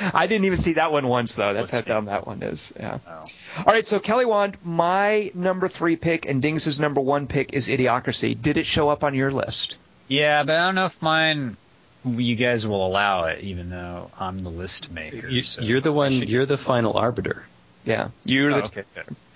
[0.14, 1.52] I didn't even see that one once though.
[1.52, 1.90] That's how Let's see.
[1.92, 2.72] dumb that one is.
[2.78, 2.98] Yeah.
[3.06, 3.24] Oh.
[3.58, 7.68] All right, so Kelly Wand, my number three pick and Dingus's number one pick is
[7.68, 8.40] Idiocracy.
[8.40, 9.78] Did it show up on your list?
[10.08, 11.56] Yeah, but I don't know if mine.
[12.04, 15.28] You guys will allow it, even though I'm the list maker.
[15.28, 16.12] You, so you're the one.
[16.12, 17.44] You're the final arbiter.
[17.84, 18.64] Yeah, you're Oh, the.
[18.66, 18.84] okay.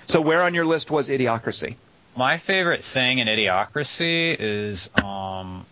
[0.06, 1.76] So where on your list was Idiocracy?
[2.16, 5.64] My favorite thing in Idiocracy is um,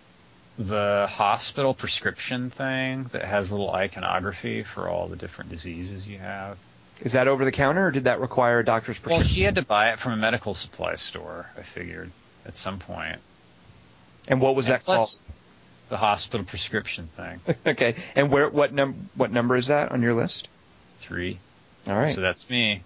[0.60, 6.58] the hospital prescription thing that has little iconography for all the different diseases you have.
[7.00, 9.20] Is that over the counter, or did that require a doctor's prescription?
[9.20, 11.48] Well, she had to buy it from a medical supply store.
[11.56, 12.10] I figured
[12.44, 13.20] at some point.
[14.28, 15.18] and what was And that plus,
[15.88, 17.40] the hospital prescription thing.
[17.66, 20.50] okay, and where what num what number is that on your list?
[20.98, 21.38] Three.
[21.88, 22.14] All right.
[22.14, 22.82] So that's me.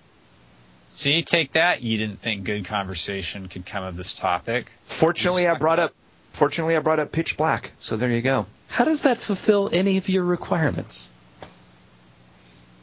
[0.93, 1.83] See, take that.
[1.83, 4.71] You didn't think good conversation could come of this topic.
[4.85, 5.93] Fortunately, I brought up.
[6.35, 7.71] Fortunately, I brought up Pitch Black.
[7.79, 8.47] So there you go.
[8.69, 11.09] How does that fulfill any of your requirements,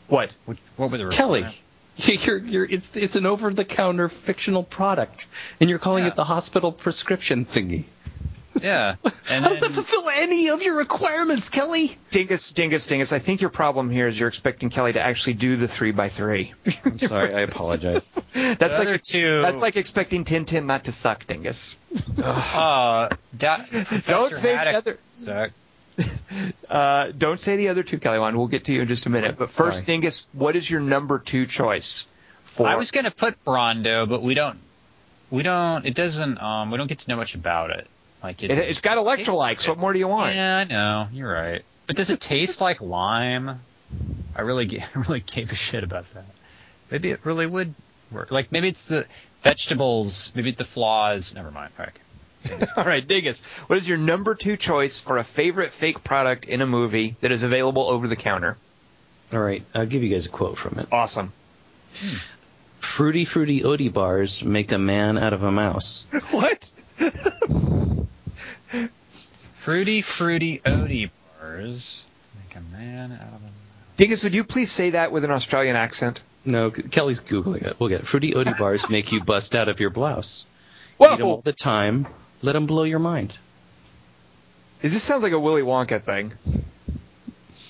[0.07, 0.33] What?
[0.45, 1.41] Which, what were the Kelly?
[1.41, 1.63] requirements?
[2.25, 5.27] You're, you're, it's, it's an over-the-counter fictional product,
[5.59, 6.11] and you're calling Yeah.
[6.11, 7.83] it the hospital prescription thingy.
[8.59, 8.95] Yeah.
[9.03, 9.13] And
[9.43, 11.95] How does that fulfill any of your requirements, Kelly?
[12.11, 13.13] Dingus, Dingus, Dingus.
[13.13, 16.09] I think your problem here is you're expecting Kelly to actually do the three by
[16.09, 16.53] three.
[16.85, 18.13] I'm sorry, I apologize.
[18.33, 21.77] That's The like other two- That's like expecting Tintin not to suck, Dingus.
[22.21, 23.57] Uh, da-
[24.07, 25.53] Don't say the other- sucked.
[26.69, 28.37] Uh, don't say the other two, Kelly Wand.
[28.37, 29.37] We'll get to you in just a minute.
[29.37, 29.85] But first, Sorry.
[29.85, 32.07] Dingus, what is your number two choice
[32.41, 32.65] for?
[32.65, 34.57] I was gonna put Brawndo, but we don't.
[35.29, 35.85] We don't.
[35.85, 36.41] It doesn't.
[36.41, 37.87] Um, we don't get to know much about it.
[38.23, 38.51] Like it.
[38.51, 39.67] it, it's got electrolytes.
[39.67, 40.35] What more do you want?
[40.35, 41.07] Yeah, I know.
[41.11, 41.63] You're right.
[41.87, 43.59] But does it taste like lime?
[44.35, 46.25] I really, ga- I really gave a shit about that.
[46.89, 47.73] Maybe it really would
[48.11, 48.31] work.
[48.31, 49.05] Like maybe it's the
[49.41, 50.31] vegetables.
[50.35, 51.33] Maybe the flaws.
[51.33, 51.71] Never mind.
[51.79, 52.67] All right.
[52.77, 53.41] All right, Dingus.
[53.67, 57.31] What is your number two choice for a favorite fake product in a movie that
[57.31, 58.57] is available over the counter?
[59.31, 60.87] All right, I'll give you guys a quote from it.
[60.91, 61.31] Awesome.
[62.79, 66.05] Fruity, fruity Oaty bars make a man out of a mouse.
[66.31, 66.71] What?
[69.53, 72.05] Fruity, fruity Oaty bars.
[72.35, 73.97] Make a man out of a.
[73.97, 76.21] Dingus, would you please say that with an Australian accent?
[76.43, 77.79] No, Kelly's googling it.
[77.79, 78.07] We'll get it.
[78.07, 80.45] Fruity Oaty bars make you bust out of your blouse.
[80.99, 82.07] Eat 'em all the time.
[82.41, 83.37] Let 'em blow your mind.
[84.81, 86.33] Is this sounds like a Willy Wonka thing?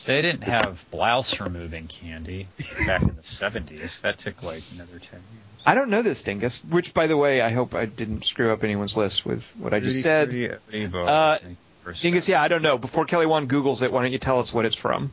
[0.05, 2.47] They didn't have blouse removing candy
[2.87, 4.01] back in the 70s.
[4.01, 5.50] That took like another 10 years.
[5.65, 6.63] I don't know this, Dingus.
[6.65, 9.79] Which, by the way, I hope I didn't screw up anyone's list with what I
[9.79, 10.29] just said.
[10.29, 12.77] Fruity, fruity Oaty Uh, bars make you burst Dingus, yeah, I don't know.
[12.77, 15.11] Before Kelly Wand Googles it, why don't you tell us what it's from?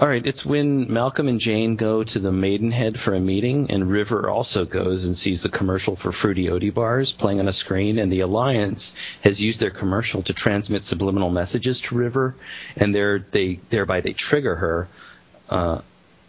[0.00, 3.90] All right, it's when Malcolm and Jayne go to the Maidenhead for a meeting, and
[3.90, 7.98] River also goes and sees the commercial for Fruity Oaty bars playing on a screen,
[7.98, 12.36] and the Alliance has used their commercial to transmit subliminal messages to River,
[12.76, 14.88] and they're, they thereby they trigger her.
[15.50, 15.80] Uh,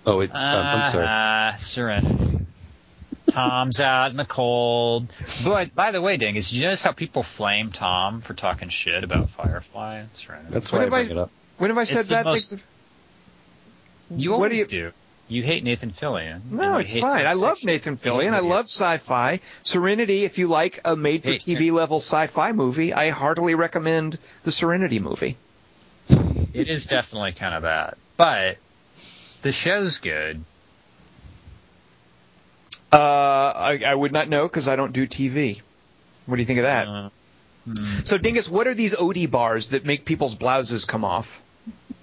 [0.07, 1.05] oh, it, uh, I'm sorry.
[1.07, 2.38] Ah, Serenity.
[3.39, 5.07] Tom's out in the cold.
[5.45, 9.03] But by the way, Dingus, did you notice how people flame Tom for talking shit
[9.03, 10.47] about Firefly and Serenity?
[10.51, 11.31] That's why I have I- bring it up.
[11.57, 12.63] When have I said It's the bad most- things?
[14.11, 14.91] you what do always you- do.
[15.31, 16.41] You hate Nathan Fillion.
[16.49, 17.27] No, it's fine.
[17.27, 17.63] I love.
[17.63, 18.33] Nathan Fillion.
[18.33, 19.39] I love sci-fi.
[19.61, 25.37] Serenity, if you like a made-for-TV level sci-fi movie, I heartily recommend the Serenity movie.
[26.09, 28.57] It is definitely kind of bad, but
[29.43, 30.43] the show's good.
[32.91, 32.97] Uh,
[33.55, 35.61] I, I would not know because I don't do TV.
[36.25, 36.87] What do you think of that?
[36.87, 37.09] Uh,
[38.03, 41.43] So, Dingus, what are these OD bars that make people's blouses come off?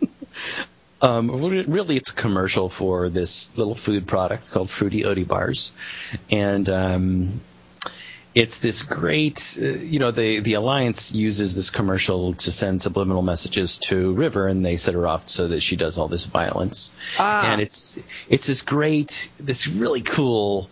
[1.03, 5.73] Um, really, it's a commercial for this little food product called Fruity Oaty Bars,
[6.31, 7.41] and um,
[8.37, 9.59] it's this great.
[9.61, 14.47] Uh, you know, the the Alliance uses this commercial to send subliminal messages to River,
[14.47, 16.93] and they set her off so that she does all this violence.
[17.19, 17.51] Ah.
[17.51, 17.99] And it's
[18.29, 20.69] it's this great, this really cool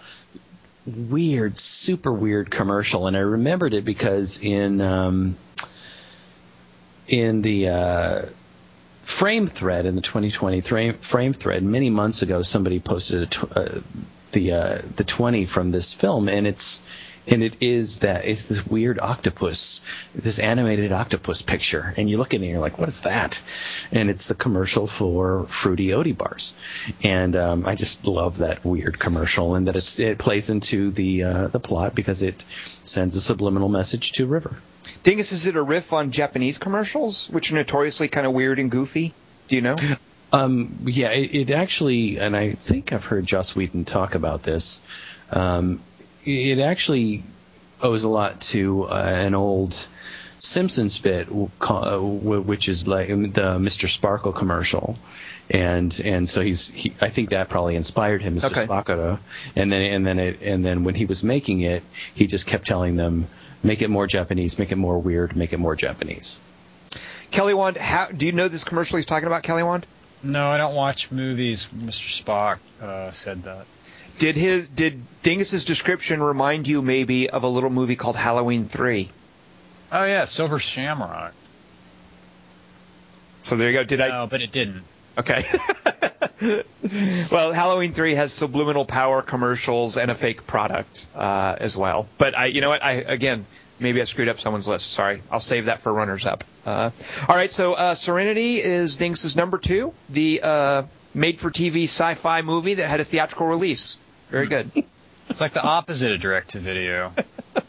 [0.86, 5.38] weird, super weird commercial, and I remembered it because in um,
[7.08, 8.22] in the uh,
[9.00, 13.56] frame thread in the 2020 frame, frame thread many months ago, somebody posted a tw-
[13.56, 13.80] uh,
[14.32, 16.82] the uh, the 20 from this film, and it's
[17.26, 19.82] and it is that it's this weird octopus,
[20.14, 23.42] this animated octopus picture, and you look at it and you're like, what is that?
[23.92, 26.54] And it's the commercial for Fruity Oaty bars,
[27.02, 31.24] and um, I just love that weird commercial and that it's it plays into the
[31.24, 32.44] uh, the plot because it
[32.84, 34.56] sends a subliminal message to River.
[35.02, 38.70] Dingus, is it a riff on Japanese commercials, which are notoriously kind of weird and
[38.70, 39.14] goofy?
[39.48, 39.76] Do you know?
[40.32, 44.82] Um, yeah, it, it actually, and I think I've heard Joss Whedon talk about this.
[45.30, 45.80] Um,
[46.24, 47.22] it actually
[47.80, 49.88] owes a lot to uh, an old
[50.38, 53.88] Simpsons bit, w- ca- uh, w- which is like the Mr.
[53.88, 54.98] Sparkle commercial,
[55.50, 58.46] and and so he's he, I think that probably inspired him, Mr.
[58.50, 58.64] Okay.
[58.64, 59.18] Sparkle,
[59.56, 61.82] and then and then it and then when he was making it,
[62.14, 63.26] he just kept telling them,
[63.62, 66.38] make it more Japanese, make it more weird, make it more Japanese.
[67.30, 69.86] Kelly Wand, how, do you know this commercial he's talking about, Kelly Wand?
[70.22, 71.68] No, I don't watch movies.
[71.74, 72.22] Mr.
[72.22, 73.66] Spock uh, said that.
[74.18, 79.10] Did his did Dingus's description remind you maybe of a little movie called Halloween Three?
[79.90, 81.32] Oh yeah, Silver Shamrock.
[83.42, 83.84] So there you go.
[83.84, 84.08] Did I?
[84.08, 84.84] No, but it didn't.
[85.16, 85.44] Okay.
[87.30, 92.08] well, Halloween Three has subliminal power commercials and a fake product uh, as well.
[92.18, 92.82] But I, you know what?
[92.82, 93.46] I again,
[93.78, 94.92] maybe I screwed up someone's list.
[94.92, 95.22] Sorry.
[95.30, 96.44] I'll save that for runners up.
[96.64, 96.90] Uh,
[97.28, 97.50] all right.
[97.50, 100.82] So uh, Serenity is Dinks's number two, the uh,
[101.12, 103.98] made-for-TV sci-fi movie that had a theatrical release.
[104.34, 104.68] Very good.
[105.28, 107.12] It's like the opposite of direct to video.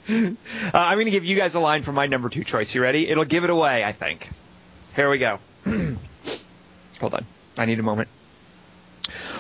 [0.08, 0.36] Uh,
[0.74, 2.74] I'm going to give you guys a line for my number two choice.
[2.76, 3.08] You ready?
[3.08, 4.30] It'll give it away, I think.
[4.96, 5.40] Here we go.
[5.66, 7.26] Hold on.
[7.58, 8.08] I need a moment.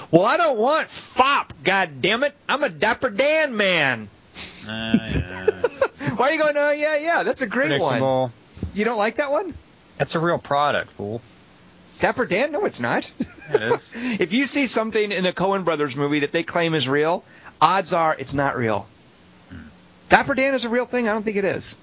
[0.10, 2.36] Well, I don't want fop, God damn it!
[2.50, 4.08] I'm a Dapper Dan man.
[4.68, 5.46] Uh, yeah.
[6.16, 8.32] Why are you going, oh, yeah, yeah, that's a great one.
[8.74, 9.54] You don't like that one?
[9.98, 11.22] That's a real product, fool.
[12.00, 12.52] Dapper Dan?
[12.52, 13.12] No, it's not.
[13.54, 13.92] It is.
[14.20, 17.24] if you see something in a Coen Brothers movie that they claim is real,
[17.62, 18.88] odds are it's not real.
[20.10, 21.08] Dapper Dan is a real thing?
[21.08, 21.78] I don't think it is.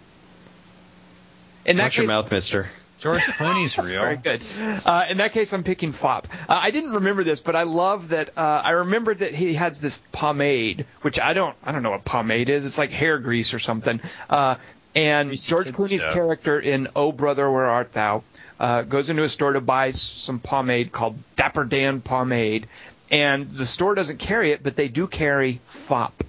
[1.64, 2.68] In that Watch your case- mouth, Mister.
[3.00, 4.00] George Clooney's real.
[4.00, 4.40] Very good.
[4.86, 6.28] Uh, in that case, I'm picking Fop.
[6.48, 8.30] Uh, I didn't remember this, but I love that.
[8.38, 11.56] Uh, I remember that he has this pomade, which I don't.
[11.64, 12.64] I don't know what pomade is.
[12.64, 14.00] It's like hair grease or something.
[14.30, 14.54] Uh,
[14.94, 16.14] and Greasy George Clooney's stuff.
[16.14, 18.22] character in Oh Brother Where Art Thou
[18.60, 22.66] uh, goes into a store to buy some pomade called Dapper Dan pomade,
[23.10, 26.24] and the store doesn't carry it, but they do carry Fop.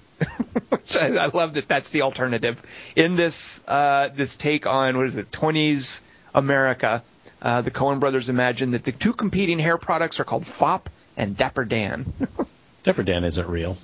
[0.68, 2.62] Which I, I love that that's the alternative
[2.94, 6.00] in this uh, this take on what is it 20s
[6.34, 7.02] America.
[7.42, 11.36] Uh, the Coen brothers imagine that the two competing hair products are called Fop and
[11.36, 12.12] Dapper Dan.
[12.84, 13.76] Dapper Dan isn't real.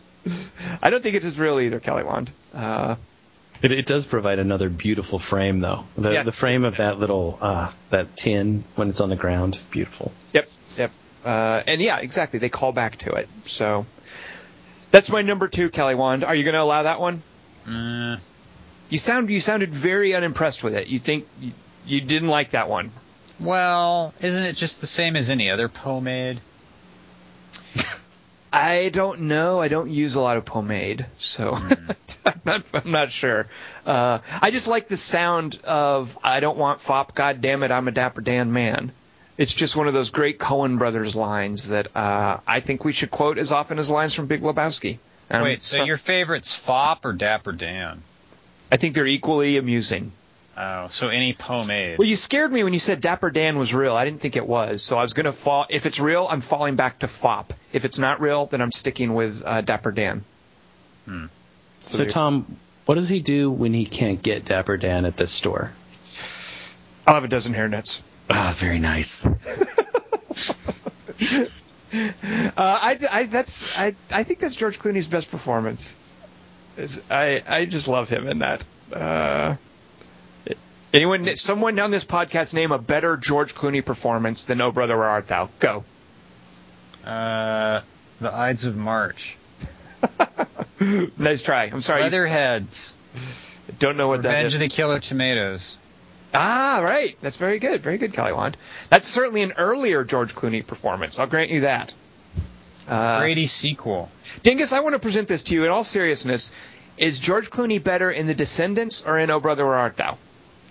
[0.82, 2.30] I don't think it's as real either, Kelly Wand.
[2.54, 2.96] Uh,
[3.62, 5.84] It, it does provide another beautiful frame, though.
[5.96, 6.24] The, Yes.
[6.24, 10.12] the frame of that little uh, that tin when it's on the ground, beautiful.
[10.32, 10.90] Yep, yep.
[11.24, 12.38] Uh, and yeah, exactly.
[12.38, 13.28] They call back to it.
[13.44, 13.84] So
[14.90, 16.24] that's my number two, Kelly Wand.
[16.24, 17.22] Are you going to allow that one?
[17.66, 18.18] Mm,
[18.88, 20.86] You sound you sounded very unimpressed with it.
[20.88, 21.52] You think you,
[21.86, 22.90] you didn't like that one.
[23.38, 26.40] well, isn't it just the same as any other pomade?
[28.52, 29.60] I don't know.
[29.60, 31.56] I don't use a lot of pomade, so
[32.26, 32.64] I'm not.
[32.74, 33.46] I'm not sure.
[33.86, 37.86] Uh, I just like the sound of "I don't want fop." God damn it, I'm
[37.88, 38.92] a Dapper Dan man.
[39.36, 43.10] It's just one of those great Coen brothers lines that uh, I think we should
[43.10, 44.98] quote as often as lines from Big Lebowski.
[45.30, 48.02] And Wait, so so- your favorite's Fop or Dapper Dan?
[48.72, 50.12] I think they're equally amusing.
[50.56, 51.98] Oh, so any pomade.
[51.98, 53.94] Well, you scared me when you said Dapper Dan was real.
[53.94, 55.66] I didn't think it was, so I was gonna fall.
[55.70, 57.54] If it's real, I'm falling back to Fop.
[57.72, 60.24] If it's not real, then I'm sticking with uh, Dapper Dan.
[61.80, 62.56] So, there- Tom,
[62.86, 65.72] what does he do when he can't get Dapper Dan at the store?
[67.06, 68.02] I'll have a dozen hairnets.
[68.28, 69.26] Ah, very nice.
[71.92, 75.98] Uh, I, I that's I, I think that's George Clooney's best performance.
[76.76, 78.64] Is- I I just love him in that.
[78.92, 79.56] Uh,
[80.94, 85.08] anyone, someone on this podcast name a better George Clooney performance than Oh Brother Where
[85.08, 85.48] Art Thou?
[85.58, 85.84] Go.
[87.04, 87.80] Uh,
[88.20, 89.36] the Ides of March.
[91.18, 91.64] Nice try.
[91.64, 92.04] I'm sorry.
[92.04, 92.94] Leatherheads.
[93.78, 95.76] Don't know what that Revenge of the Killer Tomatoes.
[96.32, 97.18] Ah, right.
[97.20, 97.82] That's very good.
[97.82, 98.56] Very good, Kelly Wand.
[98.88, 101.18] That's certainly an earlier George Clooney performance.
[101.18, 101.92] I'll grant you that.
[102.88, 104.10] Uh, Brady sequel.
[104.42, 106.54] Dingus, I want to present this to you in all seriousness.
[106.96, 110.16] Is George Clooney better in The Descendants or in Oh Brother Where Art Thou?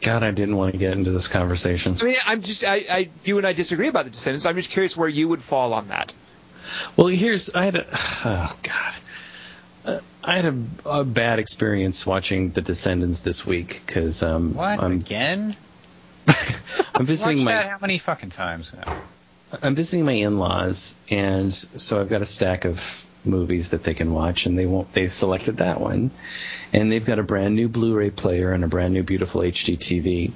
[0.01, 1.97] God, I didn't want to get into this conversation.
[1.99, 4.45] I mean, I'm just, I, I, you and I disagree about The Descendants.
[4.45, 6.13] I'm just curious where you would fall on that.
[6.95, 8.95] Well, here's I had a oh god,
[9.85, 14.81] uh, I had a, a bad experience watching The Descendants this week because um, What
[14.81, 15.55] I'm again?
[16.95, 19.01] I'm visiting my how many fucking times now?
[19.63, 24.13] I'm visiting my in-laws, and so I've got a stack of movies that they can
[24.13, 24.93] watch, and they won't.
[24.93, 26.11] They selected that one,
[26.73, 30.31] and they've got a brand new Blu-ray player and a brand new beautiful HD TV,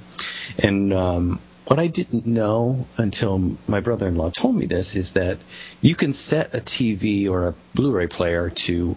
[0.58, 5.38] and um, what I didn't know until my brother-in-law told me this is that
[5.80, 8.96] you can set a TV or a Blu-ray player to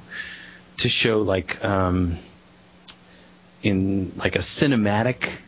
[0.78, 2.18] to show like um,
[3.64, 5.46] in like a cinematic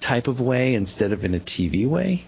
[0.00, 2.24] type of way instead of in a TV way.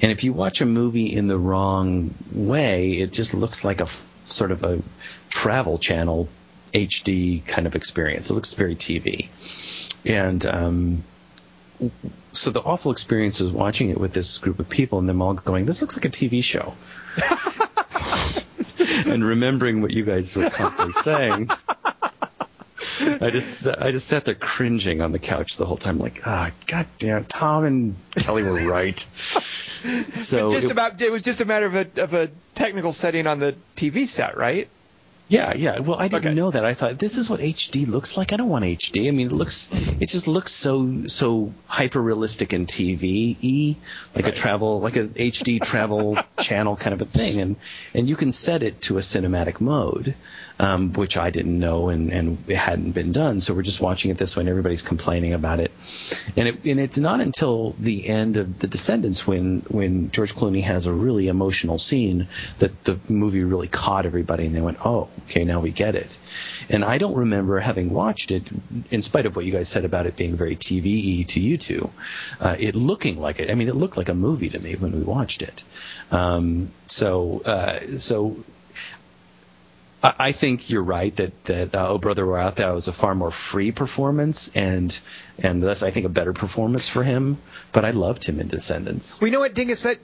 [0.00, 3.88] And if you watch a movie in the wrong way, it just looks like a
[4.24, 4.80] sort of a
[5.28, 6.28] travel channel
[6.72, 8.30] HD kind of experience.
[8.30, 9.28] It looks very TV.
[10.04, 11.04] And um,
[12.32, 15.34] so the awful experience was watching it with this group of people and them all
[15.34, 16.74] going, "This looks like a TV show."
[19.12, 21.50] and remembering what you guys were constantly saying.
[23.20, 26.50] I just I just sat there cringing on the couch the whole time, like, ah,
[26.66, 29.06] god damn, Tom and Kelly were right.
[30.12, 33.28] So just it- about, it was just a matter of a, of a technical setting
[33.28, 34.68] on the TV set, right?
[35.28, 35.78] Yeah, yeah.
[35.80, 36.34] Well, I didn't Okay.
[36.34, 36.64] know that.
[36.64, 38.32] I thought this is what HD looks like.
[38.32, 39.08] I don't want HD.
[39.08, 43.76] I mean, it looks it just looks so so hyper realistic in TV y,
[44.14, 47.56] like a travel like a HD travel channel kind of a thing, and
[47.94, 50.14] and you can set it to a cinematic mode.
[50.60, 53.40] Um, which I didn't know and, and it hadn't been done.
[53.40, 55.70] So we're just watching it this way and everybody's complaining about it.
[56.36, 60.64] And it, and it's not until the end of The Descendants when, when George Clooney
[60.64, 62.26] has a really emotional scene
[62.58, 66.18] that the movie really caught everybody and they went, oh, okay, now we get it.
[66.68, 68.42] And I don't remember having watched it,
[68.90, 71.90] in spite of what you guys said about it being very TV to you two,
[72.40, 73.50] uh, it looking like it.
[73.50, 75.62] I mean, it looked like a movie to me when we watched it.
[76.10, 78.36] Um, so, uh, so
[80.02, 83.14] I think you're right that that uh, Oh Brother Where Art Thou was a far
[83.14, 84.98] more free performance and
[85.38, 87.38] and thus I think a better performance for him.
[87.72, 89.20] But I loved him in Descendants.
[89.20, 89.82] Well, you know what, Dingus?
[89.82, 89.98] That,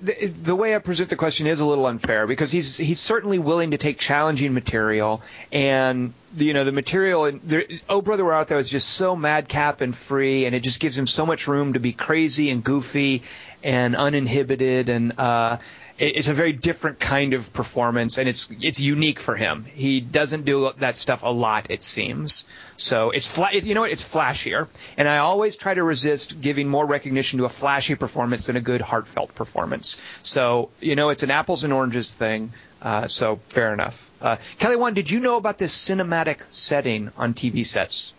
[0.44, 3.72] the, way I present the question is a little unfair because he's he's certainly willing
[3.72, 7.32] to take challenging material, and you know the material.
[7.42, 10.78] There, oh, brother, we're out there is just so madcap and free, and it just
[10.78, 13.22] gives him so much room to be crazy and goofy
[13.62, 15.56] and uninhibited, and uh,
[15.96, 19.64] it's a very different kind of performance, and it's it's unique for him.
[19.64, 22.44] He doesn't do that stuff a lot, it seems.
[22.76, 23.84] So it's fla- you know?
[23.84, 24.66] It's flashier,
[24.96, 28.60] and I always try to resist giving more recognition to a flashy performance than a
[28.60, 30.00] good heartfelt performance.
[30.22, 32.52] So you know, it's an apples and oranges thing.
[32.80, 34.12] Uh, so fair enough.
[34.20, 38.14] Uh, Kelly, one, did you know about this cinematic setting on TV sets?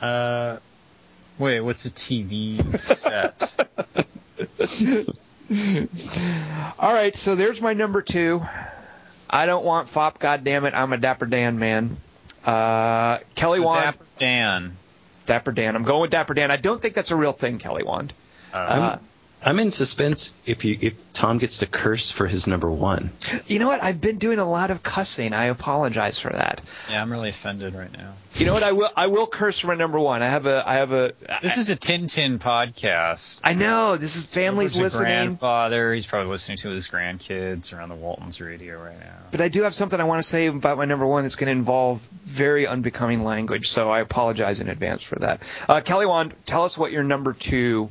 [0.00, 0.58] Uh,
[1.38, 3.52] wait, what's a TV set?
[6.78, 8.44] All right, so there's my number two.
[9.28, 10.18] I don't want fop.
[10.18, 11.96] God damn it, I'm a Dapper Dan man.
[12.44, 14.76] Uh, Kelly So Wand, Dapper Dan.
[15.32, 15.74] Dapper Dan.
[15.74, 16.50] I'm going with Dapper Dan.
[16.50, 18.12] I don't think that's a real thing, Kelly Wand.
[18.52, 18.98] Uh,
[19.44, 23.10] I'm in suspense if you if Tom gets to curse for his number one.
[23.46, 23.82] you know what?
[23.82, 25.32] I've been doing a lot of cussing.
[25.32, 26.60] I apologize for that.
[26.90, 28.12] yeah, I'm really offended right now.
[28.34, 28.62] You know what?
[28.62, 28.88] I will.
[28.96, 30.22] I will curse for my number one.
[30.22, 30.62] I have a.
[30.66, 31.12] I have a.
[31.42, 33.40] This is a Tintin podcast.
[33.44, 35.92] I know this is families Silver's listening, grandfather.
[35.92, 39.18] He's probably listening to his grandkids around the Waltons radio right now.
[39.32, 41.48] but I do have something I want to say about my number one that's going
[41.48, 43.68] to involve very unbecoming language.
[43.68, 45.42] So I apologize in advance for that.
[45.68, 47.90] Uh, Kelly Wand, tell us what your number two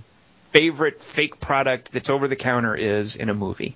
[0.51, 3.75] favorite fake product that's over the counter is in a movie.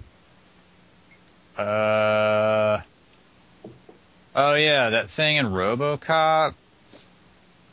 [1.58, 2.82] Uh,
[4.36, 6.54] oh yeah, that thing in RoboCop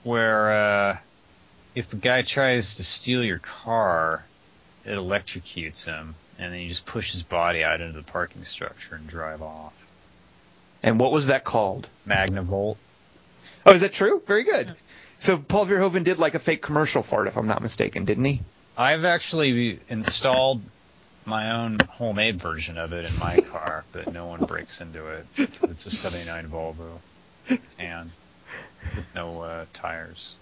[0.04, 0.98] where uh,
[1.74, 4.24] if a guy tries to steal your car,
[4.84, 8.94] it electrocutes him, and then you just push his body out into the parking structure
[8.94, 9.74] and drive off.
[10.82, 11.88] And what was that called?
[12.06, 12.76] Magnavolt.
[13.64, 14.20] Oh, is that true?
[14.26, 14.74] Very good.
[15.18, 18.24] So Paul Verhoeven did like a fake commercial for it, if I'm not mistaken, didn't
[18.24, 18.40] he?
[18.76, 20.62] I've actually installed
[21.24, 25.26] my own homemade version of it in my car, but no one breaks into it.
[25.36, 26.98] It's a '79 Volvo,
[27.78, 28.10] and
[28.96, 30.34] with no uh, tires.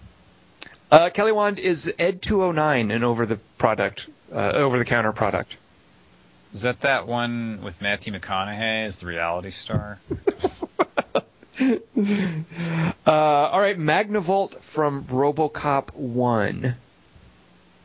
[0.91, 5.57] Uh, Kelly Wand is Ed 209 an over the product, uh, over the counter product.
[6.53, 9.99] Is that that one with Matthew McConaughey as the reality star?
[13.05, 16.75] Uh, all right, Magnavolt from RoboCop 1.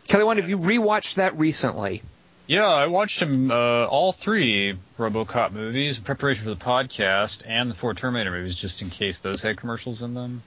[0.09, 2.03] Kelly Wand, have you rewatched that recently?
[2.47, 7.69] Yeah, I watched him uh, all three RoboCop movies in preparation for the podcast, and
[7.71, 10.43] the four Terminator movies, just in case those had commercials in them.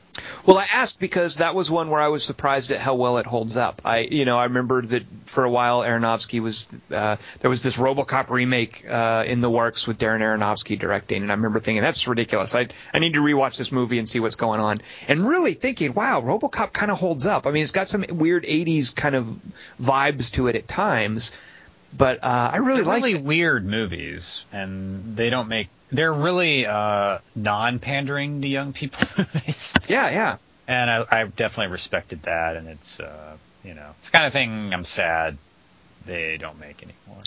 [0.45, 3.26] Well, I asked because that was one where I was surprised at how well it
[3.26, 3.81] holds up.
[3.84, 7.77] I, you know, I remember that for a while Aronofsky was uh, there was this
[7.77, 12.07] RoboCop remake uh, in the works with Darren Aronofsky directing, and I remember thinking that's
[12.07, 12.55] ridiculous.
[12.55, 14.77] I I need to rewatch this movie and see what's going on,
[15.09, 17.45] and really thinking, wow, RoboCop kind of holds up.
[17.45, 19.26] I mean, it's got some weird '80s kind of
[19.80, 21.34] vibes to it at times,
[21.98, 23.03] but uh, I really like.
[23.03, 25.68] really weird movies, and they don't make.
[25.91, 30.38] They're really uh, non-pandering to young people movies, Yeah, yeah.
[30.68, 32.57] and I, I definitely respected that.
[32.57, 35.38] And it's, uh, you know, it's the kind of thing I'm sad
[36.06, 37.24] they don't make anymore.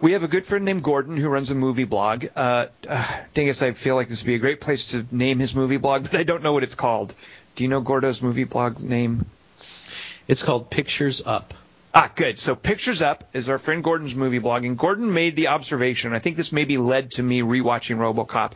[0.00, 2.24] We have a good friend named Gordon who runs a movie blog.
[2.34, 5.54] Uh, uh, Dingus, I feel like this would be a great place to name his
[5.54, 7.14] movie blog, but I don't know what it's called.
[7.54, 9.26] Do you know Gordo's movie blog name?
[10.28, 11.54] It's called Pictures Up.
[11.98, 12.38] Ah, good.
[12.38, 16.12] So Pictures Up is our friend Gordon's movie blog, and Gordon made the observation.
[16.12, 18.52] I think this maybe led to me rewatching RoboCop.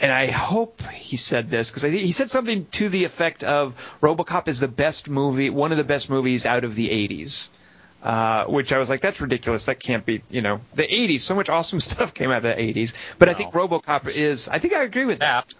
[0.00, 4.48] And I hope he said this because he said something to the effect of RoboCop
[4.48, 7.50] is the best movie, one of the best movies out of the 80s.
[8.02, 9.66] Uh, which I was like, that's ridiculous.
[9.66, 11.20] That can't be, you know, the 80s.
[11.20, 13.18] So much awesome stuff came out of the 80s.
[13.18, 15.52] But I think RoboCop is, I think I agree with that.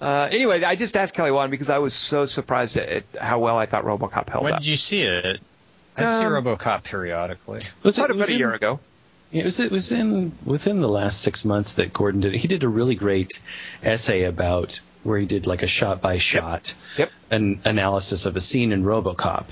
[0.00, 0.02] Apt.
[0.02, 3.38] Uh, anyway, I just asked Kelly Wand because I was so surprised at, at how
[3.40, 4.60] well I thought RoboCop held When up.
[4.60, 5.40] did you see it?
[5.96, 7.62] I see Um, RoboCop periodically.
[7.82, 8.80] Was About it, about was a in- year ago.
[9.36, 12.34] It was it was in within the last six months that Gordon did.
[12.34, 13.40] He did a really great
[13.82, 17.10] essay about where he did like a shot by shot Yep.
[17.30, 19.46] an analysis of a scene in RoboCop,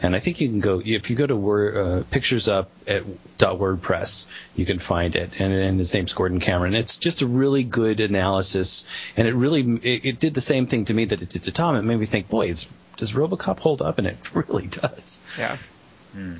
[0.00, 3.02] and I think you can go if you go to word, uh, pictures up at
[3.38, 6.74] .wordpress, you can find it, and, and his name's Gordon Cameron.
[6.74, 8.86] It's just a really good analysis,
[9.16, 11.52] and it really it, it did the same thing to me that it did to
[11.52, 11.74] Tom.
[11.74, 13.98] It made me think, boy, is, does RoboCop hold up?
[13.98, 15.22] And it really does.
[15.38, 15.56] Yeah.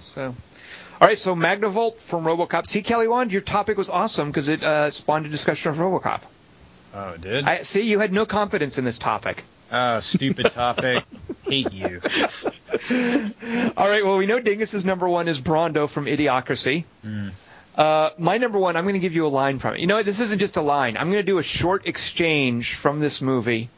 [0.01, 0.35] So,
[1.01, 1.19] all right.
[1.19, 2.67] So Magnavolt from RoboCop.
[2.67, 6.23] See, Kelly Wand, your topic was awesome because it uh, spawned a discussion of RoboCop.
[6.95, 7.45] Oh, it did?
[7.45, 9.45] I see you had no confidence in this topic.
[9.71, 11.05] oh, stupid topic.
[11.45, 12.01] Hate you.
[13.77, 14.05] All right.
[14.05, 16.85] Well, we know Dingus's number one is Brawndo from Idiocracy.
[17.77, 19.81] Uh, my number one, I'm going to give you a line from it.
[19.81, 20.97] You know, this isn't just a line.
[20.97, 23.71] I'm going to do a short exchange from this movie.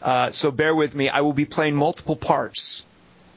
[0.00, 1.08] Uh, so bear with me.
[1.08, 2.86] I will be playing multiple parts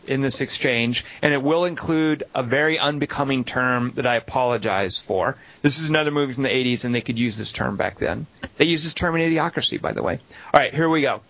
[0.08, 5.38] in this exchange, and it will include a very unbecoming term that I apologize for.
[5.62, 8.26] This is another movie from the 80s, and they could use this term back then.
[8.58, 10.20] They used this term in Idiocracy, by the way.
[10.54, 11.22] All right, here we go.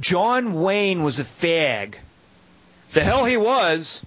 [0.00, 1.94] John Wayne was a fag.
[2.92, 4.04] The hell he was.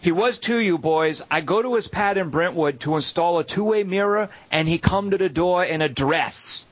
[0.00, 1.24] He was to you, boys.
[1.30, 5.10] I go to his pad in Brentwood to install a two-way mirror, and he come
[5.10, 6.66] to the door in a dress.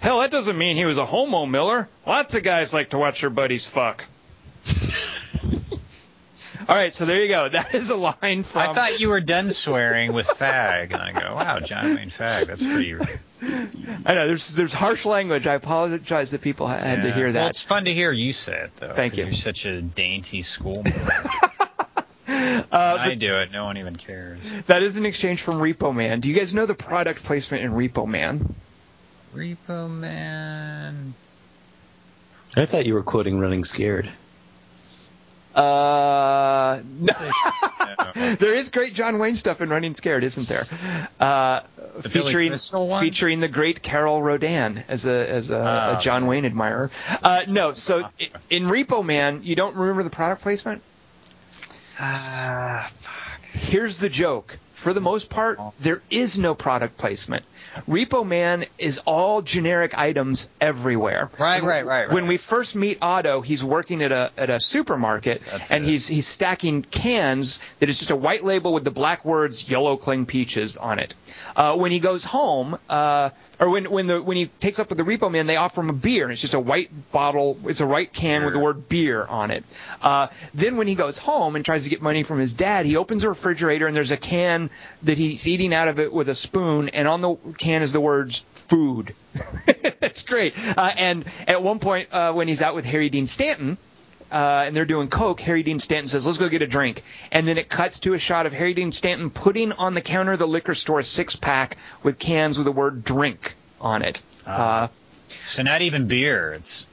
[0.00, 1.88] Hell, that doesn't mean he was a homo, Miller.
[2.06, 4.04] Lots of guys like to watch their buddies fuck.
[6.68, 7.48] All right, so there you go.
[7.48, 8.62] That is a line from.
[8.62, 12.46] I thought you were done swearing with fag, and I go, wow, John Wayne fag.
[12.46, 12.94] That's pretty.
[14.06, 15.46] I know there's there's harsh language.
[15.46, 17.14] I apologize that people had to Yeah.
[17.14, 17.50] hear Well, that.
[17.50, 18.94] it's fun to hear you say it, though.
[18.94, 19.24] Thank you.
[19.24, 20.90] You're such a dainty schoolboy.
[22.28, 23.52] Uh, I do it.
[23.52, 24.40] No one even cares.
[24.66, 26.20] that is an exchange from Repo Man.
[26.20, 28.52] Do you guys know the product placement in Repo Man?
[29.34, 31.14] Repo Man.
[32.56, 34.10] I thought you were quoting Running Scared.
[35.56, 37.12] Uh, no.
[37.96, 38.12] No.
[38.12, 40.66] there is great John Wayne stuff in Running Scared, isn't there?
[41.18, 41.60] Uh,
[41.98, 42.56] The featuring
[43.00, 46.26] featuring the great Carol Rodan as a as a, a Oh, John.
[46.26, 46.90] Wayne admirer.
[47.22, 48.08] Uh, no, so
[48.50, 50.82] in Repo Man, you don't remember the product placement?
[51.98, 52.90] Ah,
[53.52, 54.58] Here's the joke.
[54.76, 57.46] For the most part, there is no product placement.
[57.88, 61.30] Repo Man is all generic items everywhere.
[61.38, 62.12] Right, right, right, right.
[62.12, 65.88] When we first meet Otto, he's working at a at a supermarket That's and it.
[65.88, 69.96] he's he's stacking cans that is just a white label with the black words "Yellow
[69.96, 71.14] Cling Peaches" on it.
[71.56, 74.98] Uh, when he goes home, uh, or when when the when he takes up with
[74.98, 76.24] the Repo Man, they offer him a beer.
[76.24, 77.56] and It's just a white bottle.
[77.64, 79.64] It's a white can with the word beer on it.
[80.02, 82.98] Uh, then when he goes home and tries to get money from his dad, he
[82.98, 84.65] opens a refrigerator and there's a can
[85.04, 88.00] that he's eating out of it with a spoon, and on the can is the
[88.00, 89.14] words "food."
[90.00, 90.54] That's great.
[90.76, 93.76] Uh, and at one point, uh, when he's out with Harry Dean Stanton,
[94.32, 97.02] uh, and they're doing coke, Harry Dean Stanton says, "Let's go get a drink."
[97.32, 100.32] And then it cuts to a shot of Harry Dean Stanton putting on the counter
[100.32, 104.22] of the liquor store a six pack with cans with the word "drink" on it.
[104.46, 104.88] Uh,
[105.28, 106.54] so not even beer.
[106.54, 106.86] It's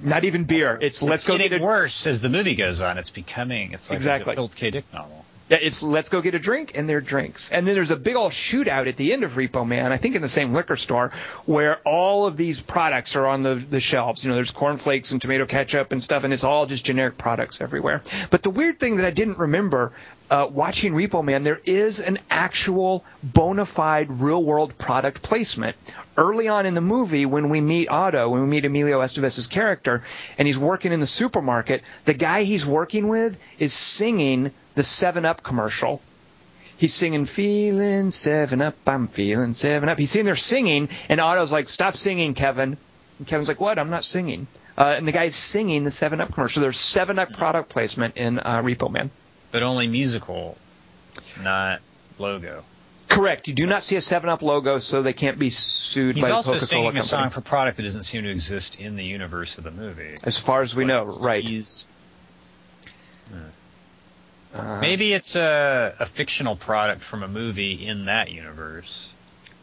[0.00, 0.78] not even beer.
[0.80, 2.98] It's let's go getting get a worse as the movie goes on.
[2.98, 3.72] It's becoming.
[3.72, 4.32] It's like Exactly.
[4.34, 4.70] a Philip K.
[4.70, 5.24] Dick novel.
[5.50, 7.50] It's let's go get a drink, and they're drinks.
[7.50, 10.14] And then there's a big old shootout at the end of Repo Man, I think
[10.14, 11.10] in the same liquor store,
[11.46, 14.24] where all of these products are on the, the shelves.
[14.24, 17.60] You know, there's cornflakes and tomato ketchup and stuff, and it's all just generic products
[17.60, 18.02] everywhere.
[18.30, 19.92] But the weird thing that I didn't remember
[20.30, 25.76] uh, watching Repo Man, there is an actual bona fide real world product placement.
[26.16, 30.02] Early on in the movie, when we meet Otto, when we meet Emilio Estevez's character,
[30.36, 35.24] and he's working in the supermarket, the guy he's working with is singing the 7
[35.24, 36.02] Up commercial.
[36.76, 39.98] He's singing, feeling 7 Up, I'm feeling 7 Up.
[39.98, 42.76] He's sitting there singing, and Otto's like, stop singing, Kevin.
[43.18, 43.78] And Kevin's like, what?
[43.78, 44.46] I'm not singing.
[44.76, 46.60] Uh, and the guy's singing the 7 Up commercial.
[46.60, 49.10] So there's 7 Up product placement in uh, Repo Man.
[49.50, 50.56] But only musical,
[51.42, 51.80] not
[52.18, 52.64] logo.
[53.08, 53.48] Correct.
[53.48, 56.28] You do not see a 7 Up logo, so they can't be sued He's by
[56.28, 57.00] the also Coca-Cola singing company.
[57.00, 60.14] a song for product that doesn't seem to exist in the universe of the movie.
[60.22, 61.42] as far as we know, right.
[61.42, 61.86] He's,
[64.54, 69.10] Uh, maybe it's a, a fictional product from a movie in that universe.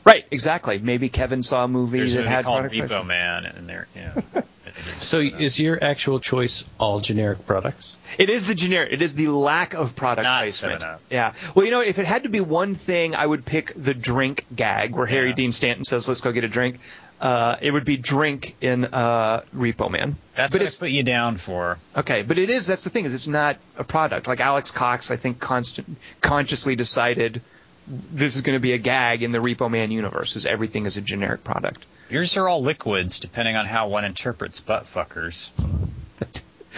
[0.04, 0.78] right, exactly.
[0.78, 3.06] Maybe Kevin saw a movie There's a that movie had called product Repo.
[3.06, 4.22] Man, and there, yeah.
[4.76, 7.98] So is your actual choice all generic products?
[8.18, 8.92] It is the generic.
[8.92, 10.82] It is the lack of product not placement.
[10.82, 11.02] 7-Up.
[11.10, 11.34] Yeah.
[11.54, 14.46] Well, you know, if it had to be one thing, I would pick the drink
[14.56, 16.80] gag, where Harry Dean Stanton says, "Let's go get a drink."
[17.22, 20.18] Uh, it would be drink in uh, Repo Man.
[20.36, 21.78] That's but what I it's put you down for.
[21.96, 22.24] okay.
[22.24, 22.68] But it is.
[22.68, 24.28] That's the thing is, it's not a product.
[24.28, 27.42] Like Alex Cox, I think, constant, consciously decided
[27.88, 30.36] this is going to be a gag in the Repo Man universe.
[30.36, 31.86] Is everything is a generic product.
[32.10, 35.50] Yours are all liquids, depending on how one interprets butt fuckers.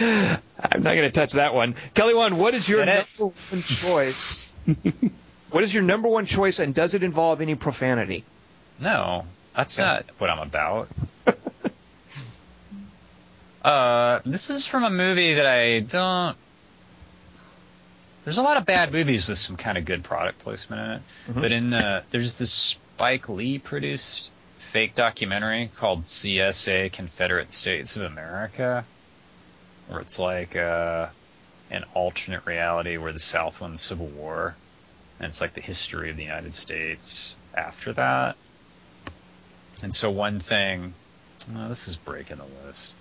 [0.00, 1.74] I'm not going to touch that one.
[1.94, 2.38] Kelly, one.
[2.38, 4.54] What is your number one choice?
[5.50, 8.24] what is your number one choice, and does it involve any profanity?
[8.80, 9.24] No,
[9.54, 10.88] that's not what I'm about.
[13.64, 16.36] uh, this is from a movie that I don't.
[18.28, 21.02] There's a lot of bad movies with some kind of good product placement in it,
[21.40, 28.02] but in uh, there's this Spike Lee produced fake documentary called CSA Confederate States of
[28.02, 28.84] America,
[29.86, 31.06] where it's like uh,
[31.70, 34.54] an alternate reality where the South won the Civil War,
[35.18, 38.36] and it's like the history of the United States after that.
[39.82, 40.92] And so one thing,
[41.56, 42.92] oh, this is breaking the list.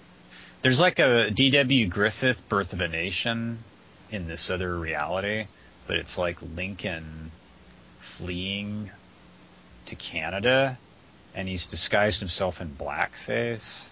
[0.62, 1.88] There's like a D.W.
[1.88, 3.62] Griffith Birth of a Nation
[4.12, 5.48] in this other reality,
[5.88, 7.32] but it's like Lincoln
[8.00, 8.90] fleeing
[9.88, 10.78] to Canada,
[11.36, 13.84] and he's disguised himself in blackface.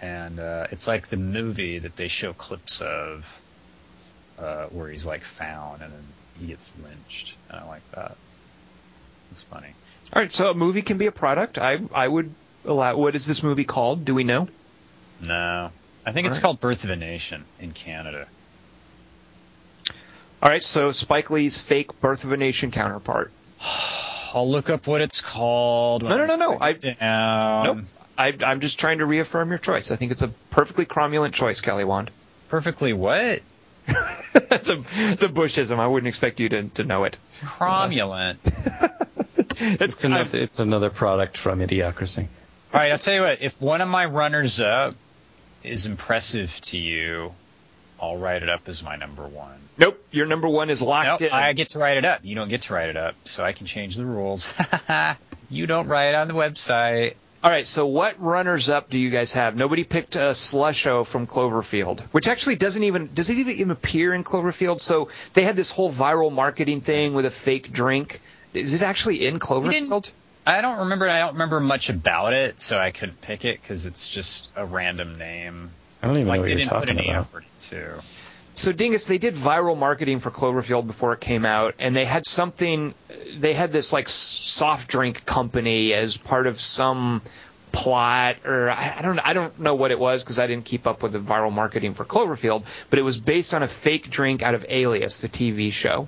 [0.00, 3.40] And uh, it's like the movie that they show clips of,
[4.38, 6.04] uh, where he's like found and then
[6.38, 7.34] he gets lynched.
[7.48, 8.16] And I like that.
[9.30, 9.68] It's funny.
[10.12, 11.58] All right, so a movie can be a product.
[11.58, 12.32] I I would
[12.64, 12.96] allow.
[12.96, 14.04] What is this movie called?
[14.04, 14.48] Do we know?
[15.20, 15.70] No.
[16.04, 16.42] I think it's Alright.
[16.42, 18.28] called Birth of a Nation in Canada.
[20.42, 23.32] All right, so Spike Lee's fake Birth of a Nation counterpart.
[24.34, 26.02] I'll look up what it's called.
[26.02, 26.58] No, no, no, no.
[26.60, 26.72] I
[27.64, 27.84] nope.
[28.18, 29.90] I, I'm just trying to reaffirm your choice.
[29.90, 32.10] I think it's a perfectly cromulent choice, Kelly Wand.
[32.48, 33.40] Perfectly what?
[33.86, 35.78] That's a it's a Bushism.
[35.78, 37.18] I wouldn't expect you to, to know it.
[37.40, 38.38] Cromulent.
[39.58, 42.26] It's, It's another, it's another product from Idiocracy.
[42.74, 43.40] All right, I'll tell you what.
[43.40, 44.94] If one of my runners up
[45.62, 47.32] is impressive to you,
[48.00, 49.58] I'll write it up as my number one.
[49.78, 51.32] Nope, your number one is locked Nope, in.
[51.32, 52.20] I get to write it up.
[52.22, 54.52] You don't get to write it up, so I can change the rules.
[55.50, 57.14] you don't write on the website.
[57.44, 59.54] All right, so what runners up do you guys have?
[59.54, 64.24] Nobody picked a Slusho from Cloverfield, which actually doesn't even does it even appear in
[64.24, 64.80] Cloverfield?
[64.80, 68.20] So they had this whole viral marketing thing with a fake drink.
[68.52, 70.10] Is it actually in Cloverfield?
[70.46, 71.08] I don't remember.
[71.08, 74.64] I don't remember much about it, so I couldn't pick it because it's just a
[74.64, 75.70] random name.
[76.06, 77.20] I don't even Like know what you're didn't put talking any about.
[77.22, 78.00] effort into.
[78.54, 82.24] So Dingus, they did viral marketing for Cloverfield before it came out, and they had
[82.24, 82.94] something.
[83.38, 87.22] They had this like soft drink company as part of some
[87.72, 89.18] plot, or I, I don't.
[89.18, 91.92] I don't know what it was because I didn't keep up with the viral marketing
[91.94, 92.62] for Cloverfield.
[92.88, 96.06] But it was based on a fake drink out of Alias, the TV show.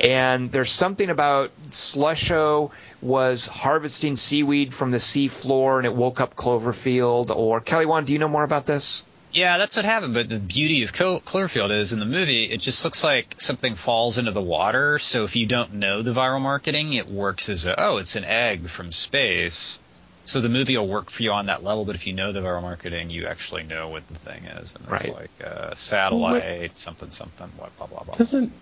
[0.00, 6.20] And there's something about Slusho was harvesting seaweed from the sea floor, and it woke
[6.20, 7.34] up Cloverfield.
[7.34, 9.06] Or Kelly Wand, do you know more about this?
[9.36, 10.14] Yeah, that's what happened.
[10.14, 14.16] But the beauty of Cloverfield is in the movie, it just looks like something falls
[14.16, 14.98] into the water.
[14.98, 18.24] So if you don't know the viral marketing, it works as a oh, it's an
[18.24, 19.78] egg from space.
[20.24, 21.84] So the movie will work for you on that level.
[21.84, 24.82] But if you know the viral marketing, you actually know what the thing is, and
[24.84, 25.14] it's Right.
[25.14, 28.14] like uh, satellite something something what blah blah blah.
[28.14, 28.52] Doesn't.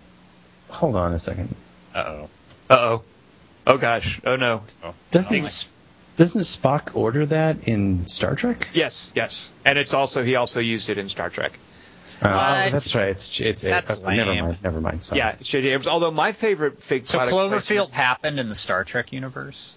[0.71, 1.55] Hold on a second.
[1.93, 2.29] Uh oh.
[2.69, 3.03] Uh oh.
[3.65, 4.19] Oh gosh.
[4.25, 4.61] Oh no.
[5.11, 5.69] Doesn't S-
[6.17, 8.69] doesn't Spock order that in Star Trek?
[8.73, 11.57] Yes, yes, and it's also he also used it in Star Trek.
[12.21, 12.71] Oh, What?
[12.71, 13.09] that's right.
[13.09, 14.57] It's it's That's uh, never mind.
[14.63, 15.03] Never mind.
[15.03, 15.19] Sorry.
[15.19, 15.67] Yeah, J.J.
[15.67, 15.87] Abrams.
[15.87, 19.75] Although my favorite fake So Cloverfield placement- happened in the Star Trek universe.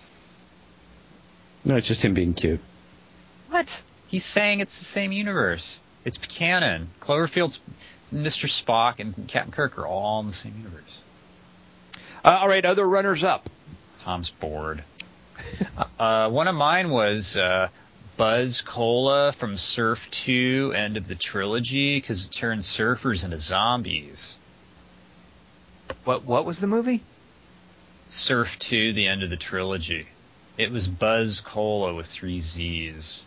[1.64, 2.60] No, it's just him being cute.
[3.50, 3.82] What?
[4.06, 5.80] He's saying it's the same universe.
[6.04, 6.88] It's canon.
[7.00, 7.60] Cloverfield's
[8.14, 8.46] Mr.
[8.46, 11.02] Spock and Captain Kirk are all in the same universe.
[12.24, 13.50] Uh, all right, other runners up.
[14.00, 14.82] Tom's bored.
[15.98, 17.68] uh, one of mine was uh,
[18.16, 24.38] Buzz Cola from Surf 2, end of the trilogy, because it turns surfers into zombies.
[26.04, 27.02] What what was the movie?
[28.08, 30.06] Surf 2, the end of the trilogy.
[30.56, 33.24] It was Buzz Cola with three Z's.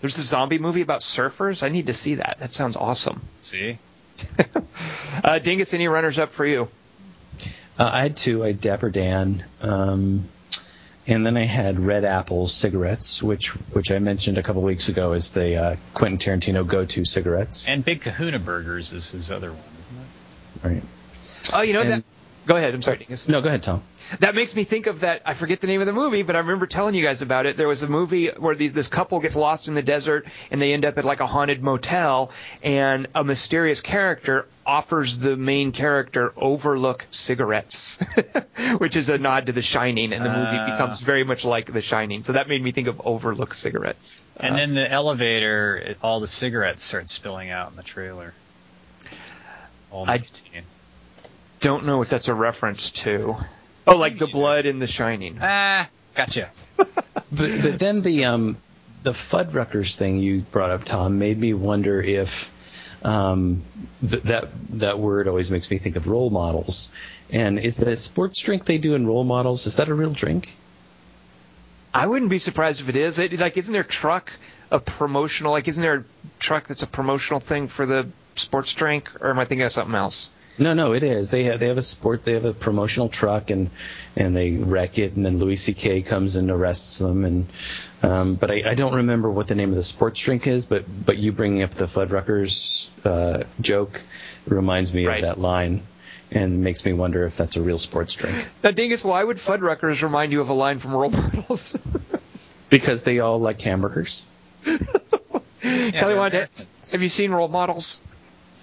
[0.00, 1.62] There's a zombie movie about surfers.
[1.62, 2.36] I need to see that.
[2.40, 3.20] That sounds awesome.
[3.42, 3.78] See?
[5.22, 6.68] Uh, Dingus, any runners up for you?
[7.78, 8.42] Uh, I had two.
[8.42, 10.24] I had Dapper Dan, um,
[11.10, 15.12] and then I had Red Apple cigarettes, which which I mentioned a couple weeks ago
[15.12, 17.68] as the uh, Quentin Tarantino go-to cigarettes.
[17.68, 19.62] And Big Kahuna Burgers is his other one,
[20.62, 20.74] isn't it?
[20.74, 20.82] Right.
[21.52, 22.04] Oh, you know And- that.
[22.50, 22.74] Go ahead.
[22.74, 23.28] I'm sorry, Dingus.
[23.28, 23.80] No, go ahead, Tom.
[24.18, 25.22] That makes me think of that.
[25.24, 27.56] I forget the name of the movie, but I remember telling you guys about it.
[27.56, 30.72] There was a movie where these this couple gets lost in the desert and they
[30.72, 32.32] end up at like a haunted motel,
[32.64, 38.04] and a mysterious character offers the main character Overlook cigarettes,
[38.78, 40.72] which is a nod to The Shining, and the movie Ah.
[40.72, 42.24] becomes very much like The Shining.
[42.24, 44.24] So that made me think of Overlook cigarettes.
[44.36, 48.34] And Uh, then the elevator, all the cigarettes start spilling out in the trailer.
[49.92, 50.62] All I- nicotine.
[51.60, 53.36] Don't know what that's a reference to.
[53.86, 55.38] Oh, like the blood in The Shining.
[55.40, 56.48] Ah, gotcha.
[57.32, 58.56] But, but then the um,
[59.02, 62.52] the Fuddruckers thing you brought up, Tom, made me wonder if
[63.04, 63.62] um,
[64.08, 66.90] th- that that word always makes me think of role models.
[67.30, 70.54] And is the sports drink they do in role models is that a real drink?
[71.94, 73.18] I wouldn't be surprised if it is.
[73.18, 74.32] It, like, isn't their truck
[74.70, 75.52] a promotional?
[75.52, 76.04] Like, isn't there a
[76.38, 79.10] truck that's a promotional thing for the sports drink?
[79.20, 80.30] Or am I thinking of something else?
[80.58, 81.30] No, no, it is.
[81.30, 82.22] They have they have a sport.
[82.24, 83.70] They have a promotional truck, and
[84.16, 86.02] and they wreck it, and then Louis C.K.
[86.02, 87.24] comes and arrests them.
[87.24, 87.46] And
[88.02, 90.66] um, but I, I don't remember what the name of the sports drink is.
[90.66, 94.00] But but you bringing up the Fuddruckers uh, joke
[94.46, 95.22] reminds me Right.
[95.22, 95.82] of that line,
[96.30, 100.02] and makes me wonder if that's a real sports drink Now, Dingus, why would Fuddruckers
[100.02, 101.78] remind you of a line from Role Models?
[102.68, 104.26] because they all like hamburgers.
[104.64, 106.92] Kelly, they're Wand, Americans.
[106.92, 108.02] have you seen Role Models?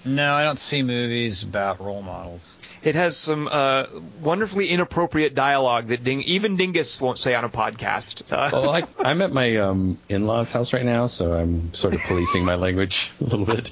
[0.07, 2.53] No, I don't see movies about role models.
[2.81, 3.85] It has some uh,
[4.21, 8.31] wonderfully inappropriate dialogue that Ding- even Dingus won't say on a podcast.
[8.31, 12.01] Uh, Well, I, I'm at my um, in-laws' house right now, so I'm sort of
[12.01, 13.69] policing my language a little bit.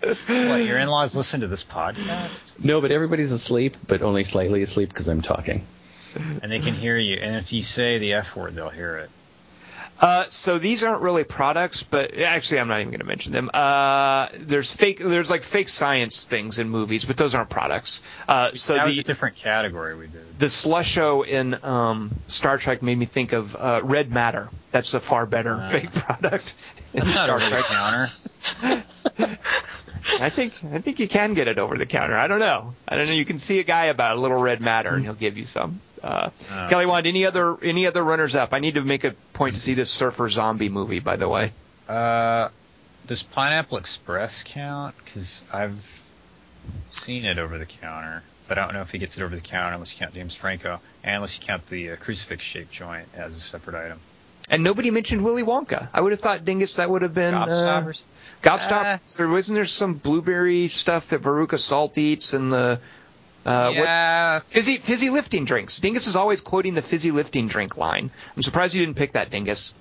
[0.00, 2.64] What, your in-laws listen to this podcast?
[2.64, 5.66] No, but everybody's asleep, but only slightly asleep because I'm talking.
[6.42, 7.16] And they can hear you.
[7.16, 9.10] And if you say the F word, they'll hear it.
[10.00, 13.50] Uh, so these aren't really products, but actually, I'm not even going to mention them.
[13.52, 18.00] Uh, there's fake, there's like fake science things in movies, but those aren't products.
[18.28, 20.38] Uh, so that the was a different category we did.
[20.38, 24.48] the slusho in um, Star Trek made me think of uh, Red Matter.
[24.70, 25.68] That's a far better Uh.
[25.68, 26.54] fake product.
[26.92, 27.64] That's not Star the Trek.
[27.64, 28.06] counter.
[30.20, 32.16] I think I think you can get it over the counter.
[32.16, 32.74] I don't know.
[32.88, 33.12] I don't know.
[33.12, 35.80] You can see a guy about a little red matter, and he'll give you some.
[36.02, 36.66] Uh, Oh.
[36.70, 38.52] Kelly Wand, any other any other runners up?
[38.54, 41.00] I need to make a point to see this Surfer Zombie movie.
[41.00, 41.52] By the way,
[41.88, 42.48] Uh,
[43.06, 44.94] does Pineapple Express count?
[45.04, 46.02] Because I've
[46.90, 49.40] seen it over the counter, but I don't know if he gets it over the
[49.42, 53.36] counter unless you count James Franco, and unless you count the uh, crucifix-shaped joint as
[53.36, 53.98] a separate item.
[54.50, 55.88] And nobody mentioned Willy Wonka.
[55.92, 58.04] I would have thought Dingus that would have been uh, Gobstoppers?
[58.42, 59.20] Gobstoppers.
[59.20, 62.80] or wasn't there some blueberry stuff that Veruca Salt eats and the
[63.44, 65.78] uh, what, fizzy fizzy lifting drinks?
[65.78, 68.10] Dingus is always quoting the fizzy lifting drink line.
[68.36, 69.74] I'm surprised you didn't pick that, Dingus.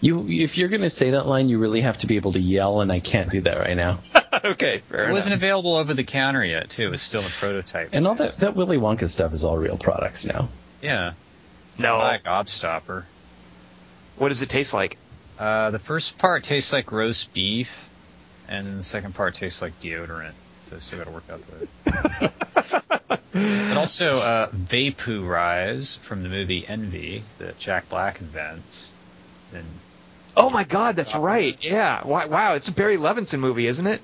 [0.00, 2.40] You, if you're going to say that line, you really have to be able to
[2.40, 3.98] yell, and I can't do that right now.
[4.44, 6.84] okay, fair it wasn't available over the counter yet, too.
[6.84, 7.90] It was still a prototype.
[7.92, 10.48] And all that that Willy Wonka stuff is all real products now.
[10.80, 11.12] yeah,
[11.78, 11.98] No.
[11.98, 13.04] like Gobstopper.
[14.16, 14.96] What does it taste like?
[15.38, 17.90] Uh, the first part tastes like roast beef,
[18.48, 20.32] and the second part tastes like deodorant.
[20.66, 23.20] So still got to work out the.
[23.32, 28.92] but also, uh, Vaporize from the movie Envy that Jack Black invents.
[29.54, 29.64] And
[30.36, 31.56] Oh my God, that's right.
[31.60, 32.06] Yeah.
[32.06, 34.02] Wow, wow, it's a Barry Levinson movie, isn't it?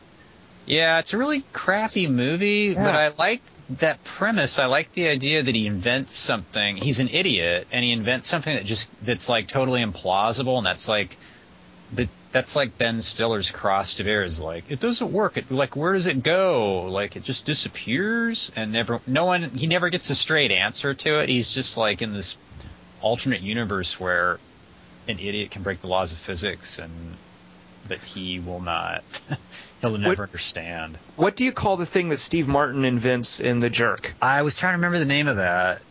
[0.66, 3.42] Yeah, it's a really crappy movie, but I like
[3.78, 4.58] that premise.
[4.58, 6.76] I like the idea that he invents something.
[6.76, 10.88] He's an idiot, and he invents something that just that's like totally implausible, and that's
[10.88, 11.16] like
[11.94, 15.36] but that's like Ben Stiller's Cross to Bear is like it doesn't work.
[15.36, 16.84] It like where does it go?
[16.84, 21.20] Like it just disappears and never no one he never gets a straight answer to
[21.20, 21.28] it.
[21.28, 22.36] He's just like in this
[23.00, 24.38] alternate universe where
[25.08, 26.92] an idiot can break the laws of physics and
[27.88, 29.02] that he will not
[29.82, 30.96] he'll never understand.
[31.16, 34.14] What do you call the thing that Steve Martin invents in The Jerk?
[34.22, 35.82] I was trying to remember the name of that.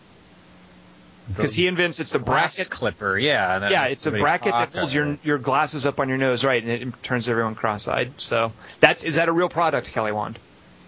[1.27, 2.69] Because he invents it's a bracket bracket.
[2.71, 3.57] clipper, yeah.
[3.57, 6.43] and Yeah, it's a bracket that talk holds your your glasses up on your nose,
[6.43, 8.13] right, and it turns everyone cross-eyed.
[8.17, 10.39] So that's is that a real product, Kelly Wand?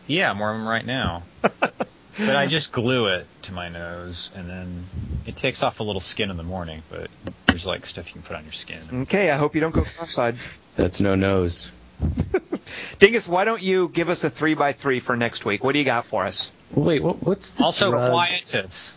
[0.07, 1.23] Yeah, I'm wearing them right now.
[1.59, 1.88] but
[2.19, 4.85] I just glue it to my nose, and then
[5.25, 6.81] it takes off a little skin in the morning.
[6.89, 7.09] But
[7.45, 8.80] there's like stuff you can put on your skin.
[9.03, 10.35] Okay, I hope you don't go cross-eyed.
[10.75, 11.71] That's no nose.
[12.99, 15.64] Dingus, why don't you give us a three by three for next week?
[15.64, 16.52] What do you got for us?
[16.74, 18.11] Wait, what, what's the Also, drug?
[18.11, 18.95] quietits.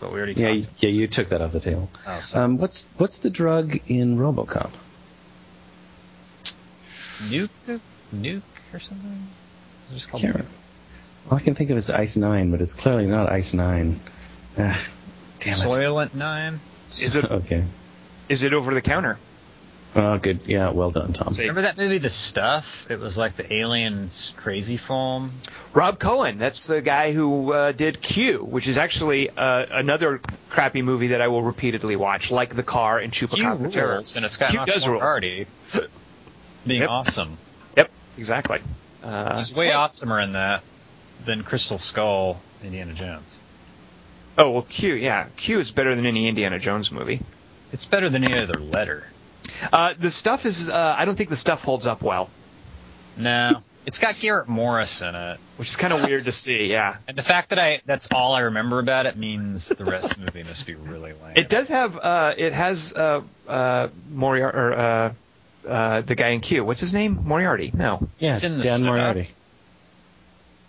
[0.00, 0.82] But we already Yeah, talked.
[0.82, 1.88] you- yeah, you took that off the table.
[2.06, 2.22] Oh.
[2.34, 4.70] Um, what's what's the drug in RoboCop?
[7.22, 7.80] nuke,
[8.14, 8.42] nuke
[8.72, 9.26] or something.
[9.86, 10.46] It's just called Can't nuke.
[11.30, 13.98] All I can think of is Ice Nine, but it's clearly not Ice Nine.
[14.58, 14.80] Ah,
[15.40, 15.58] damn it.
[15.58, 16.60] Soylent Nine.
[16.90, 17.64] Is it okay?
[18.28, 19.18] is it over the counter?
[19.98, 20.40] Oh, good.
[20.44, 21.32] Yeah, well done, Tom.
[21.32, 21.42] See.
[21.44, 22.90] Remember that movie, The Stuff?
[22.90, 25.30] It was like the aliens crazy foam.
[25.72, 30.20] Rob Cohen, that's the guy who uh, did Q, which is actually uh, another
[30.50, 33.94] crappy movie that I will repeatedly watch, like The Car and Chupacabra Terror.
[33.94, 35.00] rules, and it's got Q much does more rule.
[35.00, 35.46] party.
[36.66, 36.90] Being Yep.
[36.90, 37.38] awesome.
[37.78, 38.60] Yep, exactly.
[39.02, 40.62] Uh, He's way awesomer in that
[41.24, 43.38] than Crystal Skull, Indiana Jones.
[44.36, 47.20] oh well, Q, yeah, Q is better than any Indiana Jones movie.
[47.72, 49.06] It's better than any other letter.
[49.72, 52.28] Uh, the stuff is, uh, I don't think the stuff holds up well,
[53.16, 53.62] No.
[53.86, 55.38] It's got Garrett Morris in it.
[55.58, 56.66] which is kind of weird to see.
[56.72, 60.10] Yeah, And the fact that I that's all I remember about it means the rest
[60.12, 61.34] of the movie must be really lame.
[61.36, 65.12] it does have, uh, it has uh, uh, Moriarty, or uh,
[65.68, 66.64] uh, the guy in Q.
[66.64, 67.20] What's his name?
[67.24, 67.70] Moriarty?
[67.72, 68.08] No.
[68.18, 68.86] Yeah, It's in the Dan stuff.
[68.88, 69.28] Moriarty.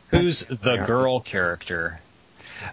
[0.09, 1.99] Who's the girl character?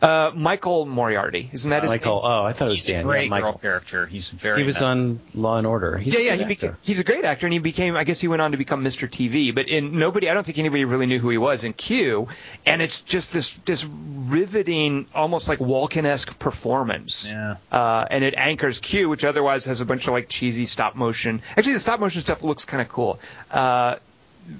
[0.02, 1.50] Uh, Michael Moriarty.
[1.52, 2.22] Isn't that his Michael.
[2.22, 2.30] name?
[2.30, 3.04] Oh, I thought it was He's a Dan.
[3.04, 3.52] great yeah, Michael.
[3.52, 4.06] girl character.
[4.06, 4.60] He's very.
[4.60, 5.96] He was on Law and Order.
[5.98, 7.96] He's Yeah, a yeah, he beca- he's a great actor, and he became.
[7.96, 9.08] I guess he went on to become Mr.
[9.08, 12.28] TV, but in nobody, I don't think anybody really knew who he was in Q,
[12.66, 17.30] and it's just this this riveting, almost like Walken-esque performance.
[17.30, 17.56] Yeah.
[17.70, 21.42] Uh, and it anchors Q, which otherwise has a bunch of like cheesy stop motion.
[21.56, 23.18] Actually, the stop motion stuff looks kind of cool.
[23.50, 23.96] Uh,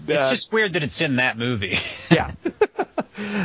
[0.09, 1.79] It's uh, just weird that it's in that movie.
[2.11, 2.31] yeah.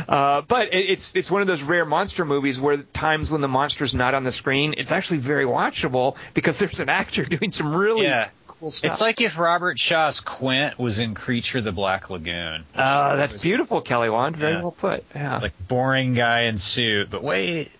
[0.08, 3.48] Uh, but it, it's it's one of those rare monster movies where times when the
[3.48, 7.72] monster's not on the screen, it's actually very watchable because there's an actor doing some
[7.72, 8.30] really yeah.
[8.48, 8.90] cool stuff.
[8.90, 12.64] It's like if Robert Shaw's Quint was in Creature the Black Lagoon.
[12.74, 14.36] Uh, that's beautiful, Kelly Wand.
[14.36, 14.62] Very Yeah.
[14.62, 15.04] well put.
[15.14, 15.34] Yeah.
[15.34, 17.70] It's like boring guy in suit, but wait.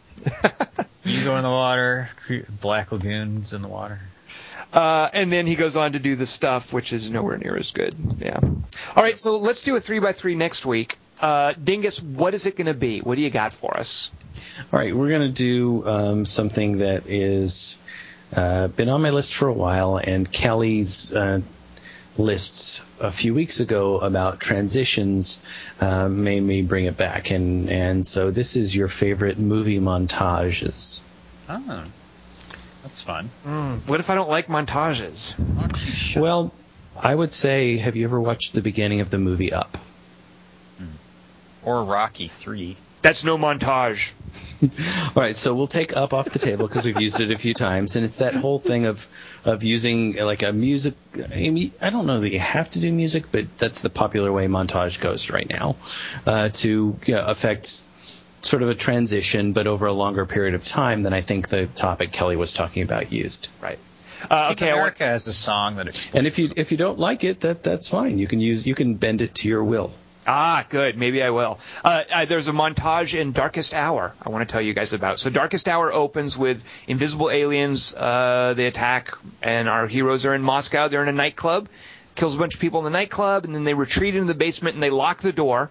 [1.04, 2.10] you go in the water,
[2.60, 4.00] Black Lagoon's in the water.
[4.72, 7.70] Uh, and then he goes on to do the stuff, which is nowhere near as
[7.72, 7.94] good.
[8.18, 8.40] Yeah.
[8.96, 10.98] All right, so let's do a three by three next week.
[11.20, 13.00] Uh, Dingus, what is it going to be?
[13.00, 14.10] What do you got for us?
[14.72, 17.76] All right, we're going to do um, something that is
[18.32, 21.40] Uh, been on my list for a while, and Kelly's uh,
[22.16, 25.40] lists a few weeks ago about transitions
[25.80, 31.02] uh, made me bring it back, and and so this is your favorite movie montages.
[31.48, 31.82] Oh,
[32.82, 33.30] that's fun.
[33.86, 35.38] What if I don't like montages?
[35.38, 36.52] Why don't you shut Well,
[37.00, 39.78] I would say, have you ever watched the beginning of the movie Up?
[41.62, 42.76] or Rocky Three.
[43.02, 44.12] That's no montage.
[44.62, 47.54] All right, so we'll take up off the table because we've used it a few
[47.54, 49.08] times, and it's that whole thing of
[49.44, 50.94] of using like a music.
[51.14, 54.30] I mean, I don't know that you have to do music, but that's the popular
[54.30, 55.76] way montage goes right now
[56.26, 57.84] uh, to you know, affect
[58.42, 61.66] sort of a transition, but over a longer period of time than I think the
[61.66, 63.48] topic Kelly was talking about used.
[63.60, 63.78] Right.
[64.30, 64.70] Uh, Keep okay.
[64.70, 66.14] I want, America has a song that explains.
[66.14, 68.18] And if you if you don't like it, that that's fine.
[68.18, 69.92] You can use you can bend it to your will.
[70.26, 70.98] ah, good.
[70.98, 71.58] Maybe I will.
[71.82, 75.18] Uh, uh, there's a montage in Darkest Hour I want to tell you guys about.
[75.20, 77.94] So Darkest Hour opens with invisible aliens.
[77.94, 80.88] Uh, they attack, and our heroes are in Moscow.
[80.88, 81.68] They're in a nightclub.
[82.14, 84.74] Kills a bunch of people in the nightclub, and then they retreat into the basement
[84.74, 85.70] and they lock the door.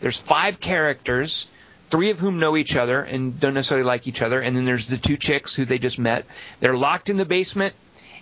[0.00, 1.50] There's five characters,
[1.90, 4.88] three of whom know each other and don't necessarily like each other, and then there's
[4.88, 6.26] the two chicks who they just met.
[6.60, 7.74] They're locked in the basement,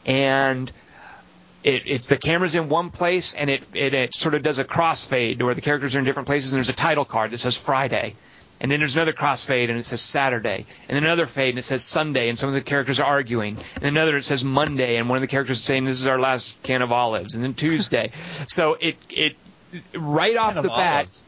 [0.05, 0.71] and
[1.65, 4.65] it, it's the camera's in one place, and it, it it sort of does a
[4.65, 7.57] crossfade where the characters are in different places, and there's a title card that says
[7.57, 8.15] Friday.
[8.59, 10.65] And then there's another crossfade and it says Saturday.
[10.89, 13.59] And then another fade and it says Sunday and some of the characters are arguing.
[13.77, 16.19] And another it says Monday and one of the characters is saying this is our
[16.19, 17.35] last can of olives.
[17.35, 18.13] And then Tuesday.
[18.49, 19.37] so it it
[19.95, 21.25] right off the bat olives.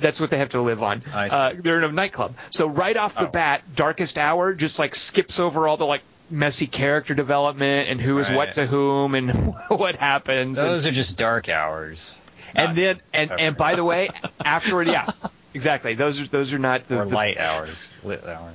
[0.00, 1.02] That's what they have to live on.
[1.12, 2.34] Uh, they're in a nightclub.
[2.50, 3.30] So right off the Oh.
[3.30, 8.18] bat, Darkest Hour just like skips over all the like messy character development and who
[8.18, 9.30] is what to whom and
[9.68, 10.58] what happens.
[10.58, 12.16] and- Those are just dark hours.
[12.54, 14.08] and then and and by the way,
[14.44, 15.06] afterward, yeah,
[15.54, 15.94] exactly.
[15.94, 18.54] Those are those are not the, or the- light hours, lit hours.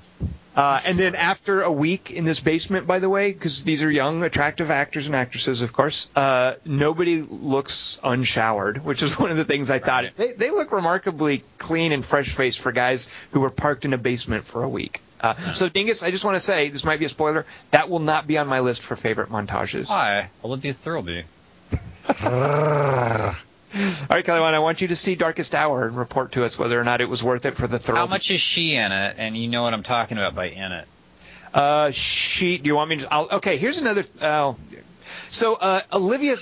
[0.55, 3.91] uh, and then after a week in this basement, by the way, because these are
[3.91, 9.37] young, attractive actors and actresses, of course, uh, nobody looks unshowered, which is one of
[9.37, 10.05] the things I thought.
[10.17, 13.97] They, they look remarkably clean and fresh faced for guys who were parked in a
[13.97, 15.01] basement for a week.
[15.19, 17.99] Uh, so, Dingus, I just want to say, this might be a spoiler, that will
[17.99, 19.89] not be on my list for favorite montages.
[19.89, 21.23] All Hi, Olivia Thirlby.
[24.09, 26.83] Right, Kelly, I want you to see Darkest Hour and report to us whether or
[26.83, 27.97] not it was worth it for the thorough.
[27.97, 29.15] How much is she in it?
[29.17, 30.87] And you know what I'm talking about by in it.
[31.53, 32.57] Uh, she.
[32.57, 33.13] Do you want me to?
[33.13, 34.03] I'll, okay, here's another.
[34.21, 34.57] Oh,
[35.29, 36.35] so uh, Olivia.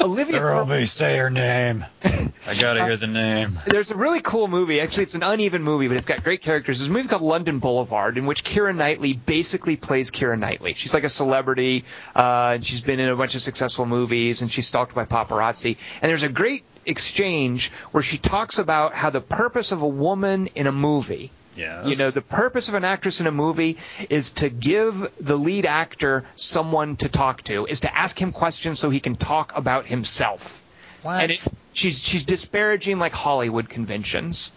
[0.00, 0.38] Olivia.
[0.38, 1.84] Thirlby, say her name.
[2.04, 3.50] I gotta hear the name.
[3.66, 4.80] There's a really cool movie.
[4.80, 6.78] Actually, it's an uneven movie, but it's got great characters.
[6.78, 10.74] There's a movie called London Boulevard, in which Keira Knightley basically plays Keira Knightley.
[10.74, 11.84] She's like a celebrity,
[12.14, 15.78] uh, and she's been in a bunch of successful movies, and she's stalked by paparazzi.
[16.02, 20.48] And there's a great exchange where she talks about how the purpose of a woman
[20.54, 21.86] in a movie Yes.
[21.86, 23.78] You know, the purpose of an actress in a movie
[24.10, 28.78] is to give the lead actor someone to talk to, is to ask him questions
[28.78, 30.64] so he can talk about himself.
[31.02, 31.22] What?
[31.22, 34.52] And it, she's she's disparaging like Hollywood conventions.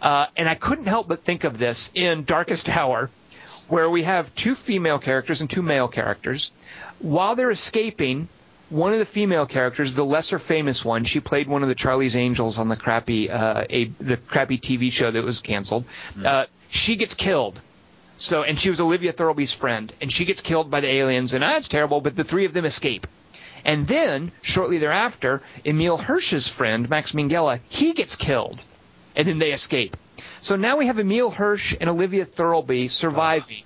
[0.00, 3.10] Uh, and I couldn't help but think of this in Darkest Hour,
[3.66, 6.52] where we have two female characters and two male characters.
[7.00, 8.28] While they're escaping,
[8.70, 12.16] one of the female characters, the lesser famous one, she played one of the Charlie's
[12.16, 15.84] Angels on the crappy uh, a, the crappy TV show that was canceled.
[16.22, 17.60] Uh, she gets killed.
[18.18, 21.42] So, and she was Olivia Thirlby's friend, and she gets killed by the aliens, and
[21.42, 22.00] that's terrible.
[22.00, 23.06] But the three of them escape.
[23.64, 28.64] And then, shortly thereafter, Emile Hirsch's friend, Max Minghella, he gets killed.
[29.14, 29.96] And then they escape.
[30.42, 33.62] So now we have Emile Hirsch and Olivia Thirlby surviving.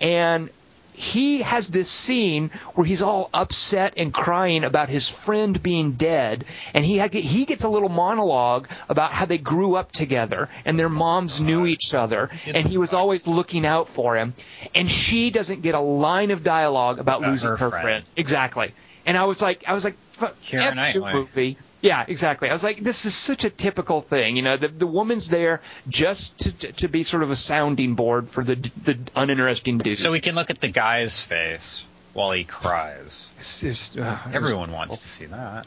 [0.00, 0.50] And
[0.94, 6.44] he has this scene where he's all upset and crying about his friend being dead,
[6.72, 10.78] and he had, he gets a little monologue about how they grew up together and
[10.78, 14.34] their moms knew each other, and he was always looking out for him.
[14.74, 17.82] And she doesn't get a line of dialogue about, About losing her her, friend.
[17.82, 18.10] friend.
[18.16, 18.70] Exactly.
[19.06, 21.58] And I was like, I was like, F- F movie.
[21.84, 22.48] Yeah, exactly.
[22.48, 24.36] I was like, this is such a typical thing.
[24.36, 27.94] You know, the the woman's there just to to, to be sort of a sounding
[27.94, 29.98] board for the the uninteresting dude.
[29.98, 31.84] So we can look at the guy's face
[32.14, 33.28] while he cries.
[33.36, 35.66] It's just, uh, Everyone wants to see that.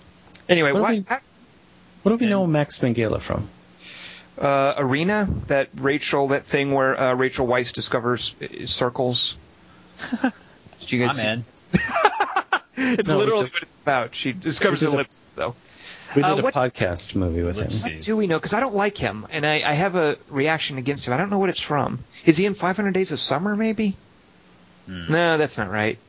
[0.50, 1.06] Anyway, What do why, we-
[2.02, 3.48] What do we know Max Minghella from?
[4.40, 9.38] uh, Arena, that Rachel, that thing where uh, Rachel Weisz discovers uh, circles.
[10.80, 11.82] Did you guys I'm see- in.
[13.00, 14.16] It's No, literally what it's about.
[14.16, 15.56] She discovers We did ellipses, though.
[16.18, 17.70] We did Uh, a podcast movie with him.
[17.94, 18.38] What do we know?
[18.40, 21.14] Because I don't like him, and I, I have a reaction against him.
[21.14, 22.00] I don't know what it's from.
[22.26, 23.96] Is he in 500 Days of Summer, maybe?
[24.88, 25.12] Hmm.
[25.12, 26.00] No, that's not right.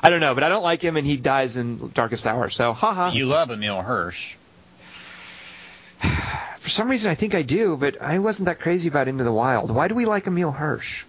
[0.00, 2.48] I don't know, but I don't like him, and he dies in Darkest Hour.
[2.50, 3.10] So, haha.
[3.10, 4.36] You love Emile Hirsch.
[6.58, 9.32] For some reason, I think I do, but I wasn't that crazy about Into the
[9.32, 9.74] Wild.
[9.74, 11.06] Why do we like Emile Hirsch?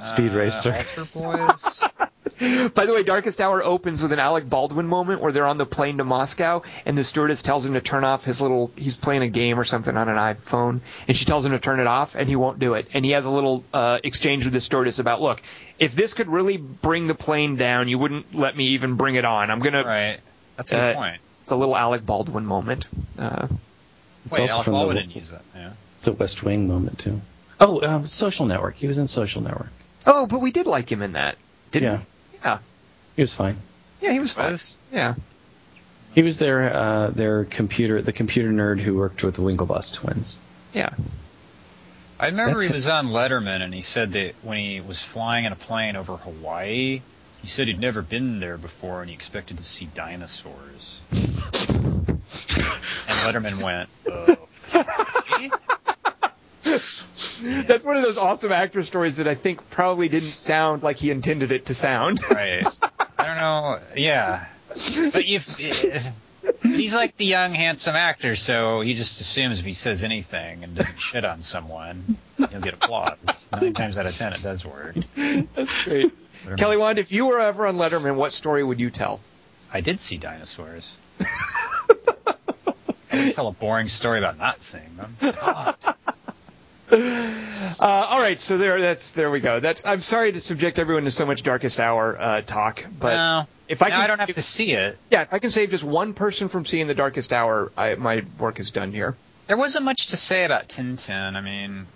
[0.00, 0.72] Speed Uh, Racer.
[0.72, 1.82] Altar Boys.
[2.38, 5.64] By the way, Darkest Hour opens with an Alec Baldwin moment where they're on the
[5.66, 8.70] plane to Moscow, and the stewardess tells him to turn off his little.
[8.76, 11.80] He's playing a game or something on an iPhone, and she tells him to turn
[11.80, 12.88] it off, and he won't do it.
[12.92, 15.42] And he has a little uh, exchange with the stewardess about, look,
[15.78, 19.24] if this could really bring the plane down, you wouldn't let me even bring it
[19.24, 19.50] on.
[19.50, 19.84] I'm gonna.
[19.84, 20.20] right.
[20.56, 21.20] That's a good Uh, point.
[21.42, 22.86] It's a little Alec Baldwin moment.
[23.18, 23.46] Uh,
[24.26, 25.42] It's Wait, also Alec from Baldwin the, didn't use that.
[25.54, 25.70] Yeah.
[25.96, 27.20] It's a West Wing moment too.
[27.60, 28.74] Oh, um, Social Network.
[28.76, 29.68] He was in Social Network.
[30.06, 31.36] oh, but we did like him in that,
[31.70, 32.04] didn't Yeah, we?
[32.44, 32.58] Yeah.
[33.16, 33.56] he was fine.
[34.00, 34.52] Yeah, he was fine.
[34.52, 34.76] Was?
[34.92, 35.14] Yeah.
[36.14, 40.38] He was their uh, their computer the computer nerd who worked with the Winklevoss twins.
[40.72, 40.90] Yeah.
[42.18, 45.44] I remember That's he was on Letterman, and he said that when he was flying
[45.44, 47.02] in a plane over Hawaii,
[47.42, 51.00] he said he'd never been there before, and he expected to see dinosaurs.
[51.10, 52.18] and
[53.26, 53.90] Letterman went,
[55.26, 55.50] "Okay."
[57.66, 61.10] That's one of those awesome actor stories that I think probably didn't sound like he
[61.10, 62.20] intended it to sound.
[62.30, 62.66] Right.
[63.18, 63.78] I don't know.
[63.96, 64.46] Yeah.
[64.68, 66.06] But if, if
[66.62, 70.74] he's like the young handsome actor, so he just assumes if he says anything and
[70.74, 73.48] doesn't shit on someone, he'll get applause.
[73.52, 74.96] Nine times out of ten, it does work.
[75.54, 76.12] That's great.
[76.56, 79.20] Kelly Wand, if you were ever on Letterman, what story would you tell?
[79.72, 80.96] I did see dinosaurs.
[81.20, 82.34] I
[83.12, 85.16] would tell a boring story about not seeing them.
[85.20, 85.76] God.
[86.96, 89.60] Uh, all right, so there, that's there we go.
[89.60, 93.44] That's I'm sorry to subject everyone to so much Darkest Hour uh, talk, but no,
[93.68, 94.98] if I can, I don't have to see it.
[95.10, 98.24] yeah, if I can save just one person from seeing the Darkest Hour, I, my
[98.38, 99.14] work is done here.
[99.46, 101.36] There wasn't much to say about Tintin.
[101.36, 101.86] I mean,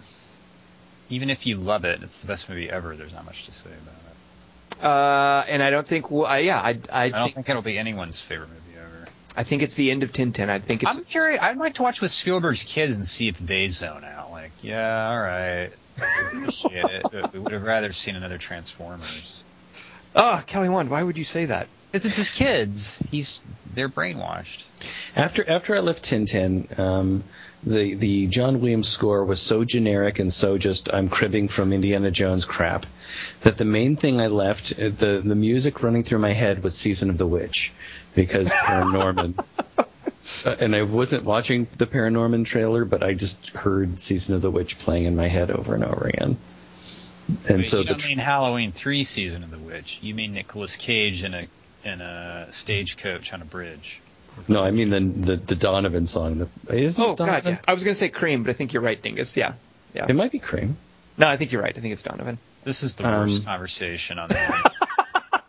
[1.08, 2.94] even if you love it, it's the best movie ever.
[2.94, 3.94] There's not much to say about
[4.80, 4.84] it.
[4.84, 7.76] Uh, and I don't think, well, yeah, I, I, I don't think, think it'll be
[7.78, 8.69] anyone's favorite movie.
[9.36, 10.48] I think it's the end of Tintin.
[10.48, 10.98] I think it's.
[10.98, 11.40] I'm curious.
[11.40, 14.30] I'd like to watch with Spielberg's kids and see if they zone out.
[14.30, 17.02] Like, yeah, all right, appreciate it.
[17.10, 19.42] But we would have rather seen another Transformers.
[20.16, 21.68] Oh, Kelly Wand, why would you say that?
[21.90, 23.02] Because it's his kids.
[23.10, 23.40] He's
[23.72, 24.64] they're brainwashed.
[25.14, 27.24] After after I left Tintin, um,
[27.62, 32.10] the the John Williams score was so generic and so just I'm cribbing from Indiana
[32.10, 32.86] Jones crap
[33.42, 36.76] that the main thing I left uh, the the music running through my head was
[36.76, 37.72] Season of the Witch
[38.14, 39.38] because Paranorman.
[40.44, 44.50] Uh, and I wasn't watching the Paranorman trailer, but I just heard Season of the
[44.50, 46.36] Witch playing in my head over and over again.
[47.48, 49.98] And Wait, so you the don't mean Halloween three season of the witch.
[50.02, 51.46] You mean Nicolas Cage in a
[51.84, 54.00] in a stagecoach on a bridge.
[54.46, 56.38] no, I mean the the, the Donovan song.
[56.38, 57.58] The, isn't Oh it God, yeah.
[57.66, 59.36] I was going to say Cream, but I think you're right, Dingus.
[59.36, 59.54] Yeah,
[59.94, 60.06] yeah.
[60.08, 60.76] It might be Cream.
[61.18, 61.76] No, I think you're right.
[61.76, 62.38] I think it's Donovan.
[62.62, 64.70] This is the Um, worst conversation on the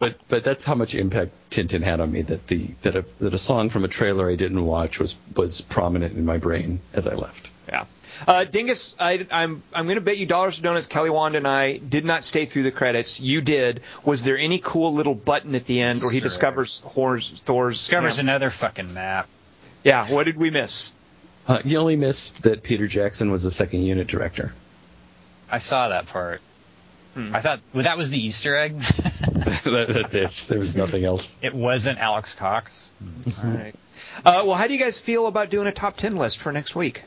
[0.02, 3.36] But but that's how much impact Tintin had on me that the that a that
[3.36, 7.06] a song from a trailer I didn't watch was was prominent in my brain as
[7.06, 7.52] I left.
[7.69, 7.86] Yeah.
[8.28, 10.88] Uh, Dingus, I, I'm I'm going to bet you dollars to donuts.
[10.88, 13.22] Kelly Wand and I did not stay through the credits.
[13.22, 13.82] You did.
[14.03, 17.78] Was there any cool little button at the end where he Easter discovers Thor's Thor's?
[17.78, 18.23] discovers yeah.
[18.23, 19.28] another fucking map.
[19.84, 20.11] Yeah.
[20.11, 20.94] What did we miss?
[21.48, 24.52] Uh, you only missed that Peter Jackson was the second unit director.
[25.48, 26.41] I saw that part.
[27.14, 27.36] Hmm.
[27.36, 28.80] I thought well, that was the Easter egg.
[28.80, 30.46] that, that's it.
[30.48, 31.38] There was nothing else.
[31.42, 32.90] it wasn't Alex Cox.
[33.44, 33.76] All right.
[34.26, 36.76] Uh, well, how do you guys feel about doing a top ten list for next
[36.76, 37.04] week?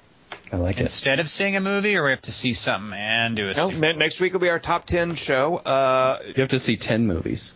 [0.53, 0.83] I like it.
[0.83, 3.55] Instead of seeing a movie, or we have to see something and do a.
[3.55, 5.57] No, ne- next week will be our top ten show.
[5.57, 7.55] Uh, You have to see ten movies.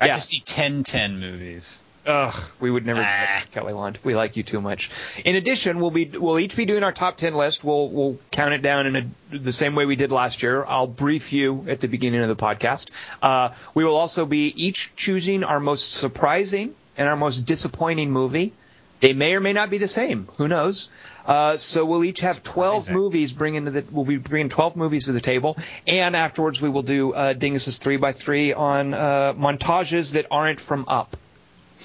[0.00, 1.78] I have to see 10 10 movies.
[2.04, 3.08] Ugh, we would never do Ah.
[3.08, 3.98] that, Kelly Wand.
[4.02, 4.90] We like you too much.
[5.24, 7.62] In addition, we'll be we'll each be doing our top ten list.
[7.62, 8.96] We'll we'll count it down in
[9.32, 10.64] a, the same way we did last year.
[10.64, 12.90] I'll brief you at the beginning of the podcast.
[13.22, 18.52] Uh, we will also be each choosing our most surprising and our most disappointing movie.
[18.98, 20.28] They may or may not be the same.
[20.38, 20.88] Who knows?
[21.26, 22.94] Uh, so we'll each have 12 Surprising.
[23.02, 25.56] movies bringing to the, we'll be bringing 12 movies to the table.
[25.88, 30.60] And afterwards we will do, uh, Dingus's 3 by 3 on, uh, montages that aren't
[30.60, 31.16] from Up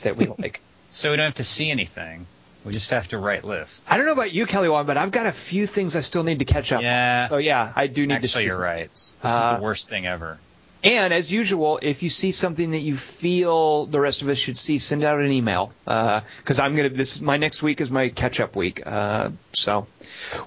[0.03, 0.61] that we like.
[0.89, 2.25] So we don't have to see anything.
[2.65, 3.91] We just have to write lists.
[3.91, 6.23] I don't know about you, Kelly Wand, but I've got a few things I still
[6.23, 7.19] need to catch up Yeah.
[7.21, 7.27] on.
[7.27, 8.89] So yeah, I do need to Actually, you're right.
[8.91, 10.39] This Uh, is the worst thing ever.
[10.83, 14.57] And as usual, if you see something that you feel the rest of us should
[14.57, 15.71] see, send out an email.
[15.85, 16.89] Because I'm gonna.
[16.89, 18.81] This my next week is my catch up week.
[18.85, 19.87] Uh, so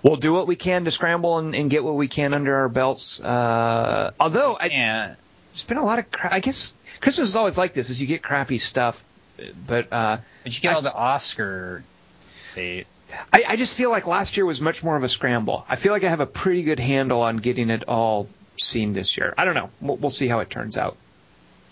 [0.02, 2.68] we'll do what we can to scramble and, and get what we can under our
[2.68, 3.20] belts.
[3.20, 5.14] Uh, although I, Yeah.
[5.52, 6.10] there's been a lot of.
[6.10, 9.04] Cra- I guess Christmas is always like this: is you get crappy stuff.
[9.66, 11.82] But uh, But you get I- all the Oscar
[12.54, 12.86] bait.
[13.32, 15.66] I, I just feel like last year was much more of a scramble.
[15.68, 19.16] I feel like I have a pretty good handle on getting it all seen this
[19.16, 19.34] year.
[19.36, 19.70] I don't know.
[19.80, 20.96] We'll, we'll see how it turns out.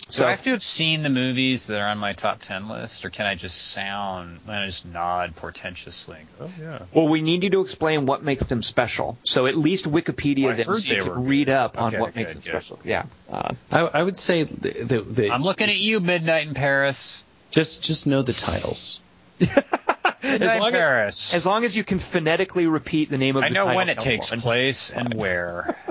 [0.08, 2.68] So So I have to have seen the movies that are on my top ten
[2.68, 6.16] list, or can I just sound, can I just nod portentously?
[6.16, 6.78] and go, Oh yeah.
[6.92, 9.16] Well, we need you to explain what makes them special.
[9.24, 11.52] So at least Wikipedia Well, I them so you can read good.
[11.54, 12.62] up on Okay, what makes good, them good.
[12.62, 12.80] special.
[12.84, 13.04] Yeah.
[13.30, 17.22] Uh, I, I would say the, the, the, I'm looking at you, Midnight in Paris.
[17.58, 19.00] Just just know the titles.
[20.22, 23.54] Midnight long as- as long as you can phonetically repeat the name of I the
[23.54, 24.40] know when it no takes one.
[24.40, 25.76] place and where.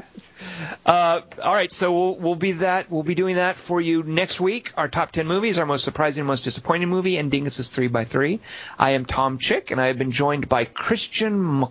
[0.85, 4.39] Uh, all right, so we'll, we'll be that we'll be doing that for you next
[4.39, 4.71] week.
[4.77, 8.39] Our top ten movies, our most surprising, most disappointing movie, and Dingus's three by three.
[8.79, 11.69] I am Tom Chick, and I have been joined by Christian Mc-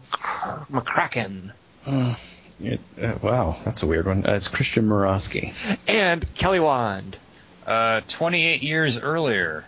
[0.71, 1.53] McCracken
[2.61, 4.27] It, uh, wow, that's a weird one.
[4.27, 5.53] Uh, it's Christian Murawski.
[5.89, 7.17] and Kelly Wand.
[7.67, 9.65] Uh, 28 years earlier.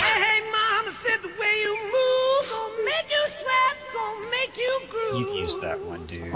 [0.00, 5.20] Hey, mama said the way you move gonna make you sweat, gonna make you groove.
[5.20, 6.34] You've used that one, dude.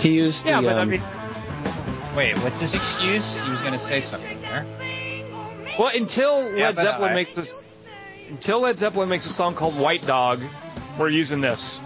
[0.00, 1.02] He used Yeah, the, but I um, mean,
[2.16, 3.38] Wait, what's his excuse?
[3.38, 4.64] He was going to say something there.
[5.78, 7.78] well, until Yeah, Led Zeppelin I- makes this,
[8.28, 10.40] until Led Zeppelin makes a song called White Dog,
[10.98, 11.80] we're using this.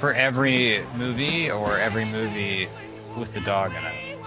[0.00, 2.68] For every movie or every movie
[3.16, 4.18] with the dog in it?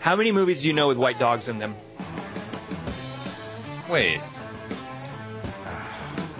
[0.00, 1.74] How many movies do you know with white dogs in them?
[3.90, 4.20] Wait.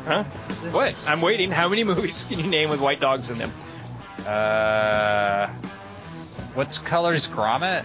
[0.07, 0.23] Huh?
[0.71, 0.95] What?
[1.07, 1.51] I'm waiting.
[1.51, 3.51] How many movies can you name with white dogs in them?
[4.27, 5.49] Uh,
[6.55, 7.85] what's color's Gromit?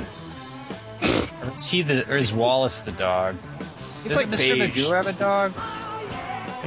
[1.41, 3.36] Or is he the, or is Wallace the dog?
[4.03, 4.56] He's Doesn't like Mr.
[4.60, 4.88] beige.
[4.88, 5.53] Magoo have a dog?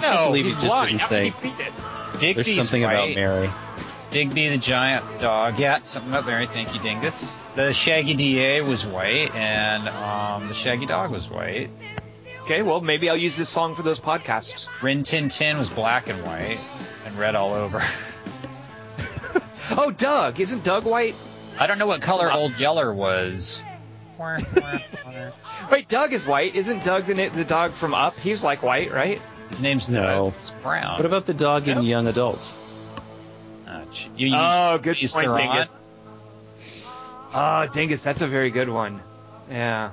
[0.01, 0.89] No, believe he's he just blind.
[0.89, 1.31] didn't How say.
[1.31, 2.35] can he feed it?
[2.35, 2.93] there's something white.
[2.93, 3.51] about Mary.
[4.10, 5.59] Digby the giant dog.
[5.59, 6.47] Yeah, something about Mary.
[6.47, 7.35] Thank you, Dingus.
[7.55, 11.70] The Shaggy DA was white, and um, the Shaggy dog was white.
[12.43, 14.69] Okay, well, maybe I'll use this song for those podcasts.
[14.82, 16.59] Rin Tin Tin was black and white,
[17.06, 17.82] and red all over.
[19.74, 20.39] Oh, Doug.
[20.39, 21.14] Isn't Doug white?
[21.59, 23.62] I don't know what color Old Yeller was.
[25.70, 26.55] Wait, Doug is white.
[26.55, 28.19] Isn't Doug the, the dog from Up?
[28.19, 29.20] He's like white, right?
[29.48, 30.02] His name's No.
[30.27, 30.35] Doug.
[30.39, 30.97] It's brown.
[30.97, 32.52] What about the dog in Young Adult?
[33.66, 35.81] Uh, ch- you Oh, good point, Dingus.
[37.35, 39.01] Oh, Dingus, that's a very good one.
[39.51, 39.93] Yeah.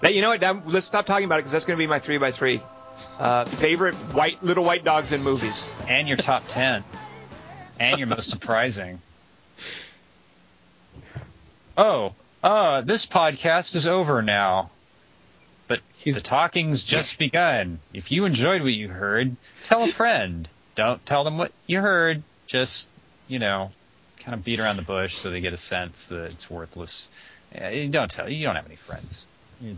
[0.00, 0.66] Hey, you know what?
[0.66, 2.60] Let's stop talking about it because that's going to be my three by three.
[3.18, 5.68] Uh, favorite white little white dogs in movies.
[5.88, 6.84] and your top ten,
[7.78, 9.00] and your most surprising.
[11.76, 14.70] Oh, uh, this podcast is over now.
[15.68, 17.78] But He's- the talking's just begun.
[17.92, 20.48] If you enjoyed what you heard, tell a friend.
[20.74, 22.22] Don't tell them what you heard.
[22.46, 22.88] Just,
[23.28, 23.70] you know,
[24.20, 27.08] kind of beat around the bush so they get a sense that it's worthless.
[27.54, 28.28] You don't tell.
[28.28, 29.24] You don't have any friends.
[29.60, 29.74] You